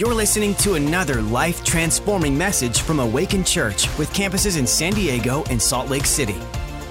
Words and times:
You're 0.00 0.14
listening 0.14 0.54
to 0.54 0.76
another 0.76 1.20
life 1.20 1.62
transforming 1.62 2.38
message 2.38 2.80
from 2.80 3.00
Awaken 3.00 3.44
Church 3.44 3.86
with 3.98 4.10
campuses 4.14 4.58
in 4.58 4.66
San 4.66 4.94
Diego 4.94 5.44
and 5.50 5.60
Salt 5.60 5.90
Lake 5.90 6.06
City. 6.06 6.38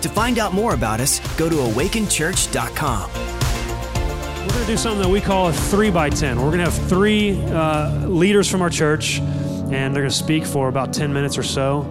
To 0.01 0.09
find 0.09 0.37
out 0.37 0.53
more 0.53 0.75
about 0.75 0.99
us, 0.99 1.19
go 1.35 1.49
to 1.49 1.55
awakenchurch.com. 1.55 3.11
We're 3.11 4.53
going 4.53 4.61
to 4.61 4.67
do 4.67 4.77
something 4.77 5.01
that 5.01 5.09
we 5.09 5.21
call 5.21 5.47
a 5.47 5.53
three 5.53 5.89
by 5.89 6.11
10. 6.11 6.37
We're 6.37 6.55
going 6.55 6.63
to 6.63 6.69
have 6.69 6.87
three 6.87 7.41
uh, 7.45 8.05
leaders 8.05 8.47
from 8.47 8.61
our 8.61 8.69
church, 8.69 9.17
and 9.17 9.71
they're 9.71 10.03
going 10.03 10.09
to 10.09 10.11
speak 10.11 10.45
for 10.45 10.67
about 10.67 10.93
10 10.93 11.11
minutes 11.11 11.35
or 11.35 11.41
so. 11.41 11.81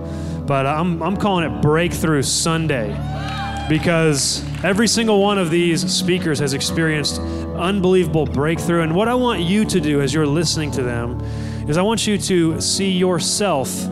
But 0.46 0.66
I'm, 0.66 1.02
I'm 1.02 1.16
calling 1.16 1.52
it 1.52 1.60
Breakthrough 1.60 2.22
Sunday 2.22 2.92
because 3.68 4.44
every 4.64 4.88
single 4.88 5.20
one 5.20 5.38
of 5.38 5.50
these 5.50 5.92
speakers 5.92 6.38
has 6.38 6.54
experienced 6.54 7.20
unbelievable 7.20 8.24
breakthrough. 8.24 8.82
And 8.82 8.94
what 8.94 9.08
I 9.08 9.14
want 9.14 9.40
you 9.40 9.64
to 9.66 9.80
do 9.80 10.00
as 10.00 10.14
you're 10.14 10.26
listening 10.26 10.70
to 10.72 10.82
them 10.82 11.20
is 11.68 11.76
I 11.76 11.82
want 11.82 12.06
you 12.06 12.16
to 12.18 12.60
see 12.60 12.90
yourself 12.90 13.84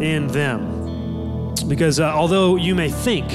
in 0.00 0.28
them. 0.28 1.54
Because 1.68 1.98
uh, 1.98 2.12
although 2.12 2.56
you 2.56 2.74
may 2.74 2.90
think 2.90 3.28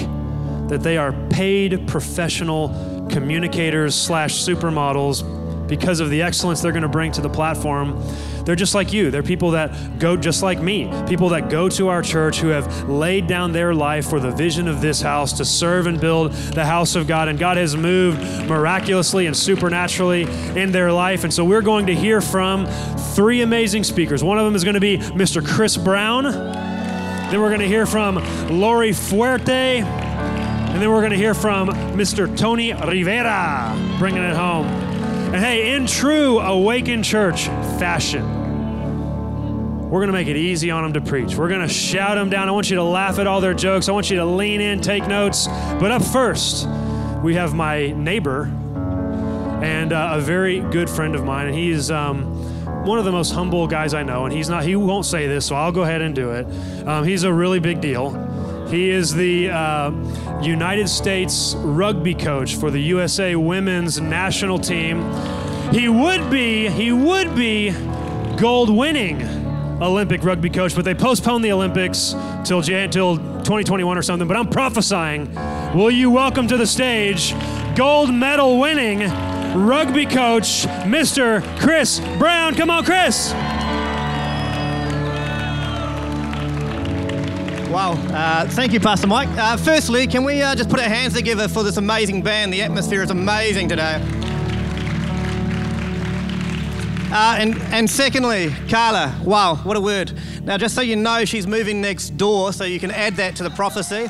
that 0.69 0.81
they 0.83 0.97
are 0.97 1.13
paid 1.29 1.87
professional 1.87 3.07
communicators 3.09 3.95
slash 3.95 4.35
supermodels 4.35 5.67
because 5.67 5.99
of 5.99 6.09
the 6.09 6.21
excellence 6.21 6.61
they're 6.61 6.71
going 6.71 6.83
to 6.83 6.87
bring 6.87 7.11
to 7.11 7.21
the 7.21 7.29
platform, 7.29 8.01
they're 8.49 8.55
just 8.55 8.73
like 8.73 8.91
you. 8.91 9.11
They're 9.11 9.21
people 9.21 9.51
that 9.51 9.99
go 9.99 10.17
just 10.17 10.41
like 10.41 10.59
me, 10.59 10.91
people 11.07 11.29
that 11.29 11.51
go 11.51 11.69
to 11.69 11.89
our 11.89 12.01
church 12.01 12.39
who 12.39 12.47
have 12.47 12.89
laid 12.89 13.27
down 13.27 13.51
their 13.51 13.75
life 13.75 14.09
for 14.09 14.19
the 14.19 14.31
vision 14.31 14.67
of 14.67 14.81
this 14.81 15.03
house 15.03 15.33
to 15.33 15.45
serve 15.45 15.85
and 15.85 16.01
build 16.01 16.31
the 16.31 16.65
house 16.65 16.95
of 16.95 17.05
God. 17.05 17.27
And 17.27 17.37
God 17.37 17.57
has 17.57 17.77
moved 17.77 18.17
miraculously 18.49 19.27
and 19.27 19.37
supernaturally 19.37 20.23
in 20.59 20.71
their 20.71 20.91
life. 20.91 21.23
And 21.23 21.31
so 21.31 21.45
we're 21.45 21.61
going 21.61 21.85
to 21.85 21.95
hear 21.95 22.21
from 22.21 22.65
three 23.13 23.41
amazing 23.41 23.83
speakers. 23.83 24.23
One 24.23 24.39
of 24.39 24.45
them 24.45 24.55
is 24.55 24.63
going 24.63 24.73
to 24.73 24.79
be 24.79 24.97
Mr. 24.97 25.47
Chris 25.47 25.77
Brown. 25.77 26.23
Then 26.23 27.41
we're 27.41 27.49
going 27.49 27.59
to 27.59 27.67
hear 27.67 27.85
from 27.85 28.15
Laurie 28.49 28.93
Fuerte. 28.93 29.83
And 29.83 30.81
then 30.81 30.89
we're 30.89 31.01
going 31.01 31.11
to 31.11 31.17
hear 31.17 31.35
from 31.35 31.69
Mr. 31.69 32.35
Tony 32.35 32.73
Rivera, 32.73 33.75
bringing 33.99 34.23
it 34.23 34.35
home. 34.35 34.65
And 34.65 35.45
hey, 35.45 35.75
in 35.75 35.85
true 35.85 36.39
Awakened 36.39 37.05
Church 37.05 37.45
fashion, 37.77 38.38
we're 39.89 40.01
going 40.01 40.07
to 40.07 40.13
make 40.13 40.27
it 40.27 40.37
easy 40.37 40.69
on 40.69 40.83
them 40.83 40.93
to 40.93 41.01
preach. 41.01 41.35
We're 41.35 41.49
going 41.49 41.67
to 41.67 41.73
shout 41.73 42.15
them 42.15 42.29
down. 42.29 42.47
I 42.47 42.51
want 42.51 42.69
you 42.69 42.75
to 42.75 42.83
laugh 42.83 43.17
at 43.17 43.25
all 43.25 43.41
their 43.41 43.55
jokes. 43.55 43.89
I 43.89 43.91
want 43.91 44.11
you 44.11 44.17
to 44.17 44.25
lean 44.25 44.61
in, 44.61 44.81
take 44.81 45.07
notes. 45.07 45.47
But 45.47 45.89
up 45.89 46.03
first, 46.03 46.67
we 47.23 47.33
have 47.33 47.55
my 47.55 47.87
neighbor 47.87 48.43
and 49.63 49.91
uh, 49.91 50.11
a 50.13 50.21
very 50.21 50.59
good 50.59 50.91
friend 50.91 51.15
of 51.15 51.25
mine. 51.25 51.47
And 51.47 51.55
he's 51.55 51.89
um, 51.89 52.23
one 52.85 52.99
of 52.99 53.05
the 53.05 53.11
most 53.11 53.31
humble 53.31 53.65
guys 53.65 53.95
I 53.95 54.03
know. 54.03 54.25
And 54.25 54.33
he's 54.33 54.47
not, 54.47 54.63
he 54.63 54.75
won't 54.75 55.07
say 55.07 55.25
this, 55.25 55.47
so 55.47 55.55
I'll 55.55 55.71
go 55.71 55.81
ahead 55.81 56.03
and 56.03 56.13
do 56.13 56.33
it. 56.33 56.45
Um, 56.87 57.03
he's 57.03 57.23
a 57.23 57.33
really 57.33 57.59
big 57.59 57.81
deal. 57.81 58.67
He 58.69 58.91
is 58.91 59.15
the 59.15 59.49
uh, 59.49 59.89
United 60.43 60.87
States 60.87 61.55
rugby 61.57 62.13
coach 62.13 62.57
for 62.57 62.69
the 62.69 62.79
USA 62.79 63.35
women's 63.35 63.99
national 63.99 64.59
team. 64.59 65.11
He 65.73 65.89
would 65.89 66.29
be, 66.29 66.69
he 66.69 66.91
would 66.91 67.35
be 67.35 67.71
gold 68.37 68.69
winning 68.69 69.38
Olympic 69.81 70.23
rugby 70.23 70.49
coach, 70.49 70.75
but 70.75 70.83
they 70.85 70.93
postponed 70.93 71.43
the 71.43 71.51
Olympics 71.51 72.15
till 72.43 72.61
Jan- 72.61 72.89
till 72.89 73.17
2021 73.17 73.97
or 73.97 74.01
something. 74.01 74.27
But 74.27 74.37
I'm 74.37 74.47
prophesying. 74.49 75.33
Will 75.73 75.91
you 75.91 76.09
welcome 76.11 76.47
to 76.47 76.57
the 76.57 76.67
stage 76.67 77.33
gold 77.75 78.13
medal 78.13 78.59
winning 78.59 78.99
rugby 79.55 80.05
coach, 80.05 80.65
Mr. 80.85 81.41
Chris 81.59 81.99
Brown? 82.17 82.55
Come 82.55 82.69
on, 82.69 82.83
Chris. 82.83 83.33
Wow. 87.69 87.93
Uh, 88.11 88.47
thank 88.49 88.73
you, 88.73 88.79
Pastor 88.79 89.05
Mike. 89.07 89.29
Uh, 89.29 89.55
firstly, 89.55 90.07
can 90.07 90.23
we 90.23 90.41
uh, 90.41 90.55
just 90.55 90.69
put 90.69 90.79
our 90.79 90.89
hands 90.89 91.13
together 91.13 91.47
for 91.47 91.63
this 91.63 91.77
amazing 91.77 92.23
band? 92.23 92.51
The 92.51 92.63
atmosphere 92.63 93.03
is 93.03 93.11
amazing 93.11 93.69
today. 93.69 94.01
Uh, 97.11 97.37
and, 97.39 97.57
and 97.73 97.89
secondly, 97.89 98.53
Carla, 98.69 99.19
wow, 99.23 99.55
what 99.63 99.75
a 99.75 99.81
word. 99.81 100.13
Now, 100.43 100.57
just 100.57 100.75
so 100.75 100.81
you 100.81 100.95
know, 100.95 101.25
she's 101.25 101.47
moving 101.47 101.81
next 101.81 102.17
door, 102.17 102.53
so 102.53 102.65
you 102.65 102.79
can 102.79 102.91
add 102.91 103.15
that 103.15 103.35
to 103.37 103.43
the 103.43 103.49
prophecy. 103.49 104.07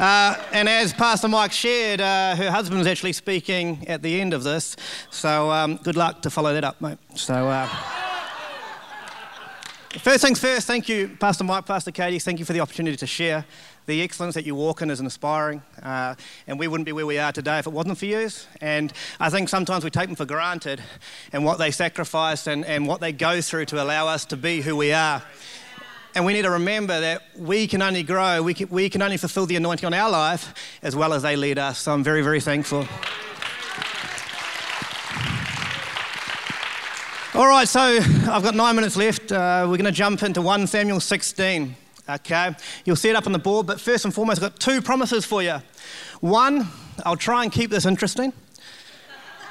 Uh, 0.00 0.36
and 0.52 0.68
as 0.68 0.92
Pastor 0.92 1.28
Mike 1.28 1.52
shared, 1.52 2.00
uh, 2.00 2.34
her 2.34 2.50
husband 2.50 2.80
is 2.80 2.88
actually 2.88 3.12
speaking 3.12 3.86
at 3.86 4.02
the 4.02 4.20
end 4.20 4.34
of 4.34 4.42
this. 4.42 4.74
So 5.10 5.52
um, 5.52 5.76
good 5.76 5.96
luck 5.96 6.22
to 6.22 6.30
follow 6.30 6.52
that 6.52 6.64
up, 6.64 6.80
mate. 6.80 6.98
So. 7.14 8.03
First 10.00 10.24
things 10.24 10.40
first, 10.40 10.66
thank 10.66 10.88
you, 10.88 11.16
Pastor 11.20 11.44
Mike, 11.44 11.66
Pastor 11.66 11.92
Katie. 11.92 12.18
Thank 12.18 12.40
you 12.40 12.44
for 12.44 12.52
the 12.52 12.58
opportunity 12.58 12.96
to 12.96 13.06
share. 13.06 13.44
The 13.86 14.02
excellence 14.02 14.34
that 14.34 14.44
you 14.44 14.56
walk 14.56 14.82
in 14.82 14.90
is 14.90 14.98
inspiring, 14.98 15.62
uh, 15.82 16.16
and 16.48 16.58
we 16.58 16.66
wouldn't 16.66 16.84
be 16.84 16.92
where 16.92 17.06
we 17.06 17.16
are 17.18 17.30
today 17.30 17.60
if 17.60 17.66
it 17.68 17.72
wasn't 17.72 17.96
for 17.98 18.06
you. 18.06 18.28
And 18.60 18.92
I 19.20 19.30
think 19.30 19.48
sometimes 19.48 19.84
we 19.84 19.90
take 19.90 20.06
them 20.06 20.16
for 20.16 20.24
granted 20.24 20.82
and 21.32 21.44
what 21.44 21.58
they 21.58 21.70
sacrifice 21.70 22.48
and, 22.48 22.64
and 22.64 22.88
what 22.88 23.00
they 23.00 23.12
go 23.12 23.40
through 23.40 23.66
to 23.66 23.80
allow 23.80 24.08
us 24.08 24.24
to 24.26 24.36
be 24.36 24.62
who 24.62 24.74
we 24.74 24.92
are. 24.92 25.22
And 26.16 26.26
we 26.26 26.32
need 26.32 26.42
to 26.42 26.50
remember 26.50 27.00
that 27.00 27.22
we 27.36 27.68
can 27.68 27.80
only 27.80 28.02
grow, 28.02 28.42
we 28.42 28.52
can, 28.52 28.68
we 28.70 28.90
can 28.90 29.00
only 29.00 29.16
fulfill 29.16 29.46
the 29.46 29.56
anointing 29.56 29.86
on 29.86 29.94
our 29.94 30.10
life 30.10 30.54
as 30.82 30.96
well 30.96 31.12
as 31.12 31.22
they 31.22 31.36
lead 31.36 31.58
us. 31.58 31.78
So 31.78 31.92
I'm 31.92 32.02
very, 32.02 32.22
very 32.22 32.40
thankful. 32.40 32.88
All 37.36 37.48
right, 37.48 37.66
so 37.66 37.80
I've 37.80 38.44
got 38.44 38.54
nine 38.54 38.76
minutes 38.76 38.96
left. 38.96 39.32
Uh, 39.32 39.62
we're 39.68 39.76
going 39.76 39.86
to 39.86 39.90
jump 39.90 40.22
into 40.22 40.40
1 40.40 40.68
Samuel 40.68 41.00
16. 41.00 41.74
Okay, 42.08 42.54
you'll 42.84 42.94
see 42.94 43.08
it 43.08 43.16
up 43.16 43.26
on 43.26 43.32
the 43.32 43.40
board, 43.40 43.66
but 43.66 43.80
first 43.80 44.04
and 44.04 44.14
foremost, 44.14 44.40
I've 44.40 44.52
got 44.52 44.60
two 44.60 44.80
promises 44.80 45.24
for 45.24 45.42
you. 45.42 45.56
One, 46.20 46.68
I'll 47.04 47.16
try 47.16 47.42
and 47.42 47.50
keep 47.50 47.70
this 47.70 47.86
interesting. 47.86 48.32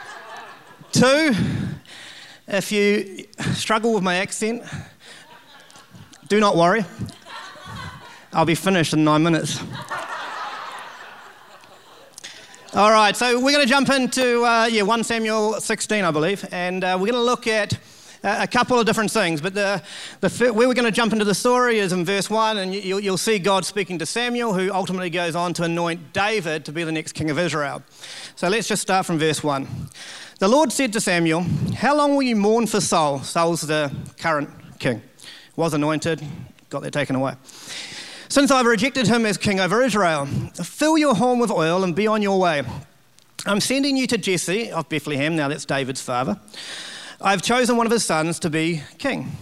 Two, 0.94 1.36
if 2.48 2.72
you 2.72 3.26
struggle 3.52 3.94
with 3.94 4.04
my 4.04 4.16
accent, 4.16 4.64
do 6.30 6.40
not 6.40 6.56
worry. 6.56 6.86
I'll 8.32 8.46
be 8.46 8.56
finished 8.56 8.94
in 8.94 9.04
nine 9.04 9.24
minutes. 9.24 9.62
All 12.76 12.90
right, 12.90 13.16
so 13.16 13.36
we're 13.40 13.52
going 13.52 13.64
to 13.64 13.70
jump 13.70 13.90
into 13.90 14.44
uh, 14.44 14.66
yeah 14.66 14.82
1 14.82 15.04
Samuel 15.04 15.62
16, 15.62 16.04
I 16.04 16.10
believe, 16.10 16.44
and 16.52 16.84
uh, 16.84 16.98
we're 17.00 17.12
going 17.12 17.14
to 17.14 17.22
look 17.22 17.46
at 17.46 17.78
a 18.24 18.48
couple 18.48 18.80
of 18.80 18.88
different 18.88 19.12
things. 19.12 19.42
But 19.42 19.54
the, 19.54 19.84
the 20.22 20.52
where 20.52 20.68
we're 20.68 20.74
going 20.74 20.86
to 20.86 20.92
jump 20.92 21.14
into 21.14 21.24
the 21.24 21.36
story 21.36 21.78
is 21.78 21.94
in 21.94 22.04
verse 22.04 22.32
1, 22.32 22.58
and 22.58 22.74
you'll, 22.74 23.00
you'll 23.00 23.20
see 23.20 23.38
God 23.38 23.64
speaking 23.64 24.00
to 24.00 24.08
Samuel, 24.08 24.56
who 24.56 24.74
ultimately 24.74 25.12
goes 25.12 25.36
on 25.36 25.54
to 25.54 25.64
anoint 25.66 26.14
David 26.14 26.66
to 26.66 26.72
be 26.72 26.84
the 26.84 26.92
next 26.92 27.12
king 27.12 27.30
of 27.30 27.38
Israel. 27.38 27.84
So 28.36 28.48
let's 28.48 28.68
just 28.68 28.82
start 28.82 29.06
from 29.06 29.20
verse 29.20 29.44
1. 29.44 29.68
The 30.40 30.48
Lord 30.48 30.72
said 30.72 30.94
to 30.94 31.00
Samuel, 31.00 31.46
How 31.76 31.96
long 31.96 32.16
will 32.16 32.24
you 32.24 32.36
mourn 32.36 32.66
for 32.66 32.82
Saul? 32.82 33.20
Saul's 33.20 33.62
the 33.62 33.96
current 34.18 34.50
king, 34.80 35.04
was 35.56 35.76
anointed, 35.76 36.24
got 36.72 36.82
that 36.82 36.92
taken 36.92 37.16
away. 37.16 37.36
Since 38.34 38.50
I've 38.50 38.66
rejected 38.66 39.06
him 39.06 39.28
as 39.28 39.38
king 39.38 39.60
over 39.60 39.84
Israel, 39.84 40.26
fill 40.56 40.98
your 40.98 41.14
horn 41.14 41.38
with 41.38 41.52
oil 41.52 41.84
and 41.84 41.96
be 41.96 42.08
on 42.08 42.24
your 42.24 42.40
way. 42.40 42.64
I'm 43.46 43.62
sending 43.62 43.96
you 43.96 44.08
to 44.08 44.18
Jesse 44.18 44.72
of 44.72 44.90
Bethlehem, 44.90 45.36
now 45.36 45.50
that's 45.50 45.66
David's 45.66 46.02
father. 46.02 46.40
I've 47.22 47.44
chosen 47.44 47.78
one 47.78 47.86
of 47.86 47.92
his 47.92 48.04
sons 48.04 48.40
to 48.40 48.50
be 48.50 48.82
king. 48.98 49.34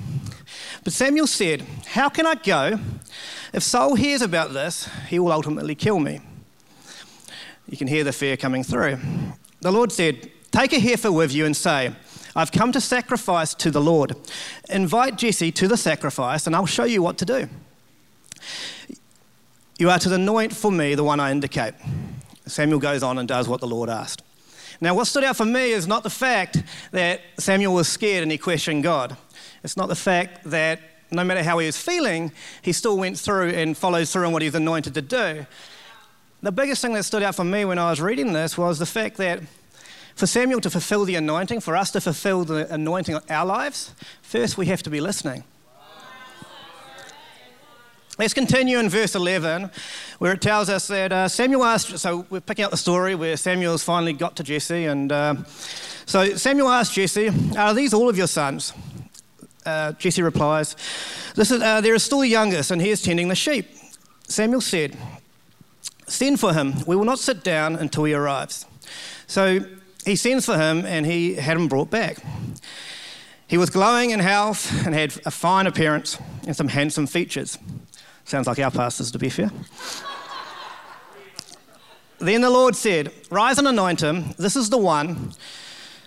But 0.83 0.91
Samuel 0.91 1.27
said, 1.27 1.61
How 1.87 2.09
can 2.09 2.27
I 2.27 2.35
go? 2.35 2.79
If 3.53 3.63
Saul 3.63 3.95
hears 3.95 4.21
about 4.21 4.51
this, 4.51 4.89
he 5.07 5.19
will 5.19 5.31
ultimately 5.31 5.73
kill 5.73 5.99
me. 5.99 6.19
You 7.69 7.77
can 7.77 7.87
hear 7.87 8.03
the 8.03 8.11
fear 8.11 8.35
coming 8.35 8.61
through. 8.61 8.99
The 9.61 9.71
Lord 9.71 9.93
said, 9.93 10.29
Take 10.51 10.73
a 10.73 10.79
heifer 10.79 11.13
with 11.13 11.31
you 11.31 11.45
and 11.45 11.55
say, 11.55 11.93
I've 12.35 12.51
come 12.51 12.73
to 12.73 12.81
sacrifice 12.81 13.53
to 13.53 13.71
the 13.71 13.79
Lord. 13.79 14.17
Invite 14.69 15.17
Jesse 15.17 15.53
to 15.53 15.69
the 15.69 15.77
sacrifice, 15.77 16.45
and 16.45 16.53
I'll 16.53 16.65
show 16.65 16.83
you 16.83 17.01
what 17.01 17.17
to 17.19 17.25
do. 17.25 17.47
You 19.81 19.89
are 19.89 19.97
to 19.97 20.13
anoint 20.13 20.55
for 20.55 20.71
me 20.71 20.93
the 20.93 21.03
one 21.03 21.19
I 21.19 21.31
indicate. 21.31 21.73
Samuel 22.45 22.77
goes 22.77 23.01
on 23.01 23.17
and 23.17 23.27
does 23.27 23.47
what 23.47 23.61
the 23.61 23.67
Lord 23.67 23.89
asked. 23.89 24.21
Now, 24.79 24.93
what 24.93 25.07
stood 25.07 25.23
out 25.23 25.37
for 25.37 25.43
me 25.43 25.71
is 25.71 25.87
not 25.87 26.03
the 26.03 26.09
fact 26.11 26.61
that 26.91 27.21
Samuel 27.39 27.73
was 27.73 27.87
scared 27.87 28.21
and 28.21 28.31
he 28.31 28.37
questioned 28.37 28.83
God. 28.83 29.17
It's 29.63 29.75
not 29.75 29.89
the 29.89 29.95
fact 29.95 30.43
that 30.51 30.81
no 31.09 31.23
matter 31.23 31.41
how 31.41 31.57
he 31.57 31.65
was 31.65 31.77
feeling, 31.77 32.31
he 32.61 32.73
still 32.73 32.95
went 32.95 33.17
through 33.17 33.49
and 33.49 33.75
followed 33.75 34.07
through 34.07 34.27
on 34.27 34.33
what 34.33 34.43
he 34.43 34.49
was 34.49 34.53
anointed 34.53 34.93
to 34.93 35.01
do. 35.01 35.47
The 36.43 36.51
biggest 36.51 36.83
thing 36.83 36.93
that 36.93 37.01
stood 37.01 37.23
out 37.23 37.33
for 37.33 37.43
me 37.43 37.65
when 37.65 37.79
I 37.79 37.89
was 37.89 37.99
reading 37.99 38.33
this 38.33 38.59
was 38.59 38.77
the 38.77 38.85
fact 38.85 39.17
that 39.17 39.39
for 40.13 40.27
Samuel 40.27 40.61
to 40.61 40.69
fulfill 40.69 41.05
the 41.05 41.15
anointing, 41.15 41.59
for 41.59 41.75
us 41.75 41.89
to 41.93 42.01
fulfill 42.01 42.45
the 42.45 42.71
anointing 42.71 43.15
of 43.15 43.31
our 43.31 43.47
lives, 43.47 43.95
first 44.21 44.59
we 44.59 44.67
have 44.67 44.83
to 44.83 44.91
be 44.91 45.01
listening. 45.01 45.43
Let's 48.19 48.33
continue 48.33 48.77
in 48.77 48.89
verse 48.89 49.15
11, 49.15 49.71
where 50.19 50.33
it 50.33 50.41
tells 50.41 50.69
us 50.69 50.87
that 50.87 51.11
uh, 51.11 51.27
Samuel 51.27 51.63
asked, 51.63 51.97
so 51.97 52.25
we're 52.29 52.41
picking 52.41 52.65
up 52.65 52.71
the 52.71 52.77
story 52.77 53.15
where 53.15 53.37
Samuel's 53.37 53.83
finally 53.83 54.13
got 54.13 54.35
to 54.35 54.43
Jesse. 54.43 54.85
And 54.85 55.11
uh, 55.11 55.35
so 56.05 56.35
Samuel 56.35 56.69
asked 56.69 56.93
Jesse, 56.93 57.29
Are 57.57 57.73
these 57.73 57.93
all 57.93 58.09
of 58.09 58.17
your 58.17 58.27
sons? 58.27 58.73
uh, 59.65 59.93
Jesse 59.93 60.21
replies, 60.21 60.75
this 61.35 61.51
is, 61.51 61.59
There 61.59 61.93
is 61.93 62.03
still 62.03 62.19
the 62.19 62.27
youngest, 62.27 62.71
and 62.71 62.81
he 62.81 62.89
is 62.89 63.01
tending 63.01 63.27
the 63.27 63.35
sheep. 63.35 63.67
Samuel 64.27 64.61
said, 64.61 64.97
Send 66.07 66.39
for 66.39 66.53
him. 66.53 66.73
We 66.85 66.95
will 66.95 67.05
not 67.05 67.19
sit 67.19 67.43
down 67.43 67.75
until 67.75 68.03
he 68.03 68.13
arrives. 68.13 68.65
So 69.27 69.61
he 70.05 70.15
sends 70.15 70.45
for 70.45 70.57
him, 70.57 70.85
and 70.85 71.05
he 71.05 71.35
had 71.35 71.55
him 71.55 71.67
brought 71.67 71.89
back. 71.89 72.17
He 73.47 73.57
was 73.57 73.69
glowing 73.69 74.11
in 74.11 74.19
health 74.19 74.85
and 74.85 74.93
had 74.95 75.19
a 75.25 75.31
fine 75.31 75.67
appearance 75.67 76.17
and 76.45 76.55
some 76.55 76.69
handsome 76.69 77.07
features. 77.07 77.57
Sounds 78.31 78.47
like 78.47 78.59
our 78.59 78.71
pastors, 78.71 79.11
to 79.11 79.19
be 79.19 79.27
fair. 79.27 79.51
then 82.19 82.39
the 82.39 82.49
Lord 82.49 82.77
said, 82.77 83.11
Rise 83.29 83.57
and 83.57 83.67
anoint 83.67 84.01
him. 84.01 84.33
This 84.37 84.55
is 84.55 84.69
the 84.69 84.77
one. 84.77 85.33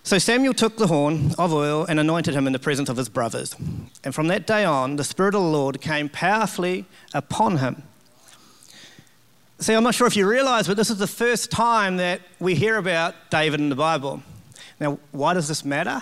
So 0.05 0.17
Samuel 0.17 0.55
took 0.55 0.79
the 0.79 0.87
horn 0.87 1.33
of 1.37 1.53
oil 1.53 1.85
and 1.85 2.01
anointed 2.01 2.33
him 2.33 2.47
in 2.47 2.55
the 2.55 2.59
presence 2.59 2.89
of 2.89 2.97
his 2.97 3.11
brothers. 3.11 3.55
And 4.05 4.15
from 4.15 4.29
that 4.29 4.47
day 4.47 4.65
on, 4.65 4.97
the 4.97 5.05
Spirit 5.05 5.35
of 5.35 5.43
the 5.43 5.49
Lord 5.49 5.83
came 5.83 6.09
powerfully 6.09 6.87
upon 7.13 7.59
him. 7.59 7.83
See, 9.59 9.75
I'm 9.75 9.85
not 9.85 9.95
sure 9.95 10.07
if 10.07 10.17
you 10.17 10.27
realize, 10.27 10.67
but 10.67 10.79
this 10.79 10.89
is 10.89 10.97
the 10.97 11.07
first 11.07 11.51
time 11.51 11.99
that 11.99 12.23
we 12.41 12.55
hear 12.55 12.79
about 12.79 13.15
David 13.29 13.61
in 13.61 13.69
the 13.69 13.77
Bible. 13.77 14.23
Now, 14.81 14.99
why 15.13 15.35
does 15.35 15.47
this 15.47 15.63
matter? 15.63 16.01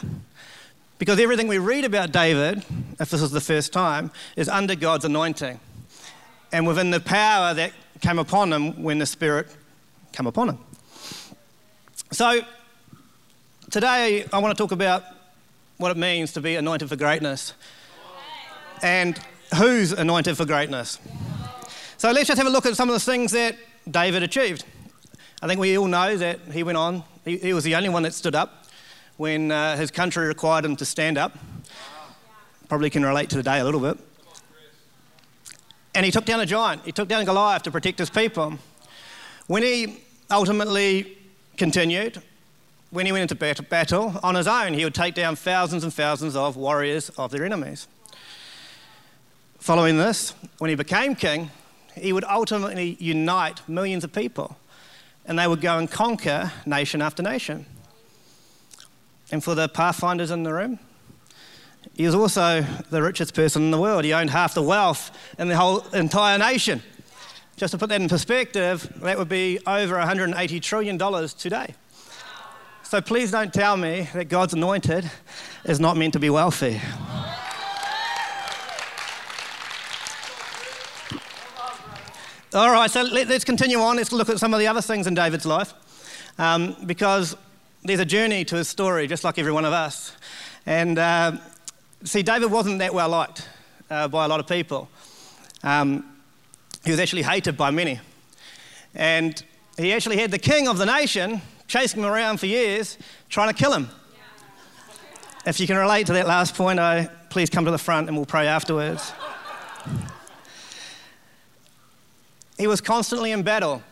Because 1.01 1.19
everything 1.19 1.49
we 1.49 1.59
read 1.59 1.85
about 1.85 2.13
David, 2.13 2.65
if 3.01 3.11
this 3.11 3.23
is 3.23 3.33
the 3.33 3.41
first 3.41 3.73
time, 3.73 4.13
is 4.37 4.49
under 4.49 4.77
God's 4.77 5.05
anointing 5.05 5.59
and 6.53 6.67
within 6.67 6.91
the 6.91 7.01
power 7.01 7.55
that 7.55 7.73
came 8.01 8.19
upon 8.19 8.53
him 8.53 8.83
when 8.83 8.99
the 8.99 9.07
Spirit 9.07 9.49
came 10.13 10.27
upon 10.27 10.51
him. 10.51 10.59
So, 12.11 12.43
Today, 13.73 14.27
I 14.31 14.39
want 14.39 14.55
to 14.55 14.63
talk 14.63 14.71
about 14.71 15.03
what 15.79 15.91
it 15.91 15.97
means 15.97 16.35
to 16.35 16.43
be 16.43 16.57
anointed 16.57 16.91
for 16.91 16.97
greatness 16.97 17.55
and 18.83 19.19
who's 19.57 19.93
anointed 19.93 20.37
for 20.37 20.45
greatness. 20.45 20.99
So 21.97 22.13
let's 22.13 22.27
just 22.27 22.37
have 22.37 22.47
a 22.47 22.51
look 22.51 22.67
at 22.67 22.77
some 22.77 22.91
of 22.91 22.93
the 22.93 23.01
things 23.01 23.33
that 23.33 23.57
David 23.91 24.23
achieved. 24.23 24.67
I 25.41 25.47
think 25.47 25.59
we 25.59 25.79
all 25.79 25.87
know 25.87 26.19
that 26.19 26.41
he 26.53 26.63
went 26.63 26.77
on, 26.77 27.03
he, 27.25 27.39
he 27.39 27.55
was 27.55 27.65
the 27.65 27.75
only 27.75 27.89
one 27.89 28.03
that 28.03 28.13
stood 28.13 28.35
up 28.35 28.67
when 29.17 29.51
uh, 29.51 29.79
his 29.79 29.91
country 29.91 30.27
required 30.27 30.67
him 30.67 30.77
to 30.77 30.85
stand 30.85 31.17
up. 31.17 31.39
Probably 32.69 32.91
can 32.91 33.07
relate 33.07 33.31
to 33.31 33.37
today 33.37 33.59
a 33.59 33.65
little 33.65 33.81
bit. 33.81 33.97
And 35.95 36.07
he 36.07 36.13
took 36.13 36.25
down 36.25 36.41
a 36.41 36.47
giant, 36.47 36.85
he 36.85 36.93
took 36.93 37.09
down 37.09 37.25
Goliath 37.25 37.63
to 37.65 37.71
protect 37.71 37.99
his 37.99 38.11
people. 38.11 38.59
When 39.47 39.63
he 39.63 39.99
ultimately 40.31 41.19
continued, 41.57 42.23
when 42.91 43.07
he 43.07 43.13
went 43.13 43.31
into 43.31 43.63
battle 43.63 44.19
on 44.23 44.35
his 44.35 44.47
own, 44.47 44.75
he 44.75 44.85
would 44.85 44.95
take 44.95 45.15
down 45.15 45.37
thousands 45.37 45.85
and 45.85 45.93
thousands 45.93 46.37
of 46.37 46.57
warriors 46.57 47.09
of 47.11 47.31
their 47.31 47.45
enemies. 47.45 47.89
Following 49.59 49.97
this, 49.97 50.35
when 50.59 50.71
he 50.71 50.75
became 50.75 51.15
king, 51.15 51.51
he 51.95 52.13
would 52.13 52.25
ultimately 52.25 52.97
unite 52.99 53.61
millions 53.69 54.03
of 54.05 54.13
people 54.13 54.57
and 55.25 55.39
they 55.39 55.47
would 55.47 55.61
go 55.61 55.79
and 55.79 55.91
conquer 55.91 56.53
nation 56.67 57.01
after 57.01 57.23
nation. 57.23 57.67
And 59.31 59.43
for 59.43 59.55
the 59.55 59.69
pathfinders 59.69 60.31
in 60.31 60.43
the 60.43 60.53
room, 60.53 60.79
he 61.95 62.07
was 62.07 62.15
also 62.15 62.63
the 62.91 63.03
richest 63.03 63.35
person 63.35 63.63
in 63.63 63.71
the 63.71 63.81
world. 63.81 64.05
He 64.05 64.13
owned 64.13 64.31
half 64.31 64.55
the 64.55 64.63
wealth 64.63 65.11
in 65.39 65.49
the 65.49 65.57
whole 65.57 65.81
entire 65.93 66.39
nation. 66.39 66.83
Just 67.57 67.73
to 67.73 67.79
put 67.79 67.91
that 67.91 68.01
in 68.01 68.09
perspective, 68.09 68.93
that 69.03 69.19
would 69.19 69.29
be 69.29 69.59
over 69.67 69.97
$180 69.97 70.63
trillion 70.63 70.99
today. 71.29 71.75
So 72.83 73.01
please 73.01 73.31
don't 73.31 73.53
tell 73.53 73.77
me 73.77 74.09
that 74.15 74.27
God's 74.27 74.55
anointed 74.55 75.11
is 75.65 75.81
not 75.81 75.97
meant 75.97 76.13
to 76.15 76.19
be 76.19 76.31
wealthy. 76.31 76.81
All 82.55 82.71
right, 82.71 82.91
so 82.91 83.03
let, 83.03 83.31
us 83.31 83.45
continue 83.45 83.79
on. 83.79 83.97
Let's 83.97 84.13
look 84.13 84.29
at 84.29 84.39
some 84.39 84.53
of 84.53 84.61
the 84.61 84.67
other 84.67 84.83
things 84.83 85.07
in 85.07 85.15
David's 85.15 85.47
life. 85.47 85.73
Um, 86.39 86.77
because 86.85 87.35
there's 87.83 88.01
a 88.01 88.05
journey 88.05 88.45
to 88.45 88.57
his 88.57 88.69
story, 88.69 89.07
just 89.07 89.25
like 89.25 89.39
every 89.39 89.53
one 89.53 89.65
of 89.65 89.73
us. 89.73 90.15
And 90.67 90.99
uh, 90.99 91.39
see, 92.05 92.23
David 92.23 92.51
wasn't 92.51 92.79
that 92.81 92.95
well 92.95 93.09
liked 93.09 93.49
uh, 93.91 94.09
by 94.09 94.25
a 94.25 94.29
lot 94.29 94.41
of 94.41 94.47
people. 94.47 94.89
Um, 95.63 96.05
he 96.85 96.91
was 96.91 97.01
actually 97.01 97.23
hated 97.23 97.57
by 97.57 97.71
many. 97.71 98.01
And 98.95 99.43
he 99.79 99.93
actually 99.93 100.17
had 100.19 100.31
the 100.31 100.39
king 100.39 100.69
of 100.69 100.79
the 100.79 100.87
nation 100.87 101.41
chasing 101.69 102.03
him 102.03 102.07
around 102.07 102.39
for 102.39 102.47
years, 102.47 102.99
trying 103.29 103.49
to 103.49 103.55
kill 103.55 103.73
him. 103.73 103.89
If 105.47 105.59
you 105.59 105.67
can 105.67 105.77
relate 105.77 106.07
to 106.07 106.13
that 106.13 106.27
last 106.27 106.55
point, 106.55 106.79
I, 106.79 107.09
please 107.31 107.51
come 107.51 107.65
to 107.65 107.71
the 107.71 107.79
front 107.79 108.09
and 108.09 108.17
we'll 108.17 108.27
pray 108.27 108.47
afterwards. 108.47 109.13
he 112.59 112.67
was 112.67 112.81
constantly 112.81 113.33
in 113.33 113.43
battle. 113.43 113.83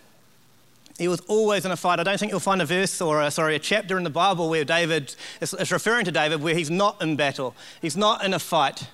He 1.00 1.08
was 1.08 1.20
always 1.28 1.64
in 1.64 1.72
a 1.72 1.78
fight. 1.78 1.98
I 1.98 2.02
don't 2.02 2.20
think 2.20 2.30
you'll 2.30 2.40
find 2.40 2.60
a 2.60 2.66
verse 2.66 3.00
or 3.00 3.22
a, 3.22 3.30
sorry, 3.30 3.56
a 3.56 3.58
chapter 3.58 3.96
in 3.96 4.04
the 4.04 4.10
Bible 4.10 4.50
where 4.50 4.66
David 4.66 5.14
is 5.40 5.72
referring 5.72 6.04
to 6.04 6.12
David 6.12 6.42
where 6.42 6.54
he's 6.54 6.68
not 6.70 7.00
in 7.00 7.16
battle. 7.16 7.56
He's 7.80 7.96
not 7.96 8.22
in 8.22 8.34
a 8.34 8.38
fight. 8.38 8.86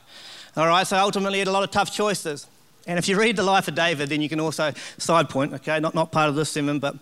All 0.57 0.69
right, 0.69 0.87
so 0.87 0.97
ultimately 0.97 1.39
he 1.39 1.41
had 1.41 1.49
a 1.49 1.51
lot 1.51 1.65
of 1.65 1.73
tough 1.73 1.93
choices. 1.93 2.47
And 2.87 2.97
if 2.97 3.09
you 3.09 3.19
read 3.19 3.35
the 3.35 3.43
life 3.43 3.67
of 3.67 3.75
David, 3.75 4.09
then 4.09 4.21
you 4.21 4.29
can 4.29 4.39
also 4.39 4.73
side 4.99 5.29
point, 5.29 5.53
okay, 5.55 5.81
not, 5.81 5.97
not 5.97 6.13
part 6.13 6.29
of 6.29 6.37
this 6.37 6.49
sermon, 6.49 6.79
but 6.79 6.95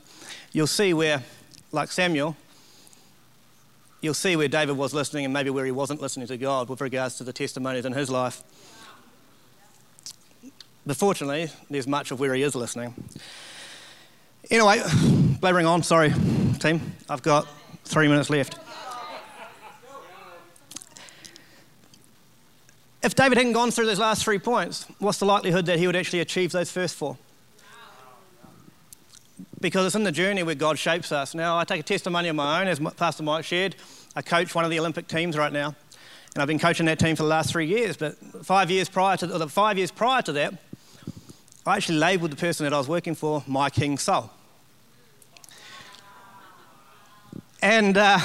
you'll 0.52 0.66
see 0.66 0.94
where 0.94 1.22
like 1.70 1.92
Samuel, 1.92 2.34
you'll 4.00 4.14
see 4.14 4.36
where 4.36 4.48
David 4.48 4.78
was 4.78 4.94
listening 4.94 5.26
and 5.26 5.34
maybe 5.34 5.50
where 5.50 5.66
he 5.66 5.70
wasn't 5.70 6.00
listening 6.00 6.28
to 6.28 6.38
God 6.38 6.70
with 6.70 6.80
regards 6.80 7.18
to 7.18 7.24
the 7.24 7.32
testimonies 7.34 7.84
in 7.84 7.92
his 7.92 8.08
life. 8.08 8.42
But 10.86 10.96
fortunately, 10.96 11.50
there's 11.68 11.86
much 11.86 12.10
of 12.10 12.20
where 12.20 12.32
he 12.32 12.40
is 12.40 12.54
listening. 12.54 12.94
Anyway, 14.50 14.78
blabbering 15.40 15.68
on, 15.68 15.82
sorry, 15.82 16.12
team. 16.58 16.80
I've 17.08 17.22
got 17.22 17.46
three 17.84 18.08
minutes 18.08 18.30
left. 18.30 18.58
If 23.02 23.14
David 23.14 23.36
hadn't 23.36 23.52
gone 23.52 23.70
through 23.70 23.86
those 23.86 23.98
last 23.98 24.24
three 24.24 24.38
points, 24.38 24.86
what's 24.98 25.18
the 25.18 25.26
likelihood 25.26 25.66
that 25.66 25.78
he 25.78 25.86
would 25.86 25.96
actually 25.96 26.20
achieve 26.20 26.52
those 26.52 26.70
first 26.70 26.94
four? 26.94 27.18
because 29.64 29.86
it's 29.86 29.94
in 29.94 30.04
the 30.04 30.12
journey 30.12 30.42
where 30.42 30.54
God 30.54 30.78
shapes 30.78 31.10
us. 31.10 31.34
Now, 31.34 31.56
I 31.56 31.64
take 31.64 31.80
a 31.80 31.84
testimony 31.84 32.28
of 32.28 32.36
my 32.36 32.60
own, 32.60 32.68
as 32.68 32.78
Pastor 32.98 33.22
Mike 33.22 33.46
shared. 33.46 33.76
I 34.14 34.20
coach 34.20 34.54
one 34.54 34.66
of 34.66 34.70
the 34.70 34.78
Olympic 34.78 35.08
teams 35.08 35.38
right 35.38 35.52
now, 35.52 35.74
and 36.34 36.42
I've 36.42 36.48
been 36.48 36.58
coaching 36.58 36.84
that 36.84 36.98
team 36.98 37.16
for 37.16 37.22
the 37.22 37.30
last 37.30 37.50
three 37.50 37.64
years. 37.64 37.96
But 37.96 38.18
five 38.44 38.70
years 38.70 38.90
prior 38.90 39.16
to 39.16 39.26
the 39.26 39.48
five 39.48 39.78
years 39.78 39.90
prior 39.90 40.20
to 40.20 40.32
that, 40.32 40.52
I 41.64 41.76
actually 41.76 41.96
labelled 41.96 42.30
the 42.30 42.36
person 42.36 42.64
that 42.64 42.74
I 42.74 42.76
was 42.76 42.88
working 42.88 43.14
for 43.14 43.42
my 43.46 43.70
king 43.70 43.96
Saul. 43.96 44.33
And 47.64 47.96
uh, 47.96 48.18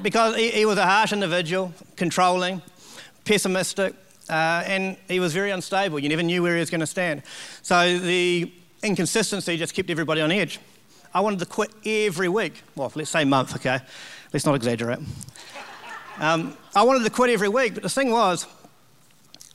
because 0.00 0.36
he, 0.36 0.50
he, 0.52 0.64
was 0.64 0.78
a 0.78 0.86
harsh 0.86 1.12
individual, 1.12 1.74
controlling, 1.96 2.62
pessimistic, 3.26 3.94
uh, 4.30 4.62
and 4.64 4.96
he 5.06 5.20
was 5.20 5.34
very 5.34 5.50
unstable. 5.50 5.98
You 5.98 6.08
never 6.08 6.22
knew 6.22 6.42
where 6.42 6.54
he 6.54 6.60
was 6.60 6.70
going 6.70 6.80
to 6.80 6.86
stand. 6.86 7.22
So 7.60 7.98
the 7.98 8.50
inconsistency 8.82 9.58
just 9.58 9.74
kept 9.74 9.90
everybody 9.90 10.22
on 10.22 10.32
edge. 10.32 10.60
I 11.12 11.20
wanted 11.20 11.40
to 11.40 11.44
quit 11.44 11.72
every 11.84 12.30
week. 12.30 12.62
Well, 12.74 12.90
let's 12.94 13.10
say 13.10 13.26
month, 13.26 13.54
okay? 13.56 13.80
Let's 14.32 14.46
not 14.46 14.54
exaggerate. 14.54 15.00
Um, 16.18 16.56
I 16.74 16.82
wanted 16.82 17.04
to 17.04 17.10
quit 17.10 17.28
every 17.28 17.50
week, 17.50 17.74
but 17.74 17.82
the 17.82 17.90
thing 17.90 18.10
was, 18.10 18.46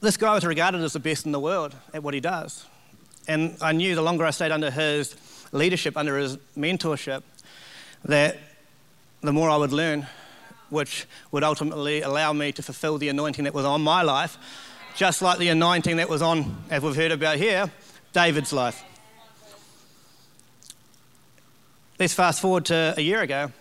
this 0.01 0.17
guy 0.17 0.35
was 0.35 0.45
regarded 0.45 0.81
as 0.81 0.93
the 0.93 0.99
best 0.99 1.25
in 1.25 1.31
the 1.31 1.39
world 1.39 1.75
at 1.95 2.03
what 2.03 2.13
he 2.13 2.19
does. 2.19 2.67
And 3.27 3.57
I 3.59 3.71
knew 3.71 3.95
the 3.95 4.03
longer 4.03 4.23
I 4.23 4.29
stayed 4.29 4.51
under 4.51 4.69
his 4.69 5.15
leadership, 5.51 5.97
under 5.97 6.19
his 6.19 6.37
mentorship, 6.55 7.23
that 8.05 8.37
the 9.21 9.31
more 9.31 9.49
I 9.49 9.57
would 9.57 9.71
learn, 9.71 10.07
which 10.69 11.05
would 11.31 11.43
ultimately 11.43 12.01
allow 12.01 12.33
me 12.33 12.51
to 12.53 12.63
fulfill 12.63 12.97
the 12.97 13.09
anointing 13.09 13.45
that 13.45 13.53
was 13.53 13.65
on 13.65 13.81
my 13.81 14.01
life, 14.01 14.37
just 14.95 15.21
like 15.21 15.37
the 15.37 15.49
anointing 15.49 15.97
that 15.97 16.09
was 16.09 16.21
on, 16.21 16.63
as 16.69 16.81
we've 16.81 16.95
heard 16.95 17.11
about 17.11 17.37
here, 17.37 17.71
David's 18.13 18.51
life. 18.51 18.83
Let's 21.99 22.13
fast 22.13 22.41
forward 22.41 22.65
to 22.65 22.95
a 22.97 23.01
year 23.01 23.21
ago. 23.21 23.51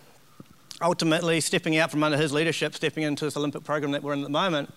Ultimately, 0.81 1.41
stepping 1.41 1.77
out 1.77 1.91
from 1.91 2.03
under 2.03 2.17
his 2.17 2.33
leadership, 2.33 2.73
stepping 2.73 3.03
into 3.03 3.25
this 3.25 3.37
Olympic 3.37 3.63
program 3.63 3.91
that 3.91 4.01
we're 4.01 4.13
in 4.13 4.21
at 4.21 4.23
the 4.23 4.29
moment. 4.29 4.73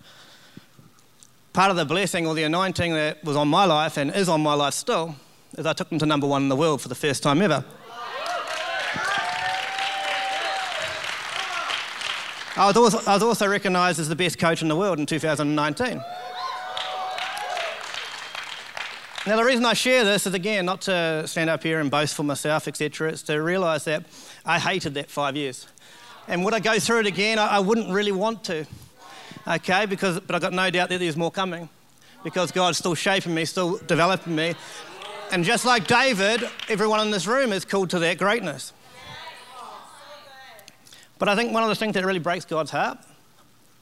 Part 1.55 1.71
of 1.71 1.77
the 1.77 1.87
blessing 1.87 2.27
or 2.27 2.35
the 2.35 2.43
anointing 2.43 2.93
that 2.93 3.25
was 3.25 3.37
on 3.37 3.49
my 3.49 3.65
life 3.65 3.97
and 3.97 4.15
is 4.15 4.29
on 4.29 4.43
my 4.43 4.53
life 4.53 4.75
still 4.75 5.17
is 5.57 5.65
I 5.65 5.73
took 5.73 5.89
them 5.89 5.99
to 6.01 6.07
number 6.07 6.27
one 6.27 6.43
in 6.43 6.49
the 6.49 6.57
world 6.57 6.83
for 6.83 6.89
the 6.89 6.95
first 6.95 7.23
time 7.23 7.41
ever. 7.41 7.65
Oh, 12.57 12.63
I 12.63 12.67
was 12.69 12.77
also, 12.77 13.11
I 13.11 13.15
was 13.15 13.23
also 13.25 13.49
recognised 13.49 13.99
as 13.99 14.09
the 14.09 14.15
best 14.15 14.39
coach 14.39 14.63
in 14.63 14.69
the 14.69 14.77
world 14.77 15.01
in 15.01 15.07
2019. 15.07 16.01
Now, 19.27 19.37
the 19.37 19.45
reason 19.45 19.65
I 19.65 19.73
share 19.73 20.05
this 20.05 20.25
is 20.25 20.35
again 20.35 20.65
not 20.65 20.83
to 20.83 21.27
stand 21.27 21.51
up 21.51 21.65
here 21.65 21.81
and 21.81 21.91
boast 21.91 22.15
for 22.15 22.23
myself, 22.23 22.69
etc. 22.69 23.09
It's 23.09 23.23
to 23.23 23.43
realise 23.43 23.85
that 23.85 24.05
I 24.47 24.61
hated 24.61 24.95
that 24.95 25.11
five 25.11 25.35
years. 25.35 25.67
And 26.29 26.45
would 26.45 26.55
I 26.55 26.61
go 26.61 26.79
through 26.79 27.01
it 27.01 27.07
again? 27.07 27.41
I, 27.41 27.57
I 27.57 27.59
wouldn't 27.59 27.91
really 27.91 28.13
want 28.13 28.45
to. 28.45 28.67
Okay, 29.49 29.87
because, 29.87 30.21
but 30.21 30.37
I've 30.37 30.43
got 30.43 30.53
no 30.53 30.71
doubt 30.71 30.91
that 30.91 30.99
there's 30.99 31.17
more 31.17 31.33
coming 31.33 31.69
because 32.23 32.53
God's 32.53 32.79
still 32.79 32.95
shaping 32.95 33.35
me, 33.35 33.47
still 33.47 33.79
developing 33.79 34.37
me. 34.37 34.55
And 35.33 35.43
just 35.43 35.65
like 35.65 35.89
David, 35.89 36.49
everyone 36.69 37.01
in 37.01 37.11
this 37.11 37.27
room 37.27 37.53
is 37.53 37.65
called 37.65 37.91
to 37.91 37.99
that 37.99 38.19
greatness. 38.19 38.74
But 41.19 41.29
I 41.29 41.37
think 41.37 41.53
one 41.53 41.63
of 41.63 41.69
the 41.69 41.75
things 41.75 41.95
that 41.95 42.05
really 42.05 42.19
breaks 42.19 42.45
God's 42.45 42.71
heart 42.71 42.99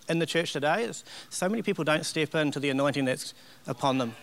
in 0.09 0.19
the 0.19 0.27
church 0.27 0.53
today 0.53 0.85
is 0.85 1.05
so 1.31 1.49
many 1.49 1.63
people 1.63 1.85
don't 1.85 2.05
step 2.05 2.35
into 2.35 2.61
the 2.61 2.71
anointing 2.71 3.05
that's 3.05 3.35
upon 3.67 3.99
them. 3.99 4.15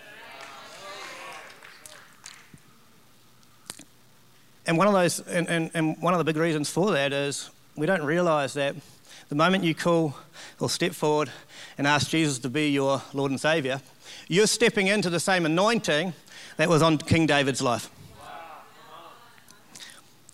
And 4.65 4.77
one 4.77 4.87
of 4.87 4.93
those, 4.93 5.19
and, 5.21 5.49
and, 5.49 5.71
and 5.73 5.99
one 5.99 6.13
of 6.13 6.19
the 6.19 6.23
big 6.23 6.37
reasons 6.37 6.69
for 6.69 6.91
that 6.91 7.11
is 7.11 7.49
we 7.75 7.87
don't 7.87 8.03
realize 8.03 8.53
that 8.53 8.75
the 9.29 9.35
moment 9.35 9.63
you 9.63 9.73
call 9.73 10.15
or 10.59 10.69
step 10.69 10.93
forward 10.93 11.31
and 11.77 11.87
ask 11.87 12.09
Jesus 12.09 12.37
to 12.39 12.49
be 12.49 12.69
your 12.69 13.01
Lord 13.13 13.31
and 13.31 13.39
Savior, 13.39 13.81
you're 14.27 14.47
stepping 14.47 14.87
into 14.87 15.09
the 15.09 15.19
same 15.19 15.45
anointing 15.45 16.13
that 16.57 16.69
was 16.69 16.83
on 16.83 16.99
King 16.99 17.25
David's 17.25 17.61
life. 17.61 17.89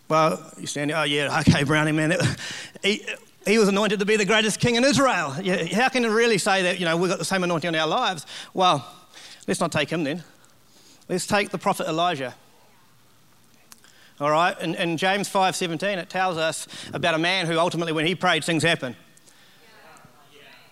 Well, 0.07 0.51
you 0.57 0.67
stand 0.67 0.91
there, 0.91 0.97
oh 0.97 1.03
yeah, 1.03 1.39
okay, 1.41 1.63
Brownie, 1.63 1.91
man. 1.91 2.13
He, 2.83 3.03
he 3.47 3.57
was 3.57 3.67
anointed 3.67 3.99
to 3.99 4.05
be 4.05 4.17
the 4.17 4.25
greatest 4.25 4.59
king 4.59 4.75
in 4.75 4.83
Israel. 4.83 5.31
How 5.31 5.89
can 5.89 6.03
you 6.03 6.15
really 6.15 6.37
say 6.37 6.63
that, 6.63 6.79
you 6.79 6.85
know, 6.85 6.97
we've 6.97 7.09
got 7.09 7.19
the 7.19 7.25
same 7.25 7.43
anointing 7.43 7.67
on 7.67 7.75
our 7.75 7.87
lives? 7.87 8.25
Well, 8.53 8.87
let's 9.47 9.59
not 9.59 9.71
take 9.71 9.89
him 9.89 10.03
then. 10.03 10.23
Let's 11.09 11.25
take 11.25 11.49
the 11.49 11.57
prophet 11.57 11.87
Elijah. 11.87 12.35
All 14.19 14.31
right, 14.31 14.59
in, 14.61 14.75
in 14.75 14.97
James 14.97 15.27
5.17, 15.29 15.97
it 15.97 16.09
tells 16.09 16.37
us 16.37 16.67
about 16.93 17.15
a 17.15 17.17
man 17.17 17.47
who 17.47 17.59
ultimately, 17.59 17.91
when 17.91 18.05
he 18.05 18.15
prayed, 18.15 18.43
things 18.43 18.63
happened. 18.63 18.95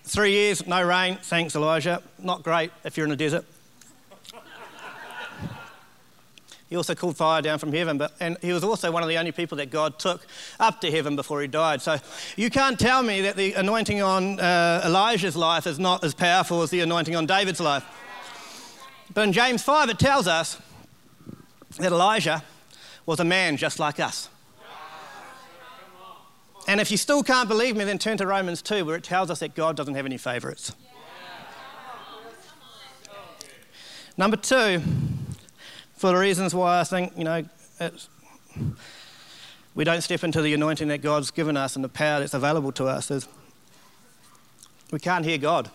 Three 0.06 0.32
years, 0.32 0.66
no 0.68 0.82
rain, 0.84 1.18
thanks 1.22 1.56
Elijah. 1.56 2.02
Not 2.20 2.44
great 2.44 2.72
if 2.84 2.98
you're 2.98 3.06
in 3.06 3.12
a 3.12 3.18
desert. 3.18 3.46
He 6.74 6.77
also 6.77 6.96
called 6.96 7.15
fire 7.15 7.39
down 7.39 7.60
from 7.60 7.72
heaven, 7.72 8.00
but, 8.00 8.13
and 8.20 8.36
he 8.42 8.51
was 8.51 8.63
also 8.63 8.92
one 8.92 9.03
of 9.03 9.10
the 9.10 9.20
only 9.20 9.32
people 9.32 9.58
that 9.58 9.70
God 9.70 10.00
took 10.00 10.25
up 10.60 10.82
to 10.82 10.89
heaven 10.89 11.15
before 11.15 11.39
he 11.39 11.48
died. 11.48 11.84
So 11.84 11.98
you 12.36 12.50
can't 12.50 12.80
tell 12.80 13.03
me 13.03 13.22
that 13.22 13.36
the 13.36 13.53
anointing 13.53 14.01
on 14.01 14.39
uh, 14.39 14.82
Elijah's 14.84 15.36
life 15.36 15.68
is 15.68 15.77
not 15.77 16.03
as 16.03 16.15
powerful 16.15 16.63
as 16.63 16.72
the 16.72 16.80
anointing 16.80 17.15
on 17.15 17.27
David's 17.27 17.60
life. 17.60 17.86
But 19.13 19.22
in 19.25 19.34
James 19.34 19.62
5, 19.62 19.89
it 19.89 20.00
tells 20.00 20.25
us 20.25 20.60
that 21.77 21.92
Elijah 21.92 22.44
was 23.06 23.20
a 23.20 23.24
man 23.24 23.56
just 23.56 23.77
like 23.77 24.00
us. 24.00 24.30
And 26.68 26.82
if 26.82 26.89
you 26.89 26.98
still 26.98 27.22
can't 27.22 27.48
believe 27.48 27.77
me, 27.77 27.84
then 27.84 28.00
turn 28.00 28.18
to 28.18 28.25
Romans 28.25 28.63
2, 28.63 28.84
where 28.84 28.96
it 28.96 29.03
tells 29.03 29.30
us 29.30 29.42
that 29.42 29.53
God 29.53 29.75
doesn't 29.77 29.94
have 29.94 30.08
any 30.08 30.18
favorites. 30.18 30.74
Number 34.18 34.38
two, 34.38 34.82
for 36.04 36.12
the 36.12 36.18
reasons 36.18 36.54
why 36.54 36.82
I 36.82 36.84
think, 36.84 37.18
you 37.18 37.24
know, 37.24 37.46
we 39.74 39.86
don't 39.86 40.02
step 40.02 40.22
into 40.26 40.42
the 40.42 40.54
anointing 40.54 40.90
that 40.90 40.98
God's 40.98 41.32
given 41.32 41.56
us 41.56 41.78
and 41.78 41.86
the 41.86 41.88
power 41.88 42.20
that's 42.20 42.34
available 42.34 42.74
to 42.74 42.88
us 42.88 43.10
is 43.10 43.26
we 44.92 45.00
can't 45.00 45.24
hear 45.24 45.38
God 45.38 45.72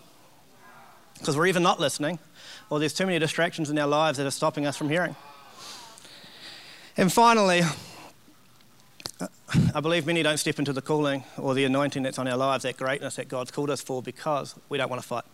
because 1.17 1.35
we're 1.35 1.47
even 1.47 1.63
not 1.63 1.79
listening 1.79 2.19
or 2.69 2.77
there's 2.77 2.93
too 2.93 3.07
many 3.07 3.17
distractions 3.17 3.71
in 3.71 3.79
our 3.79 3.87
lives 3.87 4.19
that 4.19 4.27
are 4.27 4.31
stopping 4.31 4.67
us 4.67 4.77
from 4.77 4.87
hearing. 4.89 5.15
And 6.95 7.11
finally, 7.11 7.63
I 9.73 9.79
believe 9.81 10.05
many 10.05 10.21
don't 10.21 10.37
step 10.37 10.59
into 10.59 10.73
the 10.73 10.83
calling 10.83 11.23
or 11.39 11.55
the 11.55 11.63
anointing 11.63 12.03
that's 12.03 12.19
on 12.19 12.27
our 12.27 12.37
lives, 12.37 12.65
that 12.65 12.77
greatness 12.77 13.15
that 13.15 13.29
God's 13.29 13.49
called 13.49 13.71
us 13.71 13.81
for, 13.81 14.03
because 14.03 14.53
we 14.69 14.77
don't 14.77 14.91
want 14.91 15.01
to 15.01 15.07
fight. 15.07 15.25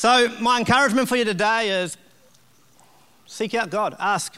So, 0.00 0.34
my 0.40 0.58
encouragement 0.58 1.10
for 1.10 1.16
you 1.16 1.26
today 1.26 1.68
is 1.68 1.98
seek 3.26 3.52
out 3.52 3.68
God. 3.68 3.94
Ask 3.98 4.34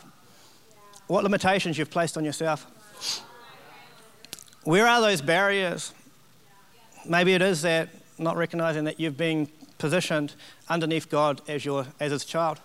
what 1.07 1.23
limitations 1.23 1.79
you've 1.79 1.89
placed 1.89 2.17
on 2.17 2.25
yourself. 2.25 2.67
Where 4.65 4.89
are 4.89 5.01
those 5.01 5.21
barriers? 5.23 5.95
Maybe 7.07 7.33
it 7.33 7.43
is 7.43 7.63
that 7.63 7.91
not 8.19 8.37
recognizing 8.37 8.83
that 8.87 8.99
you've 8.99 9.17
been 9.17 9.47
positioned 9.79 10.35
underneath 10.69 11.09
God 11.09 11.41
as, 11.47 11.65
your, 11.65 11.87
as 12.01 12.11
his 12.11 12.25
child. 12.25 12.59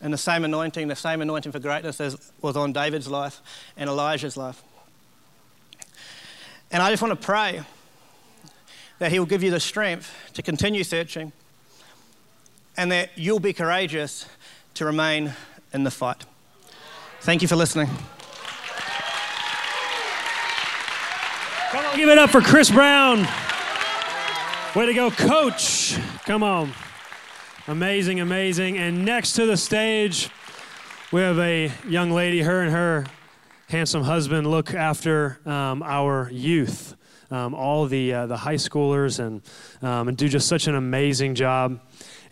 And 0.00 0.10
the 0.10 0.16
same 0.16 0.46
anointing, 0.46 0.88
the 0.88 0.96
same 0.96 1.20
anointing 1.20 1.52
for 1.52 1.58
greatness 1.58 2.00
as 2.00 2.32
was 2.40 2.56
on 2.56 2.72
David's 2.72 3.08
life 3.08 3.42
and 3.76 3.90
Elijah's 3.90 4.34
life. 4.34 4.62
And 6.72 6.82
I 6.82 6.88
just 6.88 7.02
want 7.02 7.20
to 7.20 7.22
pray 7.22 7.60
that 8.98 9.12
he 9.12 9.18
will 9.18 9.26
give 9.26 9.42
you 9.42 9.50
the 9.50 9.60
strength 9.60 10.10
to 10.32 10.40
continue 10.40 10.84
searching 10.84 11.34
and 12.78 12.92
that 12.92 13.10
you'll 13.16 13.40
be 13.40 13.52
courageous 13.52 14.24
to 14.72 14.84
remain 14.84 15.34
in 15.74 15.82
the 15.82 15.90
fight. 15.90 16.24
Thank 17.20 17.42
you 17.42 17.48
for 17.48 17.56
listening. 17.56 17.88
Come 21.70 21.84
on, 21.84 21.96
give 21.96 22.08
it 22.08 22.18
up 22.18 22.30
for 22.30 22.40
Chris 22.40 22.70
Brown. 22.70 23.26
Way 24.76 24.86
to 24.86 24.94
go, 24.94 25.10
coach. 25.10 25.98
Come 26.24 26.44
on. 26.44 26.72
Amazing, 27.66 28.20
amazing. 28.20 28.78
And 28.78 29.04
next 29.04 29.32
to 29.32 29.44
the 29.44 29.56
stage, 29.56 30.30
we 31.10 31.20
have 31.20 31.38
a 31.40 31.72
young 31.88 32.12
lady, 32.12 32.42
her 32.42 32.62
and 32.62 32.70
her 32.70 33.06
handsome 33.68 34.04
husband 34.04 34.46
look 34.46 34.72
after 34.72 35.40
um, 35.44 35.82
our 35.82 36.30
youth, 36.30 36.96
um, 37.32 37.54
all 37.56 37.86
the, 37.86 38.14
uh, 38.14 38.26
the 38.26 38.36
high 38.36 38.54
schoolers, 38.54 39.18
and, 39.18 39.42
um, 39.82 40.06
and 40.06 40.16
do 40.16 40.28
just 40.28 40.46
such 40.46 40.68
an 40.68 40.76
amazing 40.76 41.34
job. 41.34 41.80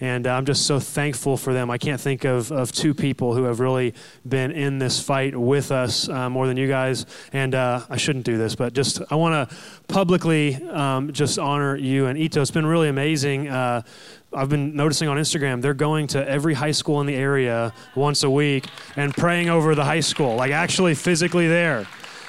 And 0.01 0.27
uh, 0.27 0.35
I'm 0.35 0.45
just 0.45 0.67
so 0.67 0.79
thankful 0.79 1.37
for 1.37 1.53
them. 1.53 1.71
I 1.71 1.79
can't 1.79 2.01
think 2.01 2.25
of, 2.25 2.53
of 2.53 2.73
two 2.73 2.95
people 2.95 3.35
who 3.35 3.45
have 3.45 3.61
really 3.61 3.95
been 4.29 4.53
in 4.53 4.79
this 4.79 5.01
fight 5.01 5.37
with 5.37 5.73
us 5.73 6.09
uh, 6.09 6.29
more 6.29 6.47
than 6.47 6.57
you 6.57 6.69
guys. 6.69 7.07
And 7.33 7.55
uh, 7.55 7.87
I 7.89 7.97
shouldn't 7.97 8.25
do 8.25 8.37
this, 8.37 8.55
but 8.55 8.73
just 8.73 9.01
I 9.11 9.15
want 9.15 9.49
to 9.51 9.57
publicly 9.89 10.57
um, 10.67 11.13
just 11.13 11.39
honor 11.39 11.77
you 11.77 12.07
and 12.07 12.19
Ito. 12.19 12.43
It's 12.43 12.51
been 12.51 12.67
really 12.67 12.89
amazing. 12.89 13.49
Uh, 13.49 13.83
I've 14.33 14.51
been 14.51 14.77
noticing 14.77 15.09
on 15.09 15.17
Instagram, 15.17 15.63
they're 15.63 15.73
going 15.73 16.09
to 16.09 16.29
every 16.29 16.55
high 16.55 16.73
school 16.73 17.01
in 17.01 17.07
the 17.07 17.15
area 17.15 17.73
once 17.95 18.23
a 18.23 18.31
week 18.31 18.67
and 18.97 19.15
praying 19.15 19.49
over 19.49 19.75
the 19.75 19.85
high 19.85 20.01
school, 20.01 20.37
like 20.37 20.53
actually 20.53 20.95
physically 20.95 21.49
there. 21.49 21.87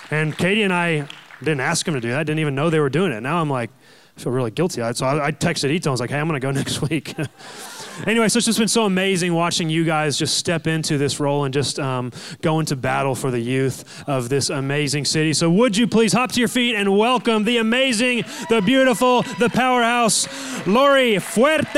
And 0.09 0.37
Katie 0.37 0.61
and 0.61 0.71
I 0.71 1.07
didn't 1.39 1.59
ask 1.59 1.85
them 1.85 1.95
to 1.95 2.01
do 2.01 2.09
that, 2.09 2.25
didn't 2.25 2.39
even 2.39 2.55
know 2.55 2.69
they 2.69 2.79
were 2.79 2.89
doing 2.89 3.11
it. 3.11 3.21
Now 3.21 3.41
I'm 3.41 3.49
like, 3.49 3.71
I 4.17 4.19
feel 4.19 4.31
really 4.31 4.49
guilty. 4.49 4.81
So 4.93 5.05
I, 5.05 5.27
I 5.27 5.31
texted 5.31 5.69
Ito. 5.69 5.89
I 5.89 5.91
was 5.91 5.99
like, 5.99 6.09
hey, 6.09 6.19
I'm 6.19 6.27
going 6.27 6.41
to 6.41 6.45
go 6.45 6.49
next 6.59 6.81
week. 6.81 7.13
anyway, 8.07 8.27
so 8.29 8.37
it's 8.37 8.47
just 8.47 8.57
been 8.57 8.67
so 8.67 8.85
amazing 8.85 9.31
watching 9.35 9.69
you 9.69 9.83
guys 9.83 10.17
just 10.17 10.37
step 10.37 10.65
into 10.65 10.97
this 10.97 11.19
role 11.19 11.43
and 11.43 11.53
just 11.53 11.77
um, 11.79 12.11
go 12.41 12.59
into 12.59 12.75
battle 12.75 13.13
for 13.13 13.29
the 13.29 13.39
youth 13.39 14.03
of 14.07 14.29
this 14.29 14.49
amazing 14.49 15.05
city. 15.05 15.33
So 15.33 15.51
would 15.51 15.77
you 15.77 15.87
please 15.87 16.13
hop 16.13 16.31
to 16.31 16.39
your 16.39 16.49
feet 16.49 16.75
and 16.75 16.97
welcome 16.97 17.43
the 17.43 17.57
amazing, 17.57 18.23
the 18.49 18.59
beautiful, 18.59 19.21
the 19.37 19.49
powerhouse, 19.49 20.27
Laurie 20.65 21.17
Fuerte. 21.17 21.75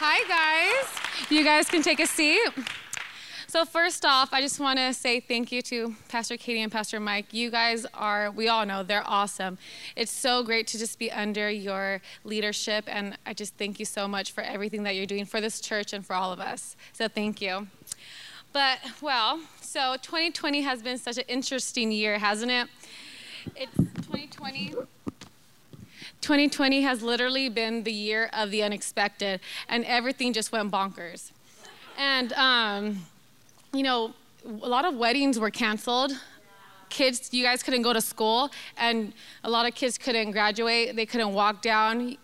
Hi, 0.00 0.24
guys. 0.28 1.30
You 1.30 1.44
guys 1.44 1.68
can 1.68 1.82
take 1.82 2.00
a 2.00 2.06
seat. 2.08 2.50
So, 3.56 3.64
first 3.64 4.04
off, 4.04 4.34
I 4.34 4.42
just 4.42 4.60
want 4.60 4.78
to 4.78 4.92
say 4.92 5.18
thank 5.18 5.50
you 5.50 5.62
to 5.62 5.96
Pastor 6.10 6.36
Katie 6.36 6.60
and 6.60 6.70
Pastor 6.70 7.00
Mike. 7.00 7.32
You 7.32 7.50
guys 7.50 7.86
are, 7.94 8.30
we 8.30 8.48
all 8.48 8.66
know, 8.66 8.82
they're 8.82 9.02
awesome. 9.06 9.56
It's 9.96 10.12
so 10.12 10.42
great 10.42 10.66
to 10.66 10.78
just 10.78 10.98
be 10.98 11.10
under 11.10 11.48
your 11.48 12.02
leadership, 12.22 12.84
and 12.86 13.16
I 13.24 13.32
just 13.32 13.54
thank 13.54 13.78
you 13.78 13.86
so 13.86 14.06
much 14.06 14.32
for 14.32 14.42
everything 14.42 14.82
that 14.82 14.94
you're 14.94 15.06
doing 15.06 15.24
for 15.24 15.40
this 15.40 15.58
church 15.58 15.94
and 15.94 16.04
for 16.04 16.12
all 16.12 16.34
of 16.34 16.38
us. 16.38 16.76
So, 16.92 17.08
thank 17.08 17.40
you. 17.40 17.68
But, 18.52 18.80
well, 19.00 19.40
so 19.62 19.96
2020 20.02 20.60
has 20.60 20.82
been 20.82 20.98
such 20.98 21.16
an 21.16 21.24
interesting 21.26 21.90
year, 21.90 22.18
hasn't 22.18 22.52
it? 22.52 22.68
It's 23.56 23.74
2020. 23.74 24.74
2020 26.20 26.82
has 26.82 27.02
literally 27.02 27.48
been 27.48 27.84
the 27.84 27.92
year 27.92 28.28
of 28.34 28.50
the 28.50 28.62
unexpected, 28.62 29.40
and 29.66 29.82
everything 29.86 30.34
just 30.34 30.52
went 30.52 30.70
bonkers. 30.70 31.30
And 31.96 32.34
um, 32.34 33.06
you 33.72 33.82
know, 33.82 34.14
a 34.44 34.68
lot 34.68 34.84
of 34.84 34.94
weddings 34.94 35.38
were 35.38 35.50
canceled. 35.50 36.12
Kids, 36.88 37.30
you 37.32 37.42
guys 37.42 37.64
couldn't 37.64 37.82
go 37.82 37.92
to 37.92 38.00
school, 38.00 38.50
and 38.76 39.12
a 39.42 39.50
lot 39.50 39.66
of 39.66 39.74
kids 39.74 39.98
couldn't 39.98 40.30
graduate. 40.30 40.94
They 40.94 41.04
couldn't 41.04 41.32
walk 41.32 41.60
down 41.60 42.16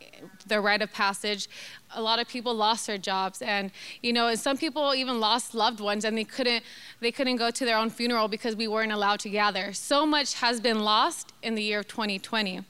their 0.47 0.63
rite 0.63 0.83
of 0.83 0.93
passage. 0.93 1.49
A 1.95 2.01
lot 2.01 2.21
of 2.21 2.29
people 2.29 2.55
lost 2.55 2.87
their 2.87 2.97
jobs, 2.97 3.43
and 3.43 3.73
you 4.03 4.13
know, 4.13 4.29
and 4.29 4.39
some 4.39 4.57
people 4.57 4.95
even 4.95 5.19
lost 5.19 5.53
loved 5.53 5.81
ones, 5.81 6.05
and 6.05 6.17
they 6.17 6.25
couldn't 6.25 6.63
they 7.01 7.11
couldn't 7.11 7.37
go 7.37 7.51
to 7.51 7.65
their 7.65 7.77
own 7.77 7.91
funeral 7.91 8.29
because 8.29 8.55
we 8.55 8.69
weren't 8.69 8.93
allowed 8.93 9.19
to 9.21 9.31
gather. 9.31 9.73
So 9.73 10.07
much 10.07 10.35
has 10.35 10.61
been 10.61 10.81
lost 10.81 11.33
in 11.43 11.57
the 11.57 11.63
year 11.63 11.81
of 11.81 11.89
2020. 11.89 12.61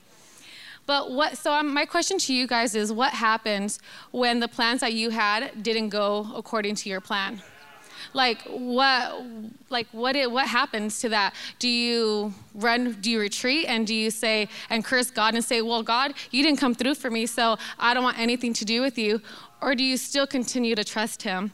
But 0.87 1.13
what? 1.13 1.37
So 1.37 1.63
my 1.63 1.85
question 1.85 2.17
to 2.19 2.33
you 2.33 2.47
guys 2.47 2.75
is, 2.75 2.91
what 2.91 3.13
happens 3.13 3.79
when 4.11 4.41
the 4.41 4.49
plans 4.49 4.81
that 4.81 4.95
you 4.95 5.11
had 5.11 5.63
didn't 5.63 5.91
go 5.91 6.27
according 6.35 6.77
to 6.77 6.89
your 6.89 7.03
plan? 7.03 7.43
Like 8.13 8.43
what 8.43 9.23
like 9.71 9.87
what 9.93 10.17
it, 10.17 10.31
what 10.31 10.47
happens 10.47 11.01
to 11.01 11.09
that 11.09 11.35
do 11.59 11.69
you 11.69 12.33
run 12.55 12.93
do 13.01 13.11
you 13.11 13.21
retreat 13.21 13.67
and 13.69 13.87
do 13.87 13.95
you 13.95 14.11
say 14.11 14.49
and 14.71 14.85
curse 14.85 15.11
god 15.11 15.35
and 15.35 15.45
say 15.45 15.63
well 15.63 15.83
god 15.83 16.13
you 16.31 16.43
didn't 16.43 16.59
come 16.59 16.75
through 16.75 16.95
for 16.95 17.11
me 17.11 17.27
so 17.27 17.57
i 17.79 17.95
don't 17.95 18.05
want 18.05 18.19
anything 18.19 18.53
to 18.53 18.65
do 18.65 18.81
with 18.81 18.99
you 18.99 19.21
or 19.61 19.75
do 19.75 19.85
you 19.85 19.97
still 19.97 20.27
continue 20.27 20.75
to 20.75 20.85
trust 20.85 21.23
him 21.23 21.53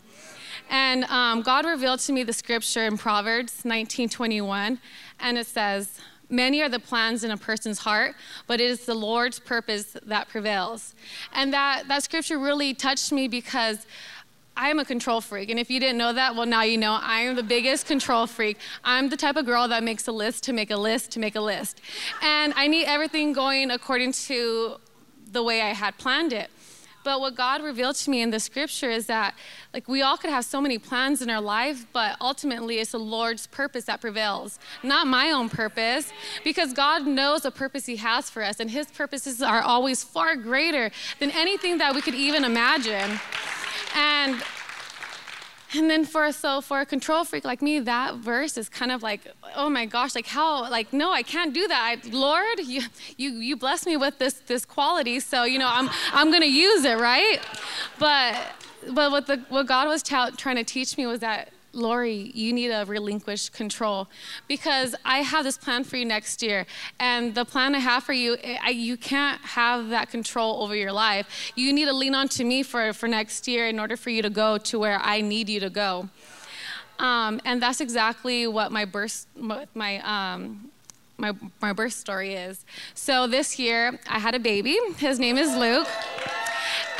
and 0.70 1.04
um, 1.04 1.42
god 1.42 1.64
revealed 1.64 2.00
to 2.00 2.12
me 2.12 2.22
the 2.22 2.32
scripture 2.32 2.84
in 2.84 2.98
proverbs 2.98 3.52
1921 3.64 4.78
and 5.20 5.38
it 5.38 5.46
says 5.46 6.00
Many 6.30 6.60
are 6.60 6.68
the 6.68 6.78
plans 6.78 7.24
in 7.24 7.30
a 7.30 7.38
person's 7.38 7.78
heart, 7.78 8.14
but 8.46 8.60
it 8.60 8.70
is 8.70 8.84
the 8.84 8.94
Lord's 8.94 9.38
purpose 9.38 9.96
that 10.04 10.28
prevails. 10.28 10.94
And 11.32 11.52
that, 11.54 11.88
that 11.88 12.02
scripture 12.02 12.38
really 12.38 12.74
touched 12.74 13.12
me 13.12 13.28
because 13.28 13.86
I 14.58 14.70
am 14.70 14.80
a 14.80 14.84
control 14.84 15.20
freak. 15.20 15.50
And 15.50 15.58
if 15.58 15.70
you 15.70 15.78
didn't 15.78 15.98
know 15.98 16.12
that, 16.12 16.34
well, 16.34 16.44
now 16.44 16.62
you 16.62 16.76
know 16.76 16.98
I 17.00 17.20
am 17.20 17.36
the 17.36 17.44
biggest 17.44 17.86
control 17.86 18.26
freak. 18.26 18.58
I'm 18.82 19.08
the 19.08 19.16
type 19.16 19.36
of 19.36 19.46
girl 19.46 19.68
that 19.68 19.84
makes 19.84 20.08
a 20.08 20.12
list 20.12 20.42
to 20.44 20.52
make 20.52 20.72
a 20.72 20.76
list 20.76 21.12
to 21.12 21.20
make 21.20 21.36
a 21.36 21.40
list. 21.40 21.80
And 22.22 22.52
I 22.56 22.66
need 22.66 22.86
everything 22.86 23.32
going 23.32 23.70
according 23.70 24.12
to 24.12 24.78
the 25.30 25.44
way 25.44 25.62
I 25.62 25.74
had 25.74 25.96
planned 25.96 26.32
it. 26.32 26.50
But 27.04 27.20
what 27.20 27.36
God 27.36 27.62
revealed 27.62 27.94
to 27.96 28.10
me 28.10 28.20
in 28.20 28.30
the 28.30 28.40
scripture 28.40 28.90
is 28.90 29.06
that, 29.06 29.34
like, 29.72 29.88
we 29.88 30.02
all 30.02 30.16
could 30.16 30.30
have 30.30 30.44
so 30.44 30.60
many 30.60 30.78
plans 30.78 31.22
in 31.22 31.30
our 31.30 31.40
life, 31.40 31.86
but 31.92 32.16
ultimately 32.20 32.80
it's 32.80 32.90
the 32.90 32.98
Lord's 32.98 33.46
purpose 33.46 33.84
that 33.84 34.00
prevails, 34.00 34.58
not 34.82 35.06
my 35.06 35.30
own 35.30 35.48
purpose, 35.48 36.12
because 36.42 36.72
God 36.72 37.06
knows 37.06 37.42
the 37.42 37.52
purpose 37.52 37.86
He 37.86 37.96
has 37.96 38.28
for 38.28 38.42
us, 38.42 38.58
and 38.58 38.68
His 38.68 38.88
purposes 38.88 39.40
are 39.40 39.62
always 39.62 40.02
far 40.02 40.34
greater 40.34 40.90
than 41.20 41.30
anything 41.30 41.78
that 41.78 41.94
we 41.94 42.02
could 42.02 42.16
even 42.16 42.44
imagine. 42.44 43.20
And 43.98 44.42
and 45.74 45.90
then 45.90 46.04
for 46.04 46.30
so 46.32 46.60
for 46.60 46.80
a 46.80 46.86
control 46.86 47.24
freak 47.24 47.44
like 47.44 47.60
me, 47.60 47.80
that 47.80 48.14
verse 48.16 48.56
is 48.56 48.68
kind 48.68 48.90
of 48.90 49.02
like, 49.02 49.20
oh 49.54 49.68
my 49.68 49.84
gosh, 49.86 50.14
like 50.14 50.26
how, 50.26 50.70
like 50.70 50.92
no, 50.92 51.12
I 51.12 51.22
can't 51.22 51.52
do 51.52 51.66
that. 51.68 51.82
I, 51.90 52.08
Lord, 52.08 52.60
you 52.60 52.82
you 53.16 53.30
you 53.32 53.56
bless 53.56 53.84
me 53.84 53.96
with 53.96 54.18
this 54.18 54.34
this 54.46 54.64
quality, 54.64 55.20
so 55.20 55.44
you 55.44 55.58
know 55.58 55.68
I'm 55.68 55.90
I'm 56.12 56.30
gonna 56.32 56.46
use 56.46 56.84
it, 56.84 56.98
right? 56.98 57.40
But 57.98 58.36
but 58.92 59.10
what 59.10 59.26
the 59.26 59.44
what 59.48 59.66
God 59.66 59.88
was 59.88 60.02
t- 60.02 60.30
trying 60.36 60.56
to 60.56 60.64
teach 60.64 60.96
me 60.96 61.06
was 61.06 61.20
that 61.20 61.50
Laurie, 61.78 62.30
you 62.34 62.52
need 62.52 62.68
to 62.68 62.84
relinquish 62.86 63.48
control 63.48 64.08
because 64.46 64.94
I 65.04 65.18
have 65.18 65.44
this 65.44 65.56
plan 65.56 65.84
for 65.84 65.96
you 65.96 66.04
next 66.04 66.42
year. 66.42 66.66
And 66.98 67.34
the 67.34 67.44
plan 67.44 67.74
I 67.74 67.78
have 67.78 68.04
for 68.04 68.12
you, 68.12 68.36
I, 68.62 68.70
you 68.70 68.96
can't 68.96 69.40
have 69.42 69.88
that 69.90 70.10
control 70.10 70.62
over 70.62 70.74
your 70.74 70.92
life. 70.92 71.52
You 71.54 71.72
need 71.72 71.86
to 71.86 71.92
lean 71.92 72.14
on 72.14 72.28
to 72.28 72.44
me 72.44 72.62
for, 72.62 72.92
for 72.92 73.08
next 73.08 73.48
year 73.48 73.68
in 73.68 73.78
order 73.78 73.96
for 73.96 74.10
you 74.10 74.22
to 74.22 74.30
go 74.30 74.58
to 74.58 74.78
where 74.78 74.98
I 75.02 75.20
need 75.20 75.48
you 75.48 75.60
to 75.60 75.70
go. 75.70 76.08
Um, 76.98 77.40
and 77.44 77.62
that's 77.62 77.80
exactly 77.80 78.46
what 78.46 78.72
my 78.72 78.84
birth, 78.84 79.26
my, 79.36 80.00
um, 80.00 80.70
my, 81.16 81.32
my 81.60 81.72
birth 81.72 81.92
story 81.92 82.34
is. 82.34 82.64
So 82.94 83.26
this 83.26 83.58
year, 83.58 83.98
I 84.08 84.18
had 84.18 84.34
a 84.34 84.40
baby. 84.40 84.76
His 84.96 85.18
name 85.18 85.38
is 85.38 85.54
Luke. 85.56 85.86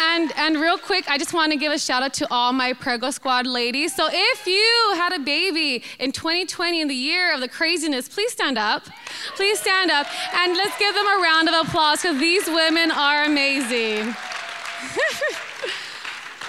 And, 0.01 0.33
and 0.37 0.61
real 0.61 0.79
quick, 0.79 1.11
I 1.11 1.19
just 1.19 1.35
want 1.35 1.51
to 1.51 1.59
give 1.59 1.73
a 1.73 1.79
shout 1.79 2.05
out 2.05 2.15
to 2.15 2.33
all 2.33 2.53
my 2.53 2.73
Prego 2.73 3.11
Squad 3.11 3.47
ladies. 3.47 3.95
So 3.95 4.09
if 4.11 4.47
you 4.47 4.93
had 4.95 5.13
a 5.13 5.19
baby 5.19 5.83
in 5.99 6.13
2020, 6.13 6.81
in 6.81 6.89
the 6.89 6.95
year 6.95 7.35
of 7.35 7.41
the 7.41 7.49
craziness, 7.49 8.09
please 8.09 8.31
stand 8.31 8.59
up. 8.59 8.87
Please 9.35 9.59
stand 9.59 9.91
up. 9.91 10.07
And 10.35 10.57
let's 10.57 10.79
give 10.79 10.95
them 10.95 11.07
a 11.07 11.21
round 11.21 11.49
of 11.49 11.67
applause 11.67 12.03
because 12.03 12.19
these 12.21 12.47
women 12.47 12.93
are 12.93 13.25
amazing. 13.25 14.15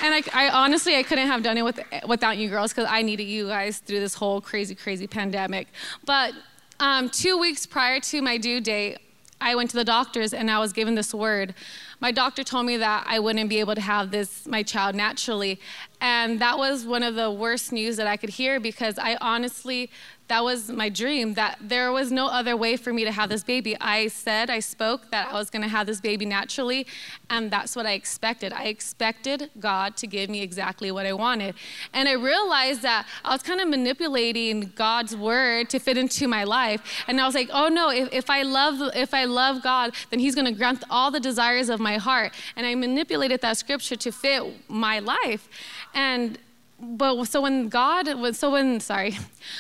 and 0.04 0.14
I, 0.14 0.24
I, 0.34 0.50
honestly, 0.50 0.96
I 0.96 1.04
couldn't 1.04 1.28
have 1.28 1.42
done 1.42 1.58
it 1.58 1.64
with, 1.64 1.80
without 2.08 2.38
you 2.38 2.50
girls 2.50 2.72
because 2.72 2.88
I 2.88 3.02
needed 3.02 3.24
you 3.24 3.48
guys 3.48 3.80
through 3.80 4.00
this 4.00 4.14
whole 4.14 4.42
crazy, 4.42 4.76
crazy 4.76 5.08
pandemic. 5.08 5.70
But 6.06 6.34
um, 6.80 7.10
two 7.10 7.40
weeks 7.40 7.66
prior 7.66 8.00
to 8.00 8.22
my 8.22 8.38
due 8.38 8.62
date, 8.62 9.00
I 9.42 9.56
went 9.56 9.70
to 9.72 9.78
the 9.78 9.86
doctors 9.86 10.34
and 10.34 10.52
I 10.52 10.60
was 10.60 10.74
given 10.74 10.96
this 10.96 11.14
word. 11.14 11.54
My 12.00 12.12
doctor 12.12 12.44
told 12.44 12.66
me 12.66 12.78
that 12.78 13.06
I 13.08 13.20
wouldn't 13.20 13.50
be 13.50 13.60
able 13.60 13.76
to 13.76 13.82
have 13.82 14.12
this 14.12 14.46
my 14.46 14.64
child 14.64 14.96
naturally, 14.96 15.60
and 16.02 16.40
that 16.40 16.58
was 16.58 16.86
one 16.86 17.04
of 17.04 17.16
the 17.16 17.30
worst 17.30 17.72
news 17.72 17.98
that 17.98 18.08
I 18.08 18.18
could 18.18 18.30
hear 18.30 18.60
because 18.60 18.98
I 18.98 19.18
honestly 19.20 19.90
that 20.30 20.44
was 20.44 20.70
my 20.70 20.90
dream 20.90 21.34
that 21.34 21.58
there 21.60 21.92
was 21.92 22.12
no 22.12 22.28
other 22.28 22.56
way 22.56 22.78
for 22.78 22.94
me 22.94 23.04
to 23.04 23.12
have 23.12 23.30
this 23.30 23.44
baby. 23.44 23.76
I 23.82 24.08
said 24.08 24.50
i 24.50 24.60
spoke 24.60 25.10
that 25.10 25.28
i 25.30 25.34
was 25.34 25.50
going 25.50 25.64
to 25.64 25.68
have 25.68 25.88
this 25.88 26.00
baby 26.00 26.26
naturally 26.26 26.86
and 27.30 27.50
that's 27.52 27.76
what 27.76 27.86
i 27.86 27.94
expected. 27.94 28.54
I 28.54 28.66
expected 28.66 29.50
god 29.60 29.98
to 29.98 30.08
give 30.08 30.30
me 30.30 30.42
exactly 30.42 30.92
what 30.92 31.06
i 31.08 31.14
wanted. 31.14 31.56
And 31.94 32.08
i 32.08 32.14
realized 32.14 32.84
that 32.84 33.08
i 33.26 33.34
was 33.34 33.42
kind 33.42 33.60
of 33.60 33.68
manipulating 33.68 34.72
god's 34.76 35.16
word 35.16 35.70
to 35.72 35.80
fit 35.80 35.98
into 35.98 36.28
my 36.28 36.44
life. 36.44 36.82
And 37.08 37.20
i 37.20 37.26
was 37.26 37.34
like 37.34 37.50
oh 37.52 37.68
no 37.68 37.90
if, 37.90 38.14
if 38.14 38.30
i 38.30 38.44
love 38.44 38.96
if 38.96 39.14
i 39.16 39.26
love 39.26 39.64
god 39.64 39.96
then 40.12 40.20
he's 40.20 40.36
going 40.36 40.46
to 40.46 40.52
grant 40.52 40.84
all 40.92 41.10
the 41.10 41.20
desires 41.20 41.70
of 41.70 41.80
my 41.80 41.98
heart. 41.98 42.34
And 42.56 42.68
i 42.68 42.76
manipulated 42.76 43.42
that 43.42 43.58
scripture 43.58 43.96
to 43.96 44.12
fit 44.12 44.44
my 44.70 45.00
life 45.00 45.50
and 45.94 46.38
but 46.82 47.26
so 47.26 47.42
when 47.42 47.68
God 47.68 48.08
was, 48.16 48.40
so 48.40 48.52
when, 48.52 48.80
sorry, 48.80 49.18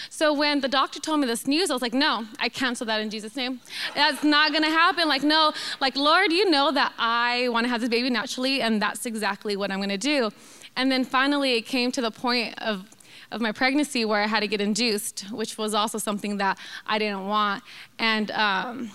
so 0.10 0.34
when 0.34 0.62
the 0.62 0.68
doctor 0.68 1.00
told 1.00 1.20
me 1.20 1.28
this 1.28 1.48
news, 1.48 1.70
I 1.70 1.74
was 1.74 1.82
like, 1.82 1.94
no, 1.94 2.26
I 2.39 2.48
cancel 2.50 2.86
that 2.88 3.02
in 3.02 3.10
Jesus' 3.10 3.36
name. 3.36 3.60
That's 3.94 4.24
not 4.24 4.54
gonna 4.54 4.70
happen. 4.70 5.08
Like, 5.08 5.24
no, 5.24 5.54
like, 5.82 5.98
Lord, 5.98 6.32
you 6.32 6.50
know 6.50 6.72
that 6.72 6.94
I 6.98 7.50
wanna 7.50 7.68
have 7.68 7.82
this 7.82 7.89
baby 7.89 8.10
naturally, 8.10 8.62
and 8.62 8.82
that's 8.82 9.06
exactly 9.06 9.58
what 9.58 9.72
I'm 9.72 9.82
gonna 9.82 9.98
do. 9.98 10.32
And 10.78 10.92
then 10.92 11.04
finally, 11.04 11.56
it 11.56 11.63
came 11.63 11.92
to 11.92 12.02
the 12.02 12.12
point 12.12 12.58
of, 12.62 12.89
of 13.32 13.42
my 13.42 13.52
pregnancy 13.52 14.06
where 14.06 14.24
I 14.24 14.28
had 14.28 14.39
to 14.39 14.48
get 14.48 14.62
induced, 14.62 15.26
which 15.32 15.58
was 15.58 15.74
also 15.74 15.98
something 15.98 16.38
that 16.38 16.58
I 16.88 17.00
didn't 17.00 17.28
want. 17.28 17.63
And, 17.98 18.32
um, 18.32 18.92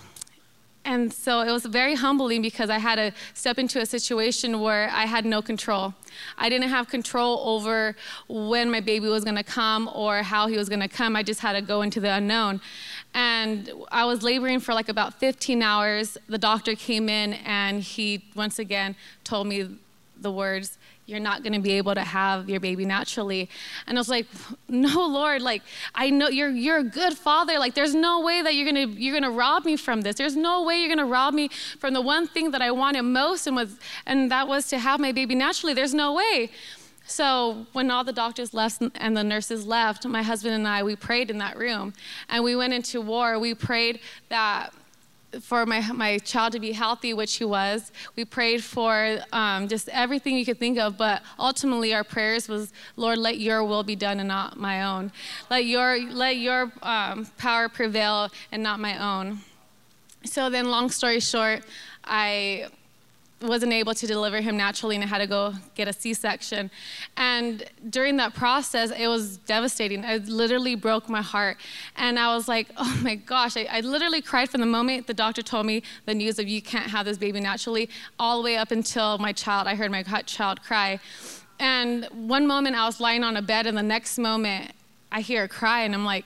and 0.85 1.11
so 1.11 1.41
it 1.41 1.51
was 1.51 1.65
very 1.65 1.95
humbling 1.95 2.41
because 2.41 2.69
I 2.69 2.77
had 2.77 2.95
to 2.95 3.11
step 3.33 3.57
into 3.57 3.81
a 3.81 3.85
situation 3.85 4.61
where 4.61 4.89
I 4.91 5.05
had 5.05 5.25
no 5.25 5.41
control. 5.41 5.93
I 6.37 6.47
didn't 6.47 6.69
have 6.69 6.87
control 6.87 7.41
over 7.43 7.95
when 8.27 8.71
my 8.71 8.79
baby 8.79 9.07
was 9.07 9.23
going 9.23 9.35
to 9.35 9.43
come 9.43 9.89
or 9.93 10.21
how 10.21 10.47
he 10.47 10.57
was 10.57 10.69
going 10.69 10.81
to 10.81 10.87
come. 10.87 11.15
I 11.15 11.23
just 11.23 11.39
had 11.41 11.53
to 11.53 11.61
go 11.61 11.81
into 11.81 11.99
the 11.99 12.13
unknown. 12.13 12.61
And 13.13 13.71
I 13.91 14.05
was 14.05 14.21
laboring 14.21 14.59
for 14.59 14.73
like 14.73 14.87
about 14.87 15.15
15 15.15 15.61
hours. 15.63 16.17
The 16.29 16.37
doctor 16.37 16.75
came 16.75 17.09
in 17.09 17.33
and 17.33 17.81
he 17.81 18.23
once 18.35 18.59
again 18.59 18.95
told 19.23 19.47
me 19.47 19.67
the 20.21 20.31
words, 20.31 20.77
you're 21.05 21.19
not 21.19 21.43
going 21.43 21.53
to 21.53 21.59
be 21.59 21.73
able 21.73 21.93
to 21.93 22.01
have 22.01 22.49
your 22.49 22.59
baby 22.59 22.85
naturally. 22.85 23.49
And 23.87 23.97
i 23.97 23.99
was 23.99 24.09
like 24.09 24.25
no 24.67 25.05
lord 25.05 25.41
like 25.41 25.61
i 25.93 26.09
know 26.09 26.29
you're 26.29 26.49
you're 26.49 26.79
a 26.79 26.83
good 26.83 27.13
father. 27.13 27.59
Like 27.59 27.75
there's 27.75 27.95
no 27.95 28.21
way 28.21 28.41
that 28.41 28.55
you're 28.55 28.71
going 28.71 28.95
to 28.95 29.01
you're 29.01 29.19
to 29.21 29.29
rob 29.29 29.65
me 29.65 29.77
from 29.77 30.01
this. 30.01 30.15
There's 30.15 30.35
no 30.35 30.63
way 30.63 30.77
you're 30.77 30.93
going 30.93 31.05
to 31.05 31.05
rob 31.05 31.33
me 31.33 31.49
from 31.79 31.93
the 31.93 32.01
one 32.01 32.27
thing 32.27 32.51
that 32.51 32.61
i 32.61 32.71
wanted 32.71 33.03
most 33.03 33.47
and 33.47 33.55
was 33.55 33.77
and 34.05 34.31
that 34.31 34.47
was 34.47 34.67
to 34.69 34.79
have 34.79 34.99
my 34.99 35.11
baby 35.11 35.35
naturally. 35.35 35.73
There's 35.73 35.93
no 35.93 36.13
way. 36.13 36.49
So 37.07 37.67
when 37.73 37.91
all 37.91 38.03
the 38.03 38.13
doctors 38.13 38.53
left 38.53 38.81
and 38.95 39.15
the 39.15 39.23
nurses 39.23 39.67
left 39.67 40.05
my 40.07 40.23
husband 40.23 40.55
and 40.55 40.67
i 40.67 40.81
we 40.81 40.95
prayed 40.95 41.29
in 41.29 41.37
that 41.37 41.57
room. 41.57 41.93
And 42.29 42.43
we 42.43 42.55
went 42.55 42.73
into 42.73 42.99
war. 43.01 43.37
We 43.37 43.53
prayed 43.53 43.99
that 44.29 44.73
for 45.41 45.65
my, 45.65 45.81
my 45.91 46.17
child 46.19 46.53
to 46.53 46.59
be 46.59 46.71
healthy, 46.71 47.13
which 47.13 47.35
he 47.35 47.45
was. 47.45 47.91
We 48.15 48.25
prayed 48.25 48.63
for 48.63 49.19
um, 49.31 49.67
just 49.67 49.89
everything 49.89 50.37
you 50.37 50.45
could 50.45 50.59
think 50.59 50.77
of, 50.77 50.97
but 50.97 51.21
ultimately 51.39 51.93
our 51.93 52.03
prayers 52.03 52.47
was, 52.47 52.73
Lord, 52.95 53.17
let 53.17 53.37
your 53.37 53.63
will 53.63 53.83
be 53.83 53.95
done 53.95 54.19
and 54.19 54.27
not 54.27 54.57
my 54.57 54.83
own. 54.83 55.11
Let 55.49 55.65
your, 55.65 55.99
let 56.11 56.37
your 56.37 56.71
um, 56.81 57.27
power 57.37 57.69
prevail 57.69 58.29
and 58.51 58.61
not 58.63 58.79
my 58.79 58.97
own. 58.97 59.39
So 60.23 60.49
then, 60.49 60.71
long 60.71 60.89
story 60.89 61.19
short, 61.19 61.63
I 62.03 62.67
wasn't 63.47 63.73
able 63.73 63.93
to 63.93 64.07
deliver 64.07 64.41
him 64.41 64.57
naturally 64.57 64.95
and 64.95 65.03
I 65.03 65.07
had 65.07 65.19
to 65.19 65.27
go 65.27 65.53
get 65.75 65.87
a 65.87 65.93
C-section. 65.93 66.71
And 67.17 67.63
during 67.89 68.17
that 68.17 68.33
process, 68.33 68.91
it 68.91 69.07
was 69.07 69.37
devastating. 69.37 70.03
It 70.03 70.27
literally 70.27 70.75
broke 70.75 71.09
my 71.09 71.21
heart. 71.21 71.57
And 71.95 72.19
I 72.19 72.33
was 72.35 72.47
like, 72.47 72.67
oh 72.77 72.99
my 73.03 73.15
gosh, 73.15 73.57
I, 73.57 73.67
I 73.71 73.79
literally 73.81 74.21
cried 74.21 74.49
from 74.49 74.61
the 74.61 74.67
moment 74.67 75.07
the 75.07 75.13
doctor 75.13 75.41
told 75.41 75.65
me 75.65 75.83
the 76.05 76.13
news 76.13 76.39
of 76.39 76.47
you 76.47 76.61
can't 76.61 76.89
have 76.89 77.05
this 77.05 77.17
baby 77.17 77.39
naturally, 77.39 77.89
all 78.19 78.37
the 78.37 78.43
way 78.43 78.57
up 78.57 78.71
until 78.71 79.17
my 79.17 79.33
child, 79.33 79.67
I 79.67 79.75
heard 79.75 79.91
my 79.91 80.03
child 80.03 80.61
cry. 80.63 80.99
And 81.59 82.05
one 82.11 82.47
moment 82.47 82.75
I 82.75 82.85
was 82.85 82.99
lying 82.99 83.23
on 83.23 83.37
a 83.37 83.41
bed 83.41 83.65
and 83.65 83.77
the 83.77 83.83
next 83.83 84.17
moment 84.17 84.71
I 85.11 85.21
hear 85.21 85.43
a 85.43 85.47
cry 85.47 85.81
and 85.81 85.93
I'm 85.93 86.05
like, 86.05 86.25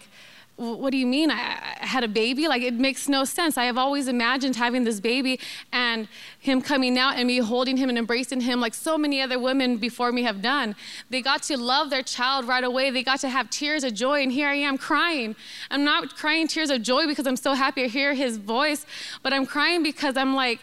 what 0.55 0.91
do 0.91 0.97
you 0.97 1.05
mean? 1.05 1.31
I, 1.31 1.68
had 1.89 2.03
a 2.03 2.07
baby? 2.07 2.47
Like, 2.47 2.61
it 2.61 2.73
makes 2.73 3.09
no 3.09 3.25
sense. 3.25 3.57
I 3.57 3.65
have 3.65 3.77
always 3.77 4.07
imagined 4.07 4.55
having 4.55 4.83
this 4.83 4.99
baby 4.99 5.39
and 5.71 6.07
him 6.39 6.61
coming 6.61 6.97
out 6.97 7.17
and 7.17 7.27
me 7.27 7.37
holding 7.39 7.77
him 7.77 7.89
and 7.89 7.97
embracing 7.97 8.41
him 8.41 8.61
like 8.61 8.73
so 8.73 8.97
many 8.97 9.21
other 9.21 9.37
women 9.39 9.77
before 9.77 10.11
me 10.11 10.23
have 10.23 10.41
done. 10.41 10.75
They 11.09 11.21
got 11.21 11.43
to 11.43 11.57
love 11.57 11.89
their 11.89 12.03
child 12.03 12.47
right 12.47 12.63
away. 12.63 12.89
They 12.91 13.03
got 13.03 13.19
to 13.21 13.29
have 13.29 13.49
tears 13.49 13.83
of 13.83 13.93
joy, 13.93 14.23
and 14.23 14.31
here 14.31 14.47
I 14.47 14.55
am 14.55 14.77
crying. 14.77 15.35
I'm 15.69 15.83
not 15.83 16.15
crying 16.15 16.47
tears 16.47 16.69
of 16.69 16.81
joy 16.81 17.07
because 17.07 17.27
I'm 17.27 17.37
so 17.37 17.53
happy 17.53 17.81
to 17.81 17.89
hear 17.89 18.13
his 18.13 18.37
voice, 18.37 18.85
but 19.23 19.33
I'm 19.33 19.45
crying 19.45 19.83
because 19.83 20.15
I'm 20.15 20.35
like, 20.35 20.59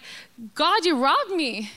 God, 0.55 0.85
you 0.85 0.97
robbed 1.03 1.31
me. 1.33 1.71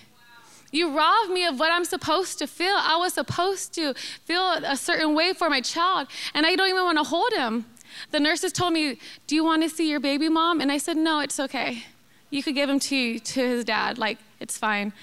You 0.71 0.95
robbed 0.95 1.31
me 1.31 1.45
of 1.45 1.59
what 1.59 1.71
I'm 1.71 1.85
supposed 1.85 2.37
to 2.39 2.47
feel. 2.47 2.75
I 2.75 2.95
was 2.97 3.13
supposed 3.13 3.73
to 3.73 3.93
feel 3.95 4.51
a 4.51 4.77
certain 4.77 5.15
way 5.15 5.33
for 5.33 5.49
my 5.49 5.61
child, 5.61 6.07
and 6.33 6.45
I 6.45 6.55
don't 6.55 6.69
even 6.69 6.83
want 6.83 6.99
to 6.99 7.03
hold 7.03 7.33
him. 7.33 7.65
The 8.11 8.19
nurses 8.19 8.51
told 8.51 8.73
me, 8.73 8.99
Do 9.27 9.35
you 9.35 9.43
want 9.43 9.63
to 9.63 9.69
see 9.69 9.89
your 9.89 9.99
baby 9.99 10.29
mom? 10.29 10.61
And 10.61 10.71
I 10.71 10.77
said, 10.77 10.97
No, 10.97 11.19
it's 11.19 11.39
okay. 11.39 11.83
You 12.29 12.43
could 12.43 12.55
give 12.55 12.69
him 12.69 12.79
to, 12.79 13.19
to 13.19 13.39
his 13.39 13.65
dad. 13.65 13.97
Like, 13.97 14.19
it's 14.39 14.57
fine. 14.57 14.93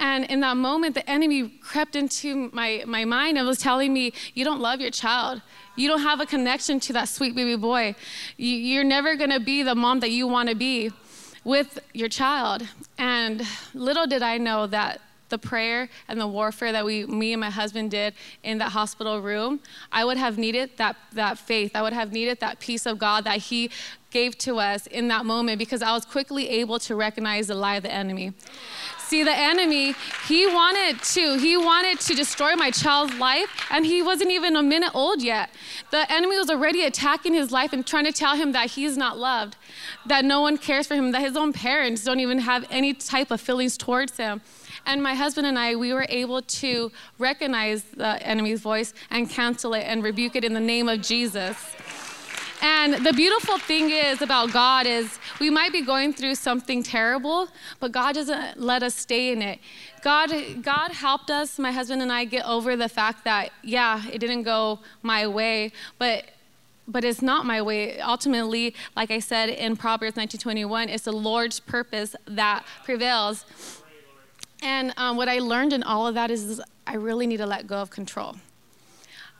And 0.00 0.24
in 0.24 0.40
that 0.40 0.56
moment, 0.56 0.94
the 0.96 1.08
enemy 1.08 1.48
crept 1.62 1.94
into 1.94 2.50
my, 2.52 2.82
my 2.86 3.04
mind 3.04 3.38
and 3.38 3.46
was 3.46 3.58
telling 3.58 3.92
me, 3.92 4.12
You 4.34 4.44
don't 4.44 4.60
love 4.60 4.80
your 4.80 4.90
child. 4.90 5.42
You 5.76 5.88
don't 5.88 6.02
have 6.02 6.20
a 6.20 6.26
connection 6.26 6.80
to 6.80 6.92
that 6.94 7.08
sweet 7.08 7.34
baby 7.34 7.56
boy. 7.56 7.94
You, 8.36 8.56
you're 8.56 8.84
never 8.84 9.16
going 9.16 9.30
to 9.30 9.40
be 9.40 9.62
the 9.62 9.74
mom 9.74 10.00
that 10.00 10.10
you 10.10 10.26
want 10.26 10.48
to 10.48 10.54
be 10.54 10.92
with 11.44 11.78
your 11.92 12.08
child. 12.08 12.66
And 12.98 13.42
little 13.74 14.06
did 14.06 14.22
I 14.22 14.38
know 14.38 14.66
that 14.68 15.00
the 15.28 15.38
prayer 15.38 15.88
and 16.08 16.20
the 16.20 16.26
warfare 16.26 16.72
that 16.72 16.84
we, 16.84 17.06
me 17.06 17.32
and 17.32 17.40
my 17.40 17.50
husband 17.50 17.90
did 17.90 18.14
in 18.42 18.58
that 18.58 18.72
hospital 18.72 19.20
room, 19.20 19.60
I 19.90 20.04
would 20.04 20.16
have 20.16 20.38
needed 20.38 20.70
that, 20.76 20.96
that 21.12 21.38
faith. 21.38 21.74
I 21.74 21.82
would 21.82 21.92
have 21.92 22.12
needed 22.12 22.40
that 22.40 22.60
peace 22.60 22.86
of 22.86 22.98
God 22.98 23.24
that 23.24 23.38
He 23.38 23.70
gave 24.10 24.38
to 24.38 24.58
us 24.58 24.86
in 24.86 25.08
that 25.08 25.26
moment 25.26 25.58
because 25.58 25.82
I 25.82 25.92
was 25.92 26.04
quickly 26.04 26.48
able 26.48 26.78
to 26.80 26.94
recognize 26.94 27.48
the 27.48 27.54
lie 27.54 27.76
of 27.76 27.82
the 27.82 27.92
enemy. 27.92 28.32
See, 29.06 29.22
the 29.22 29.36
enemy, 29.36 29.94
he 30.26 30.46
wanted 30.46 31.02
to, 31.02 31.36
he 31.38 31.58
wanted 31.58 32.00
to 32.00 32.14
destroy 32.14 32.56
my 32.56 32.70
child's 32.70 33.14
life, 33.16 33.48
and 33.70 33.84
he 33.84 34.02
wasn't 34.02 34.30
even 34.30 34.56
a 34.56 34.62
minute 34.62 34.92
old 34.94 35.22
yet. 35.22 35.50
The 35.90 36.10
enemy 36.10 36.38
was 36.38 36.48
already 36.48 36.84
attacking 36.84 37.34
his 37.34 37.52
life 37.52 37.74
and 37.74 37.86
trying 37.86 38.06
to 38.06 38.12
tell 38.12 38.34
him 38.34 38.52
that 38.52 38.70
he's 38.70 38.96
not 38.96 39.18
loved, 39.18 39.56
that 40.06 40.24
no 40.24 40.40
one 40.40 40.56
cares 40.56 40.86
for 40.86 40.94
him, 40.94 41.12
that 41.12 41.20
his 41.20 41.36
own 41.36 41.52
parents 41.52 42.02
don't 42.02 42.18
even 42.18 42.38
have 42.38 42.66
any 42.70 42.94
type 42.94 43.30
of 43.30 43.42
feelings 43.42 43.76
towards 43.76 44.16
him. 44.16 44.40
And 44.86 45.02
my 45.02 45.14
husband 45.14 45.46
and 45.46 45.58
I, 45.58 45.76
we 45.76 45.92
were 45.92 46.06
able 46.08 46.42
to 46.42 46.90
recognize 47.18 47.82
the 47.84 48.26
enemy's 48.26 48.60
voice 48.60 48.94
and 49.10 49.28
cancel 49.28 49.74
it 49.74 49.82
and 49.82 50.02
rebuke 50.02 50.34
it 50.34 50.44
in 50.44 50.54
the 50.54 50.60
name 50.60 50.88
of 50.88 51.02
Jesus. 51.02 51.56
And 52.66 53.04
the 53.04 53.12
beautiful 53.12 53.58
thing 53.58 53.90
is 53.90 54.22
about 54.22 54.50
God 54.50 54.86
is 54.86 55.18
we 55.38 55.50
might 55.50 55.70
be 55.70 55.82
going 55.82 56.14
through 56.14 56.36
something 56.36 56.82
terrible, 56.82 57.48
but 57.78 57.92
God 57.92 58.14
doesn't 58.14 58.58
let 58.58 58.82
us 58.82 58.94
stay 58.94 59.32
in 59.32 59.42
it. 59.42 59.58
God, 60.00 60.32
God 60.62 60.92
helped 60.92 61.30
us, 61.30 61.58
my 61.58 61.72
husband 61.72 62.00
and 62.00 62.10
I, 62.10 62.24
get 62.24 62.46
over 62.46 62.74
the 62.74 62.88
fact 62.88 63.24
that, 63.24 63.50
yeah, 63.62 64.02
it 64.10 64.18
didn't 64.18 64.44
go 64.44 64.78
my 65.02 65.26
way, 65.26 65.72
but 65.98 66.24
but 66.88 67.04
it's 67.04 67.20
not 67.20 67.44
my 67.44 67.60
way. 67.60 68.00
Ultimately, 68.00 68.74
like 68.96 69.10
I 69.10 69.18
said 69.18 69.50
in 69.50 69.76
Proverbs 69.76 70.16
19:21, 70.16 70.88
it's 70.88 71.04
the 71.04 71.12
Lord's 71.12 71.60
purpose 71.60 72.16
that 72.26 72.64
prevails. 72.82 73.44
And 74.62 74.94
um, 74.96 75.18
what 75.18 75.28
I 75.28 75.38
learned 75.38 75.74
in 75.74 75.82
all 75.82 76.06
of 76.06 76.14
that 76.14 76.30
is, 76.30 76.44
is 76.44 76.62
I 76.86 76.96
really 76.96 77.26
need 77.26 77.38
to 77.38 77.46
let 77.46 77.66
go 77.66 77.76
of 77.76 77.90
control. 77.90 78.36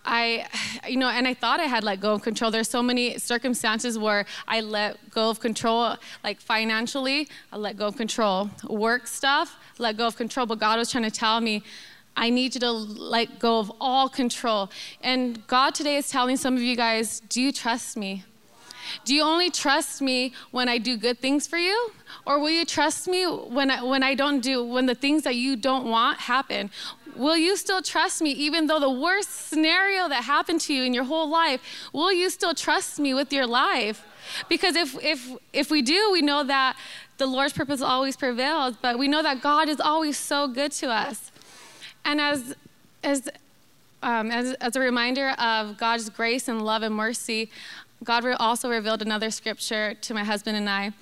I, 0.04 0.46
you 0.86 0.96
know, 0.96 1.08
and 1.08 1.26
I 1.26 1.34
thought 1.34 1.60
I 1.60 1.64
had 1.64 1.82
let 1.82 2.00
go 2.00 2.14
of 2.14 2.22
control. 2.22 2.50
There's 2.50 2.68
so 2.68 2.82
many 2.82 3.18
circumstances 3.18 3.98
where 3.98 4.26
I 4.46 4.60
let 4.60 5.10
go 5.10 5.30
of 5.30 5.40
control, 5.40 5.96
like 6.22 6.40
financially, 6.40 7.28
I 7.52 7.56
let 7.56 7.76
go 7.76 7.86
of 7.86 7.96
control. 7.96 8.50
Work 8.68 9.06
stuff, 9.06 9.56
let 9.78 9.96
go 9.96 10.06
of 10.06 10.16
control. 10.16 10.46
But 10.46 10.58
God 10.58 10.78
was 10.78 10.90
trying 10.90 11.04
to 11.04 11.10
tell 11.10 11.40
me, 11.40 11.62
I 12.16 12.30
need 12.30 12.54
you 12.54 12.60
to 12.60 12.70
let 12.70 13.38
go 13.38 13.58
of 13.58 13.72
all 13.80 14.08
control. 14.08 14.70
And 15.02 15.44
God 15.46 15.74
today 15.74 15.96
is 15.96 16.10
telling 16.10 16.36
some 16.36 16.54
of 16.54 16.62
you 16.62 16.76
guys, 16.76 17.20
do 17.28 17.40
you 17.40 17.50
trust 17.50 17.96
me? 17.96 18.24
Do 19.04 19.14
you 19.14 19.22
only 19.22 19.50
trust 19.50 20.02
me 20.02 20.32
when 20.50 20.68
I 20.68 20.78
do 20.78 20.96
good 20.96 21.18
things 21.18 21.46
for 21.46 21.56
you? 21.56 21.90
Or 22.26 22.38
will 22.38 22.50
you 22.50 22.64
trust 22.64 23.08
me 23.08 23.24
when 23.24 23.70
I, 23.70 23.82
when 23.82 24.02
I 24.02 24.14
don't 24.14 24.40
do, 24.40 24.64
when 24.64 24.86
the 24.86 24.94
things 24.94 25.22
that 25.24 25.34
you 25.36 25.56
don't 25.56 25.90
want 25.90 26.20
happen? 26.20 26.70
Will 27.16 27.36
you 27.36 27.56
still 27.56 27.82
trust 27.82 28.20
me 28.22 28.30
even 28.30 28.66
though 28.66 28.80
the 28.80 28.90
worst 28.90 29.48
scenario 29.48 30.08
that 30.08 30.24
happened 30.24 30.60
to 30.62 30.74
you 30.74 30.82
in 30.82 30.92
your 30.92 31.04
whole 31.04 31.28
life, 31.28 31.60
will 31.92 32.12
you 32.12 32.30
still 32.30 32.54
trust 32.54 32.98
me 32.98 33.14
with 33.14 33.32
your 33.32 33.46
life? 33.46 34.04
Because 34.48 34.76
if, 34.76 35.02
if, 35.02 35.30
if 35.52 35.70
we 35.70 35.82
do, 35.82 36.10
we 36.12 36.22
know 36.22 36.44
that 36.44 36.76
the 37.18 37.26
Lord's 37.26 37.52
purpose 37.52 37.80
always 37.80 38.16
prevails, 38.16 38.76
but 38.80 38.98
we 38.98 39.08
know 39.08 39.22
that 39.22 39.40
God 39.40 39.68
is 39.68 39.80
always 39.80 40.16
so 40.16 40.48
good 40.48 40.72
to 40.72 40.88
us. 40.88 41.30
And 42.04 42.20
as, 42.20 42.54
as, 43.02 43.28
um, 44.02 44.30
as, 44.30 44.54
as 44.54 44.76
a 44.76 44.80
reminder 44.80 45.30
of 45.30 45.78
God's 45.78 46.10
grace 46.10 46.48
and 46.48 46.64
love 46.64 46.82
and 46.82 46.94
mercy, 46.94 47.50
God 48.02 48.24
also 48.38 48.68
revealed 48.68 49.02
another 49.02 49.30
scripture 49.30 49.94
to 49.94 50.14
my 50.14 50.24
husband 50.24 50.56
and 50.56 50.68
I 50.68 50.92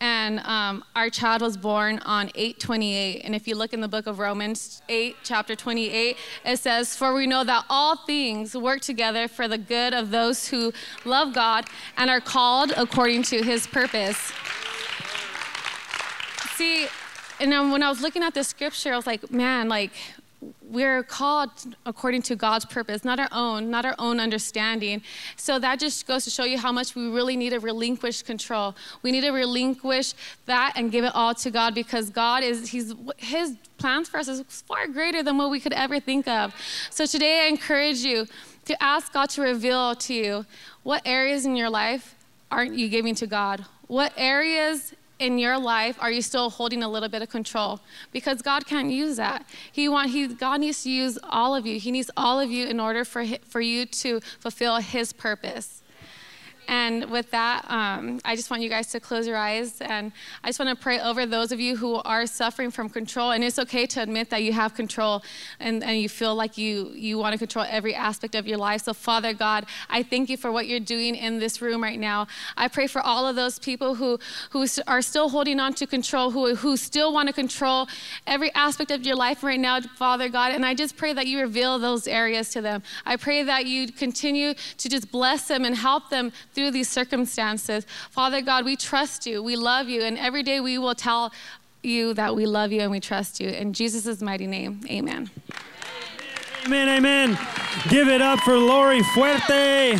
and 0.00 0.40
um, 0.40 0.82
our 0.96 1.10
child 1.10 1.42
was 1.42 1.56
born 1.56 1.98
on 2.00 2.30
828 2.34 3.20
and 3.22 3.34
if 3.34 3.46
you 3.46 3.54
look 3.54 3.72
in 3.74 3.80
the 3.80 3.88
book 3.88 4.06
of 4.06 4.18
romans 4.18 4.82
8 4.88 5.16
chapter 5.22 5.54
28 5.54 6.16
it 6.44 6.58
says 6.58 6.96
for 6.96 7.12
we 7.12 7.26
know 7.26 7.44
that 7.44 7.66
all 7.68 7.96
things 7.96 8.56
work 8.56 8.80
together 8.80 9.28
for 9.28 9.46
the 9.46 9.58
good 9.58 9.92
of 9.92 10.10
those 10.10 10.48
who 10.48 10.72
love 11.04 11.34
god 11.34 11.66
and 11.96 12.08
are 12.08 12.20
called 12.20 12.72
according 12.76 13.22
to 13.24 13.42
his 13.42 13.66
purpose. 13.66 14.32
See 16.54 16.86
and 17.38 17.52
then 17.52 17.70
when 17.70 17.82
i 17.82 17.88
was 17.88 18.00
looking 18.00 18.22
at 18.22 18.34
this 18.34 18.48
scripture 18.48 18.92
i 18.92 18.96
was 18.96 19.06
like 19.06 19.30
man 19.30 19.68
like 19.68 19.92
we're 20.70 21.02
called 21.02 21.50
according 21.84 22.22
to 22.22 22.36
God's 22.36 22.64
purpose, 22.64 23.04
not 23.04 23.18
our 23.18 23.28
own, 23.32 23.70
not 23.70 23.84
our 23.84 23.96
own 23.98 24.20
understanding. 24.20 25.02
So 25.36 25.58
that 25.58 25.80
just 25.80 26.06
goes 26.06 26.24
to 26.24 26.30
show 26.30 26.44
you 26.44 26.58
how 26.58 26.70
much 26.70 26.94
we 26.94 27.08
really 27.08 27.36
need 27.36 27.50
to 27.50 27.58
relinquish 27.58 28.22
control. 28.22 28.76
We 29.02 29.10
need 29.10 29.22
to 29.22 29.32
relinquish 29.32 30.14
that 30.46 30.74
and 30.76 30.92
give 30.92 31.04
it 31.04 31.12
all 31.14 31.34
to 31.34 31.50
God 31.50 31.74
because 31.74 32.08
God 32.08 32.44
is, 32.44 32.68
He's, 32.68 32.94
His 33.16 33.56
plans 33.78 34.08
for 34.08 34.18
us 34.18 34.28
is 34.28 34.42
far 34.66 34.86
greater 34.86 35.22
than 35.22 35.36
what 35.36 35.50
we 35.50 35.58
could 35.58 35.72
ever 35.72 35.98
think 35.98 36.28
of. 36.28 36.54
So 36.90 37.04
today 37.04 37.44
I 37.44 37.48
encourage 37.48 37.98
you 37.98 38.26
to 38.66 38.80
ask 38.82 39.12
God 39.12 39.30
to 39.30 39.42
reveal 39.42 39.96
to 39.96 40.14
you 40.14 40.46
what 40.84 41.02
areas 41.04 41.44
in 41.44 41.56
your 41.56 41.70
life 41.70 42.14
aren't 42.50 42.74
you 42.74 42.88
giving 42.88 43.14
to 43.16 43.26
God? 43.26 43.64
What 43.88 44.12
areas 44.16 44.94
in 45.20 45.38
your 45.38 45.58
life 45.58 45.96
are 46.00 46.10
you 46.10 46.22
still 46.22 46.50
holding 46.50 46.82
a 46.82 46.88
little 46.88 47.08
bit 47.08 47.22
of 47.22 47.28
control? 47.28 47.80
Because 48.10 48.42
God 48.42 48.66
can't 48.66 48.90
use 48.90 49.16
that. 49.16 49.46
He 49.70 49.88
want 49.88 50.10
he 50.10 50.26
God 50.26 50.60
needs 50.60 50.82
to 50.82 50.90
use 50.90 51.18
all 51.22 51.54
of 51.54 51.66
you. 51.66 51.78
He 51.78 51.92
needs 51.92 52.10
all 52.16 52.40
of 52.40 52.50
you 52.50 52.66
in 52.66 52.80
order 52.80 53.04
for 53.04 53.24
for 53.46 53.60
you 53.60 53.86
to 53.86 54.20
fulfill 54.40 54.76
His 54.78 55.12
purpose. 55.12 55.82
And 56.70 57.10
with 57.10 57.32
that, 57.32 57.68
um, 57.68 58.20
I 58.24 58.36
just 58.36 58.48
want 58.48 58.62
you 58.62 58.68
guys 58.68 58.86
to 58.92 59.00
close 59.00 59.26
your 59.26 59.36
eyes. 59.36 59.80
And 59.80 60.12
I 60.44 60.50
just 60.50 60.60
want 60.60 60.68
to 60.68 60.80
pray 60.80 61.00
over 61.00 61.26
those 61.26 61.50
of 61.50 61.58
you 61.58 61.76
who 61.76 61.96
are 61.96 62.26
suffering 62.26 62.70
from 62.70 62.88
control. 62.88 63.32
And 63.32 63.42
it's 63.42 63.58
okay 63.58 63.86
to 63.86 64.02
admit 64.02 64.30
that 64.30 64.44
you 64.44 64.52
have 64.52 64.74
control 64.74 65.24
and, 65.58 65.82
and 65.82 66.00
you 66.00 66.08
feel 66.08 66.36
like 66.36 66.56
you, 66.56 66.92
you 66.94 67.18
want 67.18 67.32
to 67.32 67.38
control 67.38 67.66
every 67.68 67.92
aspect 67.92 68.36
of 68.36 68.46
your 68.46 68.56
life. 68.56 68.82
So, 68.82 68.94
Father 68.94 69.34
God, 69.34 69.66
I 69.88 70.04
thank 70.04 70.30
you 70.30 70.36
for 70.36 70.52
what 70.52 70.68
you're 70.68 70.78
doing 70.78 71.16
in 71.16 71.40
this 71.40 71.60
room 71.60 71.82
right 71.82 71.98
now. 71.98 72.28
I 72.56 72.68
pray 72.68 72.86
for 72.86 73.00
all 73.00 73.26
of 73.26 73.34
those 73.34 73.58
people 73.58 73.96
who, 73.96 74.20
who 74.50 74.64
are 74.86 75.02
still 75.02 75.28
holding 75.28 75.58
on 75.58 75.74
to 75.74 75.88
control, 75.88 76.30
who, 76.30 76.54
who 76.54 76.76
still 76.76 77.12
want 77.12 77.26
to 77.26 77.32
control 77.32 77.88
every 78.28 78.54
aspect 78.54 78.92
of 78.92 79.04
your 79.04 79.16
life 79.16 79.42
right 79.42 79.58
now, 79.58 79.80
Father 79.80 80.28
God. 80.28 80.52
And 80.52 80.64
I 80.64 80.74
just 80.74 80.96
pray 80.96 81.14
that 81.14 81.26
you 81.26 81.40
reveal 81.40 81.80
those 81.80 82.06
areas 82.06 82.50
to 82.50 82.60
them. 82.60 82.84
I 83.04 83.16
pray 83.16 83.42
that 83.42 83.66
you 83.66 83.90
continue 83.90 84.54
to 84.54 84.88
just 84.88 85.10
bless 85.10 85.48
them 85.48 85.64
and 85.64 85.74
help 85.74 86.10
them 86.10 86.30
through 86.54 86.59
through 86.60 86.70
these 86.70 86.90
circumstances. 86.90 87.86
Father 88.10 88.42
God, 88.42 88.66
we 88.66 88.76
trust 88.76 89.26
you, 89.26 89.42
we 89.42 89.56
love 89.56 89.88
you, 89.88 90.02
and 90.02 90.18
every 90.18 90.42
day 90.42 90.60
we 90.60 90.76
will 90.76 90.94
tell 90.94 91.32
you 91.82 92.12
that 92.12 92.36
we 92.36 92.44
love 92.44 92.70
you 92.70 92.82
and 92.82 92.90
we 92.90 93.00
trust 93.00 93.40
you. 93.40 93.48
In 93.48 93.72
Jesus' 93.72 94.20
mighty 94.20 94.46
name, 94.46 94.82
amen. 94.90 95.30
Amen, 96.66 96.88
amen. 96.90 97.38
Give 97.88 98.08
it 98.08 98.20
up 98.20 98.40
for 98.40 98.58
Laurie 98.58 99.00
Fuerte. 99.00 99.98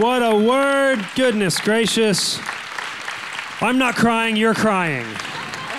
What 0.00 0.22
a 0.22 0.34
word. 0.34 1.06
Goodness 1.14 1.60
gracious. 1.60 2.40
I'm 3.60 3.76
not 3.76 3.94
crying, 3.94 4.34
you're 4.34 4.54
crying. 4.54 5.06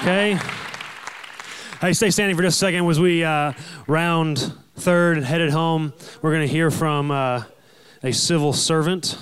Okay? 0.01 0.37
Hey, 1.81 1.93
stay 1.93 2.11
standing 2.11 2.35
for 2.35 2.43
just 2.43 2.57
a 2.57 2.59
second 2.59 2.87
as 2.87 2.99
we 2.99 3.23
uh, 3.23 3.53
round 3.87 4.53
third 4.75 5.17
and 5.17 5.25
headed 5.25 5.49
home. 5.49 5.91
We're 6.21 6.33
going 6.33 6.47
to 6.47 6.53
hear 6.53 6.69
from 6.69 7.09
uh, 7.09 7.45
a 8.03 8.11
civil 8.11 8.53
servant 8.53 9.17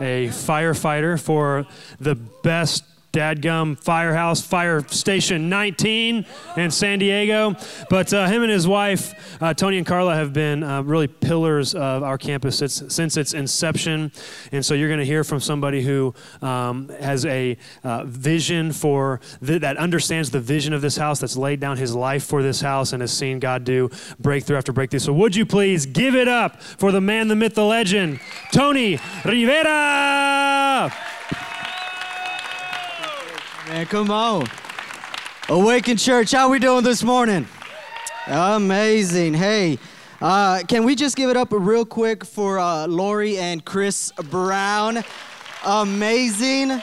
a 0.00 0.28
firefighter 0.28 1.20
for 1.20 1.66
the 2.00 2.14
best 2.14 2.84
dadgum 3.14 3.82
firehouse, 3.82 4.42
Fire 4.42 4.86
Station 4.88 5.48
19 5.48 6.26
in 6.56 6.70
San 6.70 6.98
Diego. 6.98 7.54
But 7.88 8.12
uh, 8.12 8.26
him 8.26 8.42
and 8.42 8.50
his 8.50 8.66
wife, 8.66 9.14
uh, 9.40 9.54
Tony 9.54 9.78
and 9.78 9.86
Carla, 9.86 10.16
have 10.16 10.32
been 10.32 10.64
uh, 10.64 10.82
really 10.82 11.06
pillars 11.06 11.74
of 11.74 12.02
our 12.02 12.18
campus 12.18 12.60
it's, 12.60 12.92
since 12.92 13.16
its 13.16 13.32
inception. 13.32 14.10
And 14.50 14.66
so 14.66 14.74
you're 14.74 14.88
going 14.88 14.98
to 14.98 15.06
hear 15.06 15.22
from 15.22 15.38
somebody 15.38 15.80
who 15.82 16.12
um, 16.42 16.88
has 17.00 17.24
a 17.24 17.56
uh, 17.84 18.04
vision 18.04 18.72
for 18.72 19.20
th- 19.44 19.60
that 19.60 19.76
understands 19.76 20.30
the 20.30 20.40
vision 20.40 20.72
of 20.72 20.82
this 20.82 20.96
house, 20.96 21.20
that's 21.20 21.36
laid 21.36 21.60
down 21.60 21.76
his 21.76 21.94
life 21.94 22.24
for 22.24 22.42
this 22.42 22.60
house, 22.60 22.92
and 22.92 23.00
has 23.00 23.16
seen 23.16 23.38
God 23.38 23.64
do 23.64 23.90
breakthrough 24.18 24.56
after 24.56 24.72
breakthrough. 24.72 24.98
So 24.98 25.12
would 25.12 25.36
you 25.36 25.46
please 25.46 25.86
give 25.86 26.16
it 26.16 26.26
up 26.26 26.60
for 26.60 26.90
the 26.90 27.00
man, 27.00 27.28
the 27.28 27.36
myth, 27.36 27.54
the 27.54 27.64
legend, 27.64 28.18
Tony 28.52 28.98
Rivera? 29.24 30.92
Man, 33.68 33.86
come 33.86 34.10
on. 34.10 34.46
Awaken 35.48 35.96
Church, 35.96 36.32
how 36.32 36.50
we 36.50 36.58
doing 36.58 36.84
this 36.84 37.02
morning? 37.02 37.48
Amazing. 38.26 39.32
Hey, 39.32 39.78
uh, 40.20 40.62
can 40.68 40.84
we 40.84 40.94
just 40.94 41.16
give 41.16 41.30
it 41.30 41.36
up 41.36 41.48
real 41.50 41.86
quick 41.86 42.26
for 42.26 42.58
uh, 42.58 42.86
Laurie 42.86 43.38
and 43.38 43.64
Chris 43.64 44.12
Brown? 44.28 45.02
Amazing. 45.64 46.82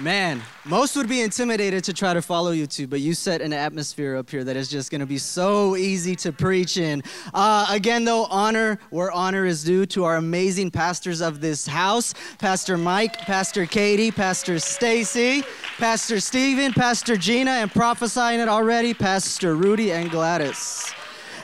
Man, 0.00 0.42
most 0.70 0.94
would 0.94 1.08
be 1.08 1.20
intimidated 1.20 1.82
to 1.82 1.92
try 1.92 2.14
to 2.14 2.22
follow 2.22 2.52
you 2.52 2.64
two, 2.64 2.86
but 2.86 3.00
you 3.00 3.12
set 3.12 3.42
an 3.42 3.52
atmosphere 3.52 4.14
up 4.14 4.30
here 4.30 4.44
that 4.44 4.56
is 4.56 4.68
just 4.68 4.92
going 4.92 5.00
to 5.00 5.06
be 5.06 5.18
so 5.18 5.74
easy 5.74 6.14
to 6.14 6.30
preach 6.30 6.76
in. 6.76 7.02
Uh, 7.34 7.66
again, 7.70 8.04
though, 8.04 8.26
honor 8.26 8.78
where 8.90 9.10
honor 9.10 9.46
is 9.46 9.64
due 9.64 9.84
to 9.86 10.04
our 10.04 10.14
amazing 10.14 10.70
pastors 10.70 11.20
of 11.20 11.40
this 11.40 11.66
house 11.66 12.14
Pastor 12.38 12.78
Mike, 12.78 13.18
Pastor 13.18 13.66
Katie, 13.66 14.12
Pastor 14.12 14.60
Stacy, 14.60 15.42
Pastor 15.78 16.20
Stephen, 16.20 16.72
Pastor 16.72 17.16
Gina, 17.16 17.50
and 17.50 17.70
prophesying 17.72 18.38
it 18.38 18.48
already, 18.48 18.94
Pastor 18.94 19.56
Rudy 19.56 19.90
and 19.90 20.08
Gladys. 20.08 20.94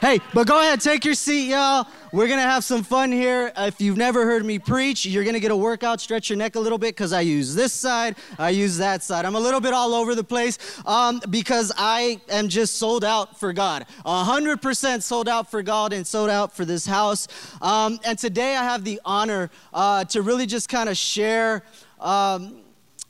Hey, 0.01 0.21
but 0.35 0.47
go 0.47 0.61
ahead, 0.61 0.81
take 0.81 1.05
your 1.05 1.15
seat, 1.15 1.49
y'all. 1.49 1.89
We're 2.17 2.29
gonna 2.29 2.41
have 2.41 2.65
some 2.65 2.83
fun 2.83 3.13
here. 3.13 3.53
If 3.59 3.79
you've 3.79 3.99
never 3.99 4.25
heard 4.25 4.43
me 4.43 4.59
preach, 4.59 5.05
you're 5.05 5.23
gonna 5.23 5.39
get 5.39 5.51
a 5.51 5.57
workout, 5.57 6.01
stretch 6.01 6.31
your 6.31 6.39
neck 6.39 6.55
a 6.55 6.59
little 6.59 6.79
bit, 6.79 6.97
because 6.97 7.13
I 7.13 7.21
use 7.21 7.55
this 7.55 7.75
side, 7.75 8.17
I 8.39 8.49
use 8.49 8.79
that 8.79 9.03
side. 9.03 9.27
I'm 9.27 9.35
a 9.35 9.39
little 9.39 9.61
bit 9.61 9.75
all 9.75 9.93
over 9.93 10.15
the 10.15 10.25
place 10.25 10.57
um, 10.87 11.21
because 11.29 11.73
I 11.77 12.19
am 12.31 12.49
just 12.49 12.79
sold 12.79 13.05
out 13.05 13.39
for 13.39 13.53
God. 13.53 13.85
100% 14.07 15.03
sold 15.03 15.29
out 15.29 15.51
for 15.51 15.61
God 15.61 15.93
and 15.93 16.07
sold 16.07 16.31
out 16.31 16.57
for 16.57 16.65
this 16.65 16.87
house. 16.87 17.29
Um, 17.61 18.01
and 18.03 18.19
today 18.19 18.57
I 18.57 18.65
have 18.65 18.83
the 18.83 18.99
honor 19.05 19.51
uh, 19.75 20.05
to 20.05 20.23
really 20.23 20.47
just 20.47 20.71
kind 20.71 20.89
of 20.89 20.97
share. 20.97 21.65
Um, 22.01 22.63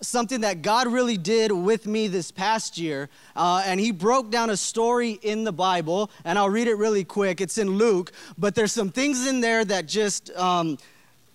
something 0.06 0.42
that 0.42 0.62
God 0.62 0.86
really 0.86 1.16
did 1.16 1.52
with 1.52 1.86
me 1.86 2.08
this 2.08 2.30
past 2.30 2.78
year. 2.78 3.08
Uh, 3.34 3.62
and 3.66 3.80
He 3.80 3.90
broke 3.90 4.30
down 4.30 4.50
a 4.50 4.56
story 4.56 5.18
in 5.22 5.44
the 5.44 5.52
Bible, 5.52 6.10
and 6.24 6.38
I'll 6.38 6.50
read 6.50 6.68
it 6.68 6.74
really 6.74 7.04
quick. 7.04 7.40
It's 7.40 7.58
in 7.58 7.70
Luke, 7.70 8.12
but 8.38 8.54
there's 8.54 8.72
some 8.72 8.90
things 8.90 9.26
in 9.26 9.40
there 9.40 9.64
that 9.64 9.86
just. 9.86 10.30
Um, 10.36 10.78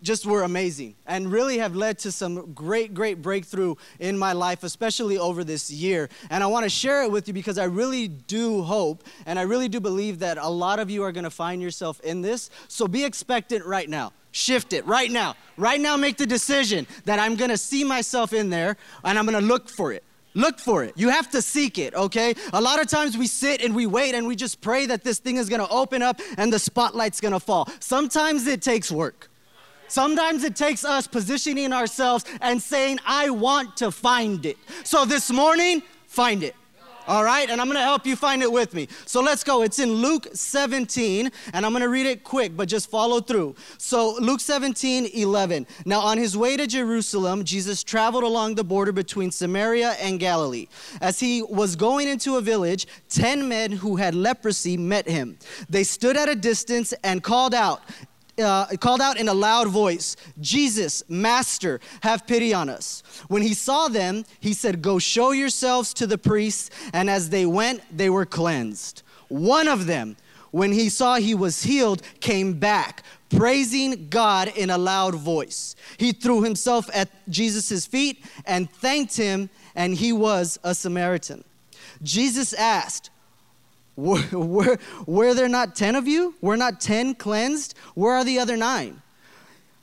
just 0.02 0.26
were 0.26 0.44
amazing 0.44 0.96
and 1.06 1.32
really 1.32 1.60
have 1.60 1.76
led 1.76 2.00
to 2.00 2.12
some 2.12 2.54
great, 2.54 2.94
great 2.94 3.22
breakthrough 3.22 3.76
in 4.00 4.18
my 4.18 4.34
life, 4.34 4.64
especially 4.64 5.18
over 5.18 5.44
this 5.44 5.70
year. 5.70 6.10
And 6.30 6.44
I 6.44 6.48
want 6.48 6.64
to 6.64 6.70
share 6.70 7.04
it 7.04 7.12
with 7.12 7.28
you 7.28 7.34
because 7.34 7.58
I 7.58 7.66
really 7.66 8.08
do 8.08 8.64
hope 8.64 9.04
and 9.26 9.38
I 9.38 9.44
really 9.44 9.70
do 9.70 9.80
believe 9.80 10.20
that 10.20 10.38
a 10.38 10.50
lot 10.50 10.80
of 10.80 10.90
you 10.90 11.04
are 11.04 11.12
going 11.12 11.24
to 11.24 11.30
find 11.30 11.62
yourself 11.62 12.00
in 12.02 12.22
this. 12.22 12.50
So 12.68 12.88
be 12.88 13.04
expectant 13.04 13.66
right 13.66 13.88
now. 13.88 14.12
Shift 14.32 14.74
it 14.74 14.86
right 14.86 15.12
now. 15.12 15.36
Right 15.58 15.80
now, 15.80 15.98
make 15.98 16.18
the 16.18 16.26
decision 16.26 16.88
that 17.06 17.20
I'm 17.20 17.36
gonna 17.36 17.58
see 17.58 17.84
myself 17.84 18.34
in 18.34 18.50
there 18.50 18.78
and 19.04 19.20
I'm 19.20 19.26
gonna 19.26 19.42
look 19.42 19.70
for 19.70 19.92
it. 19.92 20.04
Look 20.34 20.60
for 20.60 20.84
it. 20.84 20.94
You 20.96 21.10
have 21.10 21.30
to 21.32 21.42
seek 21.42 21.78
it, 21.78 21.94
okay? 21.94 22.34
A 22.54 22.62
lot 22.62 22.80
of 22.80 22.88
times 22.88 23.18
we 23.18 23.28
sit 23.28 23.62
and 23.62 23.76
we 23.76 23.86
wait 23.86 24.16
and 24.16 24.26
we 24.26 24.36
just 24.38 24.62
pray 24.62 24.86
that 24.86 25.04
this 25.04 25.20
thing 25.20 25.36
is 25.36 25.50
gonna 25.50 25.68
open 25.70 26.02
up 26.02 26.22
and 26.38 26.52
the 26.54 26.60
spotlight's 26.60 27.20
gonna 27.20 27.40
fall. 27.40 27.68
Sometimes 27.80 28.48
it 28.48 28.62
takes 28.62 28.90
work. 28.90 29.30
Sometimes 29.90 30.46
it 30.46 30.56
takes 30.56 30.86
us 30.86 31.06
positioning 31.06 31.74
ourselves 31.74 32.24
and 32.40 32.62
saying, 32.62 33.00
I 33.06 33.30
want 33.30 33.76
to 33.78 33.92
find 33.92 34.46
it. 34.46 34.58
So 34.86 35.04
this 35.04 35.30
morning, 35.30 35.84
find 36.08 36.44
it. 36.44 36.56
All 37.08 37.24
right, 37.24 37.50
and 37.50 37.60
I'm 37.60 37.68
gonna 37.68 37.82
help 37.82 38.06
you 38.06 38.16
find 38.16 38.42
it 38.42 38.52
with 38.52 38.74
me. 38.74 38.88
So 39.06 39.22
let's 39.22 39.44
go. 39.44 39.64
It's 39.64 39.80
in 39.80 39.92
Luke 39.92 40.28
17, 40.34 41.32
and 41.54 41.66
I'm 41.66 41.74
gonna 41.74 41.90
read 41.90 42.06
it 42.06 42.24
quick, 42.24 42.56
but 42.56 42.68
just 42.68 42.90
follow 42.90 43.20
through. 43.20 43.56
So, 43.78 44.16
Luke 44.20 44.40
17, 44.40 45.08
11. 45.14 45.66
Now, 45.86 46.00
on 46.02 46.18
his 46.18 46.38
way 46.38 46.58
to 46.58 46.68
Jerusalem, 46.68 47.44
Jesus 47.44 47.84
traveled 47.84 48.24
along 48.24 48.56
the 48.56 48.64
border 48.64 48.92
between 48.92 49.32
Samaria 49.32 49.92
and 50.00 50.20
Galilee. 50.20 50.68
As 51.02 51.20
he 51.20 51.42
was 51.42 51.76
going 51.76 52.08
into 52.08 52.38
a 52.38 52.42
village, 52.42 52.88
10 53.10 53.48
men 53.48 53.72
who 53.72 53.96
had 53.96 54.14
leprosy 54.16 54.78
met 54.78 55.08
him. 55.08 55.38
They 55.70 55.84
stood 55.84 56.16
at 56.16 56.30
a 56.30 56.36
distance 56.36 56.94
and 57.04 57.24
called 57.24 57.54
out, 57.54 57.82
uh, 58.40 58.68
called 58.80 59.02
out 59.02 59.20
in 59.20 59.28
a 59.28 59.34
loud 59.34 59.68
voice, 59.68 60.16
Jesus, 60.40 61.04
Master, 61.10 61.80
have 62.02 62.28
pity 62.28 62.54
on 62.54 62.70
us. 62.70 63.04
When 63.28 63.42
he 63.42 63.54
saw 63.54 63.88
them, 63.88 64.26
he 64.40 64.54
said, 64.54 64.82
Go 64.82 65.00
show 65.00 65.32
yourselves 65.32 65.94
to 65.96 66.08
the 66.08 66.18
priests. 66.18 66.70
And 66.94 67.10
as 67.10 67.30
they 67.30 67.46
went, 67.46 67.82
they 67.96 68.10
were 68.10 68.26
cleansed. 68.26 69.04
One 69.28 69.68
of 69.68 69.86
them, 69.86 70.18
when 70.52 70.72
he 70.72 70.90
saw 70.90 71.16
he 71.16 71.36
was 71.36 71.64
healed, 71.64 72.02
came 72.20 72.54
back, 72.54 73.04
praising 73.30 74.10
God 74.10 74.50
in 74.58 74.70
a 74.70 74.78
loud 74.78 75.16
voice. 75.16 75.76
He 75.98 76.12
threw 76.12 76.44
himself 76.44 76.90
at 76.94 77.10
Jesus' 77.30 77.86
feet 77.86 78.26
and 78.46 78.70
thanked 78.70 79.16
him, 79.16 79.50
and 79.76 79.96
he 79.96 80.12
was 80.12 80.60
a 80.64 80.76
Samaritan. 80.76 81.44
Jesus 82.04 82.54
asked, 82.54 83.11
were, 83.96 84.24
were, 84.32 84.78
were 85.06 85.34
there 85.34 85.50
not 85.50 85.76
10 85.76 85.96
of 85.96 86.08
you? 86.08 86.36
Were 86.42 86.58
not 86.58 86.82
10 86.82 87.16
cleansed? 87.16 87.76
Where 87.96 88.14
are 88.14 88.24
the 88.24 88.40
other 88.40 88.58
nine? 88.58 89.02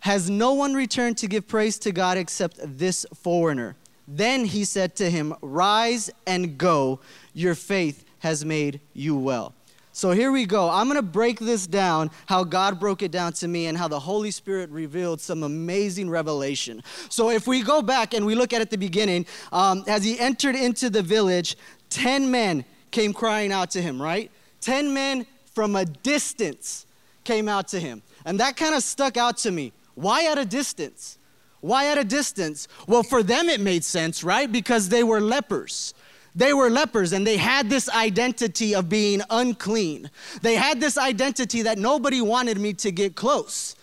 Has 0.01 0.31
no 0.31 0.53
one 0.53 0.75
returned 0.75 1.19
to 1.19 1.27
give 1.27 1.49
praise 1.49 1.79
to 1.81 1.93
God 1.93 2.17
except 2.17 2.59
this 2.63 3.05
foreigner? 3.15 3.77
Then 4.07 4.45
he 4.45 4.65
said 4.65 4.97
to 4.97 5.11
him, 5.11 5.35
Rise 5.43 6.11
and 6.27 6.57
go. 6.57 7.01
Your 7.35 7.55
faith 7.55 8.05
has 8.21 8.45
made 8.45 8.81
you 8.95 9.17
well. 9.17 9.55
So 9.93 10.13
here 10.13 10.31
we 10.31 10.47
go. 10.47 10.71
I'm 10.71 10.87
going 10.87 10.95
to 10.95 11.03
break 11.03 11.41
this 11.41 11.67
down, 11.67 12.13
how 12.27 12.45
God 12.45 12.79
broke 12.79 13.03
it 13.03 13.11
down 13.11 13.33
to 13.35 13.49
me, 13.49 13.67
and 13.67 13.77
how 13.77 13.89
the 13.89 13.99
Holy 13.99 14.31
Spirit 14.31 14.71
revealed 14.71 15.21
some 15.21 15.43
amazing 15.43 16.09
revelation. 16.09 16.85
So 17.09 17.31
if 17.31 17.49
we 17.49 17.63
go 17.63 17.83
back 17.83 18.15
and 18.15 18.25
we 18.25 18.37
look 18.37 18.53
at 18.53 18.61
it 18.61 18.63
at 18.63 18.71
the 18.71 18.79
beginning, 18.79 19.27
um, 19.51 19.83
as 19.89 20.05
he 20.05 20.19
entered 20.21 20.55
into 20.55 20.89
the 20.89 21.03
village, 21.03 21.57
10 21.91 22.31
men 22.31 22.65
came 22.91 23.13
crying 23.13 23.53
out 23.53 23.71
to 23.73 23.83
him, 23.83 24.01
right? 24.01 24.31
10 24.61 24.93
men 24.93 25.27
from 25.55 25.77
a 25.77 25.85
distance 25.85 26.87
came 27.25 27.49
out 27.49 27.69
to 27.69 27.81
him. 27.81 28.03
And 28.25 28.41
that 28.41 28.57
kind 28.57 28.75
of 28.75 28.83
stuck 28.83 29.17
out 29.17 29.37
to 29.39 29.51
me. 29.51 29.73
Why 29.95 30.25
at 30.31 30.39
a 30.39 30.45
distance? 30.45 31.19
Why 31.61 31.87
at 31.87 31.99
a 31.99 32.05
distance? 32.05 32.69
Well, 32.87 33.03
for 33.03 33.23
them 33.23 33.49
it 33.49 33.61
made 33.61 33.85
sense, 33.85 34.23
right? 34.23 34.51
Because 34.51 34.89
they 34.89 35.03
were 35.03 35.21
lepers. 35.21 35.95
They 36.35 36.53
were 36.53 36.71
lepers 36.71 37.13
and 37.13 37.27
they 37.27 37.37
had 37.37 37.69
this 37.69 37.89
identity 37.89 38.75
of 38.75 38.89
being 38.89 39.23
unclean. 39.31 40.11
They 40.43 40.55
had 40.55 40.81
this 40.81 40.97
identity 40.97 41.63
that 41.63 41.79
nobody 41.79 42.21
wanted 42.21 42.59
me 42.59 42.75
to 42.75 42.93
get 42.93 43.17
close. 43.17 43.75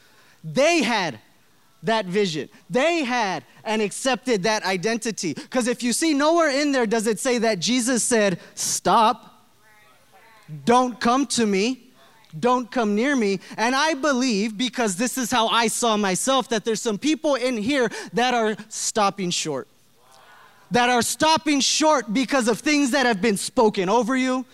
They 0.43 0.83
had 0.83 1.19
that 1.85 2.05
vision. 2.05 2.49
They 2.69 3.03
had 3.03 3.43
and 3.63 3.81
accepted 3.81 4.43
that 4.43 4.63
identity. 4.63 5.33
Because 5.33 5.67
if 5.67 5.83
you 5.83 5.93
see 5.93 6.13
nowhere 6.13 6.49
in 6.49 6.71
there 6.71 6.85
does 6.85 7.07
it 7.07 7.19
say 7.19 7.37
that 7.39 7.59
Jesus 7.59 8.03
said, 8.03 8.39
Stop, 8.53 9.43
don't 10.65 10.99
come 10.99 11.25
to 11.27 11.45
me. 11.45 11.81
Don't 12.37 12.69
come 12.69 12.95
near 12.95 13.15
me. 13.15 13.39
And 13.57 13.73
I 13.73 13.93
believe, 13.93 14.57
because 14.57 14.97
this 14.97 15.17
is 15.17 15.31
how 15.31 15.47
I 15.47 15.67
saw 15.67 15.95
myself, 15.95 16.49
that 16.49 16.65
there's 16.65 16.81
some 16.81 16.97
people 16.97 17.35
in 17.35 17.55
here 17.55 17.89
that 18.13 18.33
are 18.33 18.57
stopping 18.67 19.29
short. 19.29 19.67
That 20.71 20.89
are 20.89 21.01
stopping 21.01 21.61
short 21.61 22.13
because 22.13 22.49
of 22.49 22.59
things 22.59 22.91
that 22.91 23.05
have 23.05 23.21
been 23.21 23.37
spoken 23.37 23.87
over 23.87 24.17
you, 24.17 24.45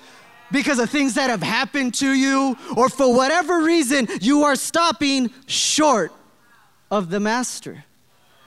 because 0.52 0.78
of 0.78 0.92
things 0.92 1.16
that 1.16 1.30
have 1.32 1.42
happened 1.42 1.96
to 1.96 2.12
you, 2.14 2.56
or 2.78 2.88
for 2.88 3.16
whatever 3.16 3.64
reason, 3.64 4.08
you 4.22 4.44
are 4.44 4.56
stopping 4.56 5.32
short 5.48 6.12
of 6.92 7.10
the 7.10 7.20
master. 7.20 7.86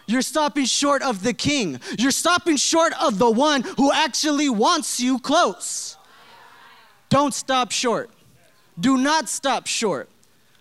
You're 0.07 0.23
stopping 0.23 0.67
short 0.67 1.03
of 1.03 1.23
the 1.23 1.33
king. 1.33 1.81
You're 1.99 2.11
stopping 2.11 2.57
short 2.57 2.93
of 3.03 3.19
the 3.19 3.31
one 3.31 3.63
who 3.63 3.91
actually 3.91 4.51
wants 4.51 5.01
you 5.01 5.19
close. 5.19 5.97
Don't 7.09 7.33
stop 7.33 7.73
short. 7.73 8.11
Do 8.79 8.99
not 8.99 9.29
stop 9.29 9.67
short. 9.67 10.11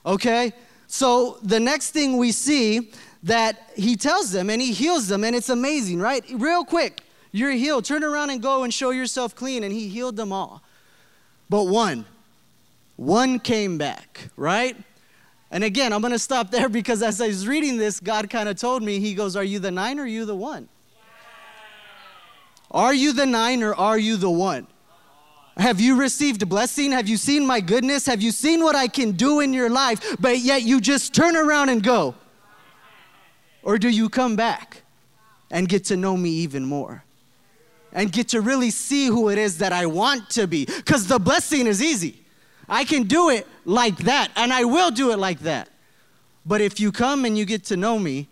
Okay? 0.06 0.54
So 0.88 1.39
the 1.43 1.60
next 1.60 1.91
thing 1.91 2.17
we 2.17 2.32
see 2.32 2.91
that 3.24 3.72
he 3.76 3.96
tells 3.96 4.32
them 4.32 4.50
and 4.50 4.62
he 4.62 4.72
heals 4.72 5.08
them, 5.08 5.24
and 5.24 5.36
it's 5.36 5.50
amazing, 5.50 6.00
right? 6.00 6.24
Real 6.34 6.63
quick, 6.63 7.02
you're 7.32 7.52
healed. 7.52 7.84
Turn 7.84 8.04
around 8.04 8.30
and 8.30 8.41
go 8.41 8.63
and 8.63 8.74
show 8.74 8.91
yourself 8.91 9.36
clean. 9.36 9.63
And 9.63 9.74
he 9.74 9.89
healed 9.89 10.15
them 10.15 10.32
all. 10.32 10.62
But 11.50 11.65
one, 11.65 12.06
one 12.96 13.39
came 13.39 13.78
back, 13.78 14.30
right? 14.38 14.78
And 15.54 15.63
again, 15.63 15.94
I'm 15.94 16.02
going 16.02 16.13
to 16.13 16.20
stop 16.20 16.50
there 16.50 16.68
because 16.68 17.04
as 17.04 17.22
I 17.22 17.28
was 17.28 17.48
reading 17.48 17.78
this, 17.78 18.00
God 18.00 18.28
kind 18.28 18.50
of 18.50 18.58
told 18.58 18.82
me, 18.82 19.00
He 19.00 19.13
goes, 19.13 19.36
Are 19.36 19.44
you 19.44 19.60
the 19.60 19.70
nine 19.70 20.00
or 20.00 20.04
are 20.04 20.08
you 20.08 20.26
the 20.26 20.36
one? 20.36 20.68
Are 22.72 22.94
you 22.94 23.13
the 23.13 23.28
nine 23.28 23.62
or 23.62 23.76
are 23.76 24.00
you 24.00 24.18
the 24.18 24.32
one? 24.32 24.66
Have 25.56 25.80
you 25.80 25.96
received 25.96 26.50
blessing? 26.50 26.92
Have 26.92 27.08
you 27.08 27.18
seen 27.18 27.46
my 27.46 27.62
goodness? 27.62 28.08
Have 28.08 28.20
you 28.20 28.32
seen 28.32 28.63
what 28.63 28.76
I 28.76 28.88
can 28.88 29.12
do 29.12 29.42
in 29.42 29.54
your 29.54 29.70
life, 29.70 30.16
but 30.20 30.39
yet 30.39 30.63
you 30.63 30.82
just 30.82 31.13
turn 31.13 31.38
around 31.38 31.70
and 31.70 31.84
go? 31.84 32.16
Or 33.62 33.78
do 33.78 33.89
you 33.89 34.10
come 34.10 34.36
back 34.36 34.82
and 35.52 35.70
get 35.70 35.86
to 35.86 35.96
know 35.96 36.18
me 36.18 36.32
even 36.32 36.66
more? 36.66 37.04
And 37.92 38.12
get 38.12 38.30
to 38.30 38.42
really 38.42 38.72
see 38.72 39.06
who 39.06 39.30
it 39.30 39.38
is 39.38 39.60
that 39.60 39.72
I 39.72 39.86
want 39.86 40.32
to 40.32 40.48
be? 40.48 40.66
Because 40.66 41.06
the 41.06 41.20
blessing 41.20 41.68
is 41.68 41.80
easy. 41.80 42.23
I 42.67 42.86
can 42.86 43.04
do 43.04 43.30
it 43.30 43.47
like 43.65 43.97
that, 43.99 44.32
and 44.36 44.54
I 44.54 44.63
will 44.63 44.91
do 44.91 45.12
it 45.12 45.19
like 45.19 45.39
that. 45.39 45.69
But 46.45 46.62
if 46.62 46.80
you 46.80 46.91
come 46.91 47.26
and 47.26 47.38
you 47.38 47.45
get 47.45 47.63
to 47.65 47.78
know 47.78 47.99
me, 47.99 48.28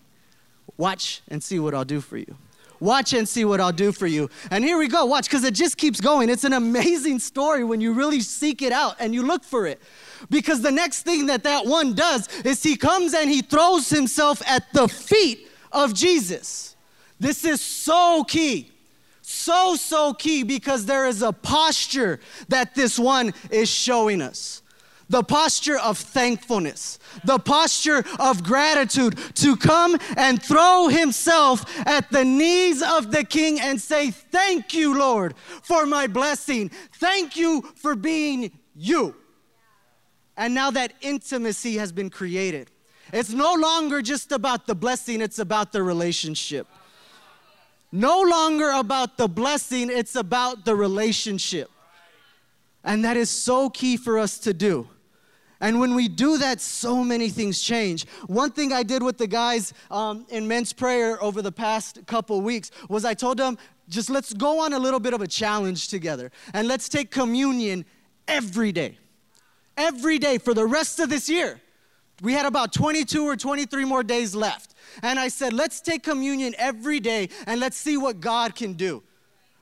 watch 0.78 1.22
and 1.28 1.44
see 1.44 1.60
what 1.60 1.74
I'll 1.74 1.86
do 1.86 2.02
for 2.02 2.18
you. 2.18 2.36
Watch 2.80 3.14
and 3.14 3.30
see 3.30 3.46
what 3.46 3.62
I'll 3.62 3.72
do 3.72 3.92
for 3.92 4.08
you. 4.08 4.28
And 4.50 4.64
here 4.64 4.78
we 4.78 4.88
go. 4.88 5.06
Watch, 5.06 5.26
because 5.26 5.44
it 5.44 5.54
just 5.54 5.78
keeps 5.78 6.02
going. 6.02 6.30
It's 6.30 6.44
an 6.44 6.54
amazing 6.54 7.20
story 7.20 7.64
when 7.64 7.80
you 7.80 7.94
really 7.94 8.22
seek 8.22 8.64
it 8.64 8.72
out 8.72 8.96
and 9.00 9.14
you 9.14 9.22
look 9.22 9.44
for 9.44 9.68
it. 9.68 9.80
Because 10.32 10.62
the 10.62 10.72
next 10.72 11.04
thing 11.04 11.28
that 11.28 11.44
that 11.44 11.68
one 11.68 11.94
does 11.94 12.28
is 12.42 12.64
he 12.64 12.76
comes 12.76 13.14
and 13.14 13.30
he 13.30 13.44
throws 13.44 13.90
himself 13.90 14.42
at 14.48 14.74
the 14.74 14.88
feet 14.88 15.48
of 15.72 15.94
Jesus. 15.94 16.76
This 17.20 17.46
is 17.46 17.62
so 17.62 18.24
key. 18.28 18.72
So, 19.32 19.76
so 19.76 20.14
key 20.14 20.44
because 20.44 20.86
there 20.86 21.08
is 21.08 21.22
a 21.22 21.32
posture 21.32 22.20
that 22.50 22.76
this 22.76 23.00
one 23.00 23.34
is 23.50 23.70
showing 23.70 24.22
us 24.22 24.62
the 25.08 25.24
posture 25.24 25.80
of 25.80 25.98
thankfulness, 25.98 27.00
the 27.24 27.40
posture 27.40 28.04
of 28.20 28.44
gratitude 28.44 29.18
to 29.36 29.56
come 29.56 29.98
and 30.18 30.42
throw 30.42 30.90
himself 30.90 31.66
at 31.88 32.12
the 32.12 32.26
knees 32.26 32.84
of 32.84 33.12
the 33.12 33.24
king 33.24 33.60
and 33.60 33.80
say, 33.82 34.12
Thank 34.12 34.74
you, 34.74 34.98
Lord, 34.98 35.34
for 35.64 35.86
my 35.86 36.08
blessing. 36.08 36.70
Thank 36.94 37.36
you 37.36 37.62
for 37.76 37.96
being 37.96 38.52
you. 38.76 39.16
And 40.36 40.54
now 40.54 40.72
that 40.72 40.94
intimacy 41.02 41.78
has 41.78 41.92
been 41.92 42.10
created. 42.10 42.70
It's 43.14 43.32
no 43.32 43.54
longer 43.54 44.02
just 44.02 44.32
about 44.32 44.68
the 44.68 44.76
blessing, 44.76 45.22
it's 45.22 45.40
about 45.40 45.72
the 45.72 45.84
relationship. 45.84 46.68
No 47.92 48.22
longer 48.22 48.72
about 48.72 49.18
the 49.18 49.28
blessing, 49.28 49.90
it's 49.90 50.16
about 50.16 50.64
the 50.64 50.76
relationship. 50.76 51.70
And 52.84 53.04
that 53.04 53.18
is 53.18 53.30
so 53.30 53.70
key 53.70 53.98
for 53.98 54.18
us 54.18 54.40
to 54.40 54.54
do. 54.54 54.88
And 55.60 55.80
when 55.80 55.94
we 55.94 56.08
do 56.08 56.40
that, 56.40 56.60
so 56.60 57.04
many 57.04 57.30
things 57.30 57.62
change. 57.62 58.08
One 58.26 58.50
thing 58.50 58.74
I 58.74 58.82
did 58.82 59.04
with 59.04 59.20
the 59.20 59.28
guys 59.28 59.74
um, 59.92 60.26
in 60.30 60.48
men's 60.48 60.74
prayer 60.74 61.24
over 61.24 61.44
the 61.44 61.52
past 61.52 62.04
couple 62.08 62.42
weeks 62.42 62.72
was 62.90 63.06
I 63.06 63.14
told 63.14 63.38
them, 63.38 63.60
just 63.88 64.10
let's 64.10 64.34
go 64.34 64.62
on 64.62 64.74
a 64.74 64.80
little 64.80 65.00
bit 65.00 65.14
of 65.14 65.22
a 65.22 65.28
challenge 65.28 65.90
together 65.90 66.32
and 66.54 66.68
let's 66.68 66.90
take 66.90 67.12
communion 67.12 67.86
every 68.28 68.72
day. 68.72 68.98
Every 69.78 70.18
day 70.18 70.40
for 70.40 70.54
the 70.54 70.66
rest 70.66 71.00
of 71.00 71.10
this 71.10 71.30
year. 71.30 71.62
We 72.22 72.34
had 72.34 72.46
about 72.46 72.72
22 72.72 73.24
or 73.26 73.36
23 73.36 73.84
more 73.86 74.04
days 74.04 74.36
left. 74.36 74.76
And 75.02 75.20
I 75.20 75.28
said, 75.28 75.54
let's 75.54 75.82
take 75.82 76.04
communion 76.04 76.54
every 76.58 77.00
day 77.00 77.30
and 77.48 77.60
let's 77.60 77.78
see 77.78 77.98
what 77.98 78.20
God 78.20 78.56
can 78.56 78.74
do. 78.74 79.04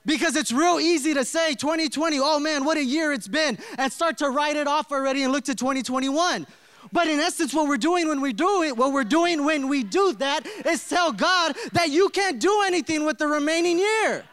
Because 0.06 0.36
it's 0.36 0.52
real 0.52 0.80
easy 0.80 1.14
to 1.14 1.24
say 1.24 1.54
2020, 1.54 2.18
oh 2.20 2.38
man, 2.38 2.64
what 2.64 2.76
a 2.76 2.84
year 2.84 3.12
it's 3.12 3.28
been, 3.28 3.58
and 3.78 3.92
start 3.92 4.18
to 4.18 4.30
write 4.30 4.56
it 4.56 4.66
off 4.66 4.92
already 4.92 5.22
and 5.22 5.32
look 5.32 5.44
to 5.44 5.54
2021. 5.54 6.46
But 6.92 7.08
in 7.08 7.20
essence, 7.20 7.52
what 7.52 7.68
we're 7.68 7.76
doing 7.76 8.08
when 8.08 8.20
we 8.20 8.32
do 8.32 8.62
it, 8.62 8.76
what 8.76 8.92
we're 8.92 9.04
doing 9.04 9.44
when 9.44 9.68
we 9.68 9.82
do 9.82 10.12
that 10.14 10.46
is 10.66 10.88
tell 10.88 11.12
God 11.12 11.54
that 11.72 11.90
you 11.90 12.08
can't 12.08 12.40
do 12.40 12.62
anything 12.66 13.04
with 13.04 13.18
the 13.18 13.26
remaining 13.26 13.78
year, 13.78 14.24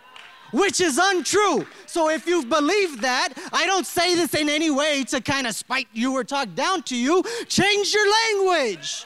which 0.52 0.82
is 0.82 1.00
untrue. 1.02 1.66
So 1.86 2.10
if 2.10 2.28
you 2.28 2.46
believe 2.46 3.02
that, 3.02 3.30
I 3.52 3.66
don't 3.66 3.86
say 3.86 4.16
this 4.16 4.34
in 4.34 4.50
any 4.50 4.72
way 4.72 5.04
to 5.06 5.22
kind 5.22 5.48
of 5.48 5.56
spite 5.56 5.88
you 5.94 6.14
or 6.14 6.24
talk 6.24 6.54
down 6.56 6.84
to 6.84 6.96
you. 6.96 7.24
Change 7.48 7.94
your 7.94 8.08
language. 8.12 9.06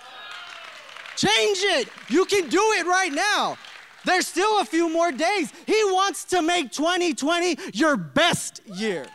Change 1.15 1.59
it. 1.61 1.89
You 2.09 2.25
can 2.25 2.49
do 2.49 2.61
it 2.77 2.85
right 2.85 3.11
now. 3.11 3.57
There's 4.05 4.25
still 4.25 4.59
a 4.59 4.65
few 4.65 4.89
more 4.89 5.11
days. 5.11 5.51
He 5.67 5.83
wants 5.85 6.25
to 6.25 6.41
make 6.41 6.71
2020 6.71 7.57
your 7.73 7.97
best 7.97 8.61
year. 8.65 9.05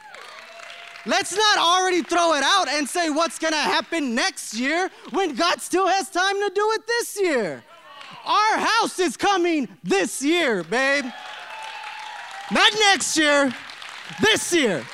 Let's 1.07 1.37
not 1.37 1.59
already 1.59 2.03
throw 2.03 2.35
it 2.35 2.43
out 2.43 2.69
and 2.69 2.89
say 2.89 3.11
what's 3.11 3.39
gonna 3.39 3.57
happen 3.57 4.15
next 4.15 4.55
year 4.55 4.91
when 5.11 5.35
God 5.35 5.61
still 5.61 5.87
has 5.87 6.11
time 6.11 6.35
to 6.35 6.51
do 6.53 6.73
it 6.73 6.87
this 6.87 7.21
year. 7.21 7.62
Our 8.25 8.59
house 8.59 8.99
is 8.99 9.17
coming 9.17 9.69
this 9.85 10.21
year, 10.21 10.65
babe. 10.65 11.05
Not 12.50 12.72
next 12.74 13.16
year, 13.16 13.52
this 14.20 14.52
year. 14.52 14.85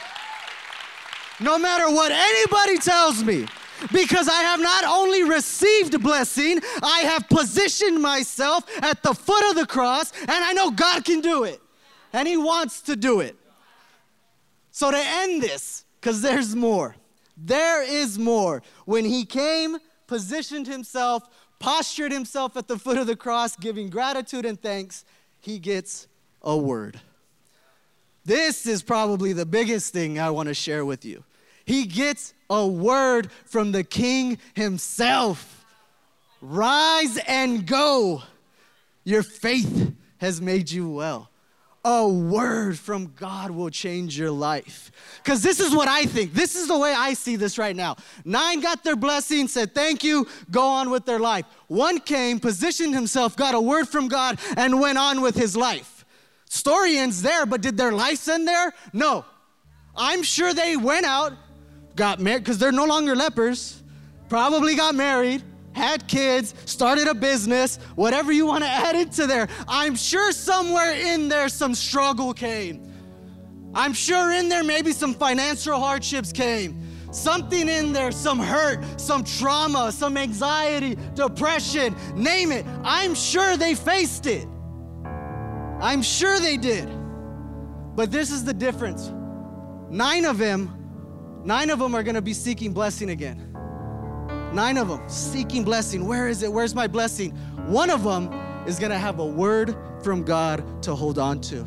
No 1.40 1.58
matter 1.58 1.90
what 1.90 2.12
anybody 2.12 2.78
tells 2.78 3.22
me, 3.22 3.46
because 3.92 4.28
I 4.28 4.42
have 4.42 4.60
not 4.60 4.84
only 4.84 5.22
received 5.24 6.02
blessing, 6.02 6.60
I 6.82 7.00
have 7.00 7.28
positioned 7.28 8.00
myself 8.00 8.64
at 8.82 9.02
the 9.02 9.12
foot 9.12 9.44
of 9.50 9.56
the 9.56 9.66
cross, 9.66 10.12
and 10.20 10.30
I 10.30 10.52
know 10.52 10.70
God 10.70 11.04
can 11.04 11.20
do 11.20 11.44
it. 11.44 11.60
And 12.12 12.28
He 12.28 12.36
wants 12.36 12.80
to 12.82 12.96
do 12.96 13.20
it. 13.20 13.36
So, 14.70 14.90
to 14.90 14.98
end 14.98 15.42
this, 15.42 15.84
because 16.00 16.22
there's 16.22 16.54
more, 16.54 16.96
there 17.36 17.82
is 17.82 18.18
more. 18.18 18.62
When 18.84 19.04
He 19.04 19.24
came, 19.24 19.78
positioned 20.06 20.66
Himself, 20.66 21.28
postured 21.58 22.12
Himself 22.12 22.56
at 22.56 22.68
the 22.68 22.78
foot 22.78 22.98
of 22.98 23.06
the 23.06 23.16
cross, 23.16 23.56
giving 23.56 23.90
gratitude 23.90 24.46
and 24.46 24.60
thanks, 24.60 25.04
He 25.40 25.58
gets 25.58 26.06
a 26.40 26.56
word. 26.56 27.00
This 28.24 28.66
is 28.66 28.82
probably 28.82 29.32
the 29.32 29.46
biggest 29.46 29.92
thing 29.92 30.18
I 30.18 30.30
want 30.30 30.48
to 30.48 30.54
share 30.54 30.84
with 30.84 31.04
you. 31.04 31.24
He 31.64 31.86
gets 31.86 32.34
a 32.50 32.66
word 32.66 33.30
from 33.46 33.72
the 33.72 33.84
king 33.84 34.38
himself 34.54 35.62
Rise 36.42 37.18
and 37.28 37.64
go. 37.64 38.22
Your 39.04 39.22
faith 39.22 39.92
has 40.18 40.42
made 40.42 40.70
you 40.70 40.90
well. 40.90 41.30
A 41.84 42.08
word 42.08 42.78
from 42.78 43.12
God 43.16 43.50
will 43.50 43.70
change 43.70 44.18
your 44.18 44.30
life. 44.30 44.90
Because 45.22 45.42
this 45.42 45.58
is 45.60 45.74
what 45.74 45.88
I 45.88 46.04
think. 46.04 46.32
This 46.32 46.54
is 46.54 46.68
the 46.68 46.78
way 46.78 46.92
I 46.96 47.14
see 47.14 47.36
this 47.36 47.58
right 47.58 47.74
now. 47.74 47.96
Nine 48.24 48.60
got 48.60 48.84
their 48.84 48.94
blessing, 48.96 49.48
said 49.48 49.74
thank 49.74 50.04
you, 50.04 50.26
go 50.50 50.64
on 50.64 50.90
with 50.90 51.04
their 51.06 51.18
life. 51.18 51.44
One 51.68 51.98
came, 51.98 52.38
positioned 52.38 52.94
himself, 52.94 53.36
got 53.36 53.54
a 53.54 53.60
word 53.60 53.88
from 53.88 54.08
God, 54.08 54.38
and 54.56 54.80
went 54.80 54.98
on 54.98 55.22
with 55.22 55.34
his 55.34 55.56
life. 55.56 55.91
Story 56.52 56.98
ends 56.98 57.22
there, 57.22 57.46
but 57.46 57.62
did 57.62 57.78
their 57.78 57.92
life 57.92 58.28
end 58.28 58.46
there? 58.46 58.74
No. 58.92 59.24
I'm 59.96 60.22
sure 60.22 60.52
they 60.52 60.76
went 60.76 61.06
out, 61.06 61.32
got 61.96 62.20
married, 62.20 62.44
because 62.44 62.58
they're 62.58 62.70
no 62.70 62.84
longer 62.84 63.16
lepers, 63.16 63.82
probably 64.28 64.76
got 64.76 64.94
married, 64.94 65.42
had 65.72 66.06
kids, 66.06 66.54
started 66.66 67.08
a 67.08 67.14
business, 67.14 67.76
whatever 67.94 68.32
you 68.32 68.44
want 68.44 68.64
to 68.64 68.68
add 68.86 68.94
into 68.96 69.26
there. 69.26 69.48
I'm 69.66 69.94
sure 69.94 70.30
somewhere 70.30 70.92
in 70.92 71.30
there 71.30 71.48
some 71.48 71.74
struggle 71.74 72.34
came. 72.34 72.86
I'm 73.74 73.94
sure 73.94 74.32
in 74.32 74.50
there 74.50 74.62
maybe 74.62 74.92
some 74.92 75.14
financial 75.14 75.80
hardships 75.80 76.32
came. 76.32 76.86
Something 77.12 77.66
in 77.66 77.94
there, 77.94 78.12
some 78.12 78.38
hurt, 78.38 79.00
some 79.00 79.24
trauma, 79.24 79.90
some 79.90 80.18
anxiety, 80.18 80.98
depression, 81.14 81.96
name 82.14 82.52
it. 82.52 82.66
I'm 82.84 83.14
sure 83.14 83.56
they 83.56 83.74
faced 83.74 84.26
it. 84.26 84.46
I'm 85.82 86.00
sure 86.00 86.40
they 86.40 86.56
did. 86.56 86.88
But 87.94 88.10
this 88.10 88.30
is 88.30 88.44
the 88.44 88.54
difference. 88.54 89.12
Nine 89.90 90.24
of 90.24 90.38
them 90.38 90.82
Nine 91.44 91.70
of 91.70 91.80
them 91.80 91.94
are 91.96 92.04
to 92.14 92.22
be 92.22 92.34
seeking 92.34 92.72
blessing 92.72 93.10
again. 93.10 93.48
Nine 94.52 94.78
of 94.78 94.88
them 94.88 95.02
seeking 95.08 95.64
blessing. 95.64 96.06
Where 96.06 96.28
is 96.28 96.42
it? 96.42 96.52
Where's 96.52 96.74
my 96.74 96.86
blessing? 96.86 97.32
One 97.66 97.90
of 97.90 98.04
them 98.04 98.32
is 98.66 98.78
to 98.92 98.98
have 98.98 99.18
a 99.18 99.26
word 99.26 99.76
from 100.04 100.22
God 100.22 100.82
to 100.84 100.94
hold 100.94 101.18
on 101.18 101.40
to. 101.42 101.66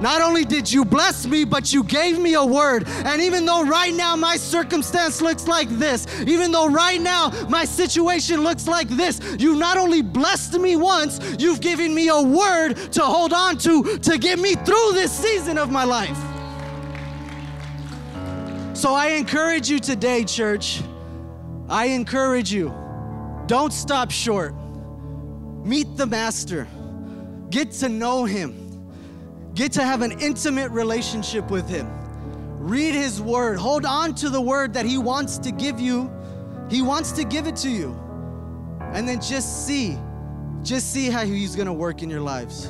Not 0.00 0.22
only 0.22 0.44
did 0.44 0.70
you 0.72 0.84
bless 0.84 1.26
me, 1.26 1.44
but 1.44 1.72
you 1.72 1.82
gave 1.82 2.18
me 2.18 2.34
a 2.34 2.44
word. 2.44 2.88
And 2.88 3.20
even 3.20 3.44
though 3.44 3.64
right 3.64 3.92
now 3.92 4.16
my 4.16 4.36
circumstance 4.36 5.20
looks 5.20 5.46
like 5.46 5.68
this, 5.68 6.06
even 6.22 6.52
though 6.52 6.68
right 6.68 7.00
now 7.00 7.30
my 7.48 7.64
situation 7.64 8.42
looks 8.42 8.66
like 8.66 8.88
this, 8.88 9.20
you 9.38 9.56
not 9.56 9.76
only 9.76 10.00
blessed 10.00 10.58
me 10.58 10.76
once, 10.76 11.20
you've 11.38 11.60
given 11.60 11.94
me 11.94 12.08
a 12.08 12.20
word 12.22 12.76
to 12.92 13.02
hold 13.02 13.32
on 13.32 13.58
to 13.58 13.98
to 13.98 14.18
get 14.18 14.38
me 14.38 14.54
through 14.54 14.92
this 14.92 15.12
season 15.12 15.58
of 15.58 15.70
my 15.70 15.84
life. 15.84 16.18
So 18.74 18.94
I 18.94 19.08
encourage 19.08 19.68
you 19.68 19.78
today, 19.78 20.24
church. 20.24 20.82
I 21.68 21.86
encourage 21.86 22.50
you. 22.50 22.74
Don't 23.46 23.72
stop 23.72 24.10
short. 24.10 24.54
Meet 25.64 25.96
the 25.96 26.06
Master. 26.06 26.66
Get 27.50 27.72
to 27.72 27.90
know 27.90 28.24
Him. 28.24 28.59
Get 29.54 29.72
to 29.72 29.84
have 29.84 30.02
an 30.02 30.20
intimate 30.20 30.70
relationship 30.70 31.50
with 31.50 31.68
Him. 31.68 31.88
Read 32.58 32.94
His 32.94 33.20
Word. 33.20 33.58
Hold 33.58 33.84
on 33.84 34.14
to 34.16 34.28
the 34.28 34.40
Word 34.40 34.74
that 34.74 34.86
He 34.86 34.98
wants 34.98 35.38
to 35.38 35.50
give 35.50 35.80
you. 35.80 36.10
He 36.70 36.82
wants 36.82 37.12
to 37.12 37.24
give 37.24 37.46
it 37.46 37.56
to 37.56 37.68
you. 37.68 37.98
And 38.92 39.08
then 39.08 39.20
just 39.20 39.66
see, 39.66 39.98
just 40.62 40.92
see 40.92 41.10
how 41.10 41.24
He's 41.24 41.56
gonna 41.56 41.72
work 41.72 42.02
in 42.02 42.10
your 42.10 42.20
lives. 42.20 42.66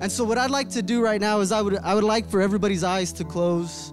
And 0.00 0.10
so, 0.10 0.24
what 0.24 0.38
I'd 0.38 0.50
like 0.50 0.70
to 0.70 0.82
do 0.82 1.00
right 1.00 1.20
now 1.20 1.40
is 1.40 1.52
I 1.52 1.62
would, 1.62 1.76
I 1.76 1.94
would 1.94 2.04
like 2.04 2.28
for 2.28 2.40
everybody's 2.40 2.82
eyes 2.82 3.12
to 3.14 3.24
close 3.24 3.92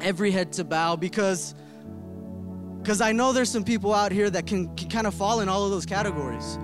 every 0.00 0.30
head 0.30 0.52
to 0.54 0.64
bow 0.64 0.96
because 0.96 1.54
because 2.82 3.02
I 3.02 3.12
know 3.12 3.32
there's 3.32 3.50
some 3.50 3.64
people 3.64 3.92
out 3.92 4.10
here 4.10 4.30
that 4.30 4.46
can, 4.46 4.74
can 4.74 4.88
kind 4.88 5.06
of 5.06 5.14
fall 5.14 5.40
in 5.40 5.50
all 5.50 5.64
of 5.64 5.70
those 5.70 5.84
categories. 5.84 6.58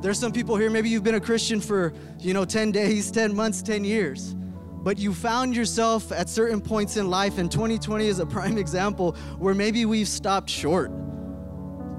There's 0.00 0.18
some 0.18 0.32
people 0.32 0.56
here, 0.56 0.70
maybe 0.70 0.88
you've 0.88 1.02
been 1.02 1.14
a 1.14 1.20
Christian 1.20 1.60
for, 1.60 1.92
you 2.20 2.34
know, 2.34 2.44
10 2.44 2.70
days, 2.70 3.10
10 3.10 3.34
months, 3.34 3.62
10 3.62 3.84
years, 3.84 4.34
but 4.34 4.98
you 4.98 5.14
found 5.14 5.56
yourself 5.56 6.12
at 6.12 6.28
certain 6.28 6.60
points 6.60 6.96
in 6.96 7.08
life, 7.08 7.38
and 7.38 7.50
2020 7.50 8.06
is 8.06 8.18
a 8.18 8.26
prime 8.26 8.58
example 8.64 9.12
where 9.38 9.54
maybe 9.54 9.84
we've 9.84 10.08
stopped 10.08 10.50
short. 10.50 10.90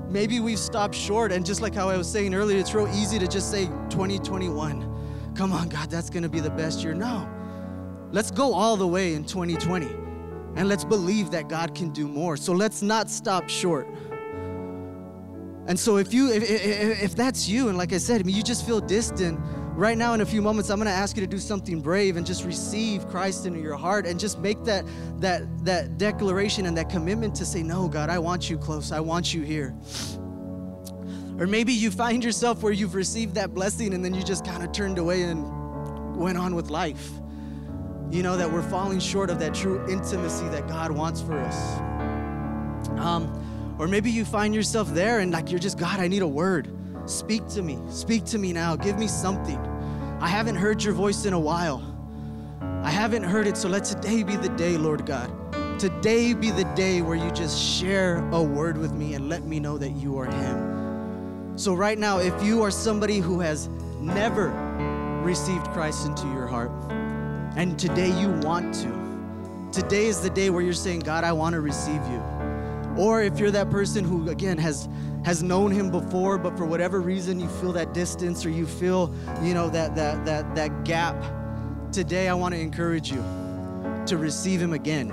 Maybe 0.09 0.39
we've 0.39 0.59
stopped 0.59 0.95
short, 0.95 1.31
and 1.31 1.45
just 1.45 1.61
like 1.61 1.75
how 1.75 1.89
I 1.89 1.97
was 1.97 2.09
saying 2.09 2.33
earlier, 2.33 2.57
it's 2.57 2.73
real 2.73 2.87
easy 2.89 3.19
to 3.19 3.27
just 3.27 3.51
say 3.51 3.65
2021 3.89 4.97
come 5.37 5.53
on, 5.53 5.69
God, 5.69 5.89
that's 5.89 6.09
gonna 6.09 6.27
be 6.27 6.39
the 6.39 6.49
best 6.49 6.83
year. 6.83 6.95
No. 6.95 7.29
Let's 8.11 8.31
go 8.31 8.53
all 8.53 8.75
the 8.75 8.87
way 8.87 9.13
in 9.13 9.23
2020 9.23 9.85
and 10.55 10.67
let's 10.67 10.83
believe 10.83 11.29
that 11.31 11.47
God 11.47 11.75
can 11.75 11.89
do 11.89 12.07
more. 12.07 12.35
So 12.35 12.53
let's 12.53 12.81
not 12.81 13.09
stop 13.09 13.47
short. 13.47 13.87
And 15.68 15.80
so 15.80 15.97
if 15.97 16.13
you 16.13 16.32
if, 16.32 16.43
if, 16.43 17.03
if 17.03 17.15
that's 17.15 17.47
you, 17.47 17.70
and 17.70 17.78
like 17.78 17.93
I 17.93 17.97
said, 17.97 18.22
I 18.22 18.24
mean, 18.24 18.36
you 18.36 18.43
just 18.43 18.65
feel 18.65 18.80
distant, 18.80 19.39
right 19.76 19.97
now 19.97 20.13
in 20.15 20.22
a 20.22 20.26
few 20.26 20.41
moments 20.41 20.72
i'm 20.72 20.80
going 20.80 20.88
to 20.88 20.91
ask 20.91 21.15
you 21.15 21.22
to 21.22 21.28
do 21.28 21.38
something 21.38 21.82
brave 21.82 22.18
and 22.18 22.26
just 22.26 22.43
receive 22.43 23.07
christ 23.09 23.45
into 23.45 23.59
your 23.59 23.76
heart 23.76 24.07
and 24.07 24.20
just 24.20 24.39
make 24.39 24.63
that 24.63 24.84
that 25.20 25.43
that 25.63 25.99
declaration 25.99 26.65
and 26.65 26.76
that 26.76 26.89
commitment 26.89 27.36
to 27.36 27.45
say 27.45 27.61
no 27.61 27.88
god 27.88 28.09
i 28.09 28.18
want 28.18 28.49
you 28.49 28.57
close. 28.57 28.91
I 28.91 28.99
want 28.99 29.34
you 29.34 29.43
here. 29.43 29.76
Or 31.39 31.45
maybe 31.45 31.72
you 31.72 31.91
find 31.91 32.24
yourself 32.24 32.63
where 32.63 32.74
you've 32.74 32.95
received 32.95 33.36
that 33.36 33.53
blessing 33.53 33.93
and 33.93 34.03
then 34.03 34.13
you 34.13 34.24
just 34.24 34.43
kind 34.43 34.63
of 34.63 34.72
turned 34.72 34.97
away 34.97 35.22
and 35.22 36.18
went 36.18 36.38
on 36.38 36.55
with 36.55 36.70
life. 36.70 37.11
You 38.09 38.24
know 38.24 38.38
that 38.38 38.51
we're 38.51 38.68
falling 38.70 38.99
short 38.99 39.30
of 39.30 39.39
that 39.39 39.53
true 39.53 39.86
intimacy 39.88 40.47
that 40.49 40.68
god 40.68 40.91
wants 40.91 41.22
for 41.22 41.38
us. 41.38 41.80
Um, 42.99 43.32
or 43.80 43.88
maybe 43.88 44.09
you 44.09 44.25
find 44.25 44.53
yourself 44.53 44.89
there 44.93 45.19
and 45.19 45.32
like 45.32 45.49
you're 45.49 45.59
just 45.59 45.78
god 45.78 45.99
i 45.99 46.07
need 46.07 46.21
a 46.21 46.28
word 46.28 46.67
Speak 47.07 47.47
to 47.49 47.61
me. 47.61 47.80
Speak 47.89 48.25
to 48.25 48.38
me 48.38 48.51
now. 48.51 48.75
Give 48.75 48.99
me 48.99 49.07
something. 49.07 49.57
I 50.19 50.28
haven't 50.28 50.55
heard 50.55 50.84
your 50.84 50.93
voice 50.93 51.23
in 51.25 51.32
a 51.32 51.39
while. 51.39 51.82
I 52.84 52.89
haven't 52.89 53.23
heard 53.23 53.47
it, 53.47 53.55
so 53.55 53.69
let 53.69 53.86
today 53.86 54.23
be 54.23 54.36
the 54.36 54.49
day, 54.49 54.78
Lord 54.78 55.05
God. 55.05 55.32
Today 55.80 56.34
be 56.34 56.51
the 56.51 56.65
day 56.75 57.01
where 57.01 57.15
you 57.15 57.32
just 57.32 57.57
share 57.57 58.17
a 58.32 58.43
word 58.43 58.78
with 58.78 58.91
me 58.91 59.13
and 59.13 59.30
let 59.30 59.43
me 59.45 59.59
know 59.59 59.78
that 59.78 59.91
you 59.91 60.17
are 60.17 60.25
Him. 60.25 61.57
So, 61.57 61.73
right 61.73 61.97
now, 61.97 62.19
if 62.19 62.43
you 62.43 62.61
are 62.61 62.71
somebody 62.71 63.19
who 63.19 63.39
has 63.39 63.69
never 64.01 64.49
received 65.23 65.67
Christ 65.67 66.05
into 66.05 66.28
your 66.28 66.45
heart, 66.45 66.71
and 67.55 67.80
today 67.80 68.09
you 68.19 68.30
want 68.41 68.73
to, 68.75 69.71
today 69.71 70.07
is 70.07 70.19
the 70.19 70.30
day 70.30 70.49
where 70.49 70.61
you're 70.61 70.73
saying, 70.73 71.01
God, 71.01 71.23
I 71.23 71.32
want 71.32 71.53
to 71.53 71.61
receive 71.61 72.05
you. 72.07 72.36
Or 72.97 73.21
if 73.21 73.39
you're 73.39 73.51
that 73.51 73.69
person 73.69 74.03
who, 74.03 74.29
again, 74.29 74.57
has 74.57 74.89
has 75.23 75.43
known 75.43 75.71
him 75.71 75.91
before, 75.91 76.37
but 76.37 76.57
for 76.57 76.65
whatever 76.65 77.01
reason 77.01 77.39
you 77.39 77.49
feel 77.49 77.73
that 77.73 77.93
distance 77.93 78.45
or 78.45 78.49
you 78.49 78.65
feel, 78.65 79.13
you 79.41 79.53
know, 79.53 79.69
that 79.69 79.95
that 79.95 80.25
that 80.25 80.55
that 80.55 80.83
gap, 80.83 81.15
today 81.91 82.27
I 82.27 82.33
want 82.33 82.55
to 82.55 82.59
encourage 82.59 83.11
you 83.11 83.23
to 84.05 84.17
receive 84.17 84.61
him 84.61 84.73
again. 84.73 85.11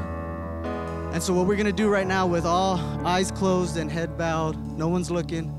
And 1.13 1.23
so 1.23 1.33
what 1.33 1.47
we're 1.47 1.57
to 1.57 1.73
do 1.73 1.89
right 1.89 2.07
now 2.07 2.27
with 2.27 2.45
all 2.45 2.77
eyes 3.07 3.31
closed 3.31 3.77
and 3.77 3.91
head 3.91 4.19
bowed, 4.19 4.57
no 4.77 4.89
one's 4.89 5.11
looking. 5.11 5.55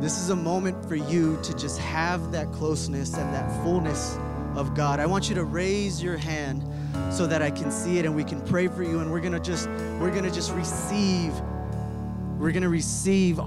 This 0.00 0.18
is 0.18 0.30
a 0.30 0.36
moment 0.36 0.86
for 0.86 0.94
you 0.94 1.40
to 1.42 1.56
just 1.56 1.78
have 1.80 2.30
that 2.32 2.52
closeness 2.52 3.16
and 3.16 3.32
that 3.34 3.50
fullness 3.64 4.18
of 4.54 4.74
God. 4.74 5.00
I 5.00 5.06
want 5.06 5.28
you 5.28 5.34
to 5.34 5.44
raise 5.44 6.02
your 6.02 6.16
hand 6.16 6.62
so 7.10 7.26
that 7.26 7.42
I 7.42 7.50
can 7.50 7.70
see 7.70 7.98
it 7.98 8.04
and 8.04 8.14
we 8.14 8.24
can 8.24 8.40
pray 8.42 8.68
for 8.68 8.82
you 8.82 9.00
and 9.00 9.10
we're 9.10 9.20
going 9.20 9.32
to 9.32 9.40
just 9.40 9.68
we're 10.00 10.10
going 10.10 10.24
to 10.24 10.30
just 10.30 10.52
receive 10.52 11.32
we're 12.38 12.52
going 12.52 12.62
to 12.62 12.68
receive 12.68 13.40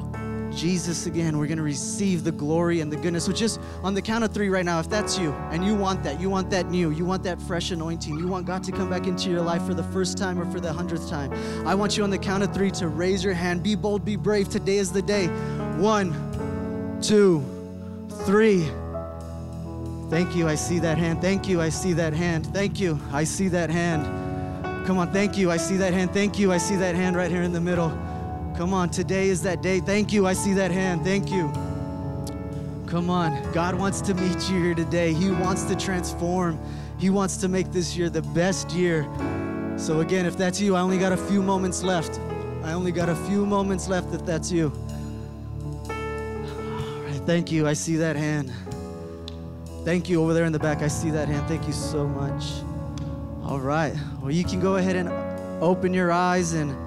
Jesus 0.52 1.06
again. 1.06 1.38
We're 1.38 1.48
going 1.48 1.58
to 1.58 1.64
receive 1.64 2.24
the 2.24 2.32
glory 2.32 2.82
and 2.82 2.92
the 2.92 2.98
goodness. 2.98 3.26
So, 3.26 3.32
just 3.32 3.60
on 3.84 3.94
the 3.94 4.02
count 4.02 4.24
of 4.24 4.34
three 4.34 4.50
right 4.50 4.66
now, 4.66 4.80
if 4.80 4.90
that's 4.90 5.18
you 5.18 5.32
and 5.52 5.64
you 5.64 5.76
want 5.76 6.04
that, 6.04 6.20
you 6.20 6.30
want 6.30 6.50
that 6.52 6.70
new, 6.70 6.92
you 6.92 7.06
want 7.06 7.24
that 7.24 7.42
fresh 7.42 7.72
anointing, 7.72 8.18
you 8.18 8.28
want 8.28 8.46
God 8.46 8.64
to 8.64 8.72
come 8.72 8.90
back 8.90 9.08
into 9.08 9.30
your 9.30 9.42
life 9.42 9.64
for 9.66 9.74
the 9.74 9.84
first 9.84 10.18
time 10.18 10.40
or 10.40 10.50
for 10.52 10.60
the 10.60 10.72
hundredth 10.72 11.10
time, 11.10 11.32
I 11.68 11.76
want 11.76 11.98
you 11.98 12.04
on 12.04 12.10
the 12.10 12.18
count 12.18 12.44
of 12.44 12.54
three 12.54 12.72
to 12.72 12.88
raise 12.88 13.24
your 13.24 13.34
hand. 13.34 13.64
Be 13.64 13.76
bold, 13.76 14.04
be 14.04 14.16
brave. 14.16 14.50
Today 14.50 14.78
is 14.78 14.92
the 14.92 15.02
day. 15.02 15.28
One, 15.78 17.00
two, 17.02 17.44
three. 18.26 18.70
Thank 20.10 20.36
you. 20.36 20.48
I 20.48 20.56
see 20.56 20.80
that 20.80 20.98
hand. 20.98 21.22
Thank 21.22 21.48
you. 21.48 21.62
I 21.62 21.70
see 21.70 21.94
that 21.94 22.14
hand. 22.14 22.48
Thank 22.48 22.80
you. 22.80 23.00
I 23.12 23.24
see 23.24 23.48
that 23.50 23.70
hand. 23.70 24.06
Come 24.86 24.98
on. 24.98 25.12
Thank 25.14 25.38
you. 25.38 25.52
I 25.52 25.58
see 25.58 25.78
that 25.78 25.94
hand. 25.94 26.12
Thank 26.12 26.40
you. 26.40 26.52
I 26.52 26.58
see 26.58 26.76
that 26.78 26.96
hand 26.96 27.16
right 27.16 27.30
here 27.30 27.44
in 27.44 27.54
the 27.54 27.62
middle. 27.62 27.90
Come 28.60 28.74
on, 28.74 28.90
today 28.90 29.30
is 29.30 29.42
that 29.44 29.62
day. 29.62 29.80
Thank 29.80 30.12
you. 30.12 30.28
I 30.28 30.34
see 30.34 30.54
that 30.56 30.70
hand. 30.70 31.06
Thank 31.06 31.32
you. 31.32 31.50
Come 32.88 33.10
on. 33.10 33.50
God 33.54 33.74
wants 33.74 34.02
to 34.02 34.14
meet 34.14 34.50
you 34.50 34.62
here 34.62 34.76
today. 34.76 35.14
He 35.14 35.32
wants 35.32 35.64
to 35.64 35.78
transform. 35.78 36.60
He 36.98 37.10
wants 37.10 37.38
to 37.38 37.48
make 37.48 37.72
this 37.72 37.96
year 37.96 38.10
the 38.10 38.22
best 38.22 38.72
year. 38.72 39.08
So, 39.78 40.02
again, 40.02 40.26
if 40.26 40.38
that's 40.38 40.60
you, 40.60 40.76
I 40.76 40.82
only 40.82 40.98
got 40.98 41.14
a 41.14 41.18
few 41.18 41.42
moments 41.42 41.84
left. 41.84 42.20
I 42.66 42.74
only 42.74 42.92
got 42.92 43.08
a 43.08 43.16
few 43.16 43.46
moments 43.46 43.88
left 43.88 44.14
if 44.14 44.26
that's 44.26 44.52
you. 44.52 44.74
All 45.90 45.96
right, 47.06 47.22
thank 47.26 47.54
you. 47.54 47.66
I 47.66 47.72
see 47.72 47.96
that 47.96 48.18
hand. 48.18 48.52
Thank 49.90 50.08
you 50.08 50.22
over 50.22 50.36
there 50.36 50.46
in 50.46 50.54
the 50.54 50.60
back. 50.60 50.84
I 50.84 50.88
see 50.88 51.10
that 51.10 51.28
hand. 51.28 51.48
Thank 51.48 51.66
you 51.66 51.74
so 51.74 52.08
much. 52.08 52.62
All 53.44 53.60
right. 53.60 53.96
Well, 54.22 54.30
you 54.30 54.44
can 54.44 54.60
go 54.60 54.76
ahead 54.76 54.96
and 54.96 55.10
open 55.64 55.96
your 55.96 56.12
eyes 56.12 56.54
and 56.54 56.78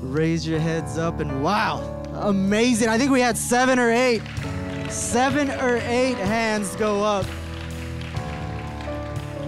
raise 0.00 0.46
your 0.46 0.60
heads 0.60 0.98
up 0.98 1.18
and 1.18 1.42
wow, 1.42 1.80
amazing. 2.20 2.88
I 2.88 2.96
think 2.96 3.10
we 3.10 3.20
had 3.20 3.36
seven 3.36 3.80
or 3.80 3.90
eight, 3.90 4.22
seven 4.88 5.50
or 5.50 5.78
eight 5.78 6.14
hands 6.14 6.76
go 6.76 7.02
up. 7.02 7.26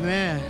Man, 0.01 0.43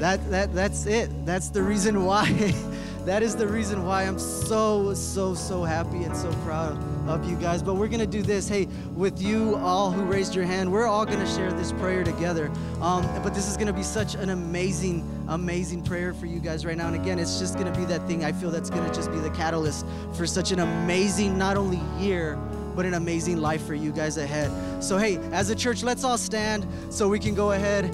that, 0.00 0.20
that, 0.30 0.52
that's 0.52 0.84
it. 0.84 1.08
That's 1.24 1.48
the 1.48 1.62
reason 1.62 2.04
why. 2.04 2.30
that 3.06 3.22
is 3.22 3.34
the 3.34 3.48
reason 3.48 3.86
why 3.86 4.02
I'm 4.02 4.18
so, 4.18 4.92
so, 4.92 5.32
so 5.32 5.64
happy 5.64 6.02
and 6.04 6.14
so 6.14 6.30
proud 6.44 6.89
of 7.06 7.28
you 7.28 7.36
guys. 7.36 7.62
But 7.62 7.74
we're 7.74 7.88
going 7.88 8.00
to 8.00 8.06
do 8.06 8.22
this. 8.22 8.48
Hey, 8.48 8.68
with 8.94 9.20
you 9.20 9.56
all 9.56 9.90
who 9.90 10.02
raised 10.02 10.34
your 10.34 10.44
hand, 10.44 10.70
we're 10.70 10.86
all 10.86 11.04
going 11.04 11.18
to 11.18 11.26
share 11.26 11.52
this 11.52 11.72
prayer 11.72 12.04
together. 12.04 12.50
Um, 12.80 13.02
but 13.22 13.34
this 13.34 13.48
is 13.48 13.56
going 13.56 13.66
to 13.66 13.72
be 13.72 13.82
such 13.82 14.14
an 14.14 14.30
amazing, 14.30 15.08
amazing 15.28 15.82
prayer 15.82 16.14
for 16.14 16.26
you 16.26 16.40
guys 16.40 16.64
right 16.64 16.76
now. 16.76 16.88
And 16.88 16.96
again, 16.96 17.18
it's 17.18 17.38
just 17.38 17.54
going 17.54 17.72
to 17.72 17.78
be 17.78 17.84
that 17.86 18.06
thing 18.06 18.24
I 18.24 18.32
feel 18.32 18.50
that's 18.50 18.70
going 18.70 18.88
to 18.88 18.94
just 18.94 19.10
be 19.10 19.18
the 19.18 19.30
catalyst 19.30 19.86
for 20.14 20.26
such 20.26 20.52
an 20.52 20.60
amazing, 20.60 21.38
not 21.38 21.56
only 21.56 21.80
year, 22.02 22.38
but 22.74 22.86
an 22.86 22.94
amazing 22.94 23.38
life 23.38 23.64
for 23.66 23.74
you 23.74 23.92
guys 23.92 24.16
ahead. 24.16 24.50
So, 24.82 24.96
hey, 24.96 25.16
as 25.32 25.50
a 25.50 25.54
church, 25.54 25.82
let's 25.82 26.04
all 26.04 26.18
stand 26.18 26.66
so 26.90 27.08
we 27.08 27.18
can 27.18 27.34
go 27.34 27.52
ahead 27.52 27.84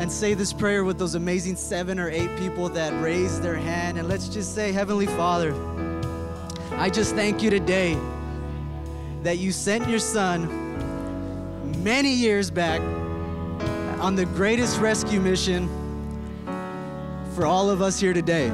and 0.00 0.10
say 0.10 0.32
this 0.32 0.52
prayer 0.52 0.84
with 0.84 0.98
those 0.98 1.14
amazing 1.14 1.56
seven 1.56 1.98
or 1.98 2.08
eight 2.08 2.34
people 2.38 2.68
that 2.70 2.90
raised 3.02 3.42
their 3.42 3.56
hand. 3.56 3.98
And 3.98 4.08
let's 4.08 4.28
just 4.28 4.54
say, 4.54 4.72
Heavenly 4.72 5.06
Father, 5.06 5.52
I 6.72 6.88
just 6.88 7.14
thank 7.14 7.42
you 7.42 7.50
today 7.50 7.98
that 9.22 9.38
you 9.38 9.52
sent 9.52 9.88
your 9.88 9.98
son 9.98 10.48
many 11.82 12.10
years 12.10 12.50
back 12.50 12.80
on 14.00 14.14
the 14.14 14.24
greatest 14.24 14.80
rescue 14.80 15.20
mission 15.20 15.68
for 17.34 17.44
all 17.44 17.68
of 17.68 17.82
us 17.82 18.00
here 18.00 18.12
today. 18.12 18.50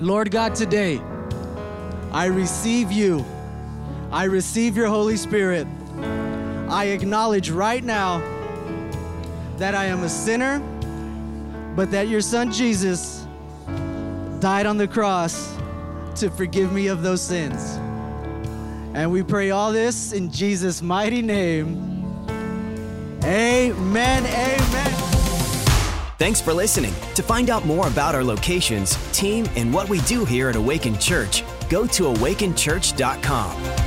Lord 0.00 0.30
God, 0.30 0.54
today, 0.54 1.00
I 2.12 2.26
receive 2.26 2.92
you. 2.92 3.24
I 4.12 4.24
receive 4.24 4.76
your 4.76 4.86
Holy 4.86 5.16
Spirit. 5.16 5.66
I 6.68 6.86
acknowledge 6.86 7.50
right 7.50 7.82
now 7.82 8.18
that 9.56 9.74
I 9.74 9.86
am 9.86 10.04
a 10.04 10.08
sinner, 10.08 10.60
but 11.74 11.90
that 11.90 12.08
your 12.08 12.20
son 12.20 12.52
Jesus 12.52 13.26
died 14.40 14.66
on 14.66 14.76
the 14.76 14.86
cross 14.86 15.55
to 16.16 16.30
forgive 16.30 16.72
me 16.72 16.86
of 16.88 17.02
those 17.02 17.20
sins. 17.22 17.76
And 18.94 19.10
we 19.10 19.22
pray 19.22 19.50
all 19.50 19.72
this 19.72 20.12
in 20.12 20.30
Jesus' 20.30 20.80
mighty 20.80 21.22
name. 21.22 21.96
Amen. 23.22 24.24
Amen. 24.24 24.92
Thanks 26.18 26.40
for 26.40 26.54
listening. 26.54 26.94
To 27.14 27.22
find 27.22 27.50
out 27.50 27.66
more 27.66 27.86
about 27.88 28.14
our 28.14 28.24
locations, 28.24 28.96
team, 29.12 29.46
and 29.54 29.72
what 29.72 29.88
we 29.88 30.00
do 30.02 30.24
here 30.24 30.48
at 30.48 30.56
Awaken 30.56 30.98
Church, 30.98 31.44
go 31.68 31.86
to 31.88 32.04
awakenchurch.com. 32.04 33.85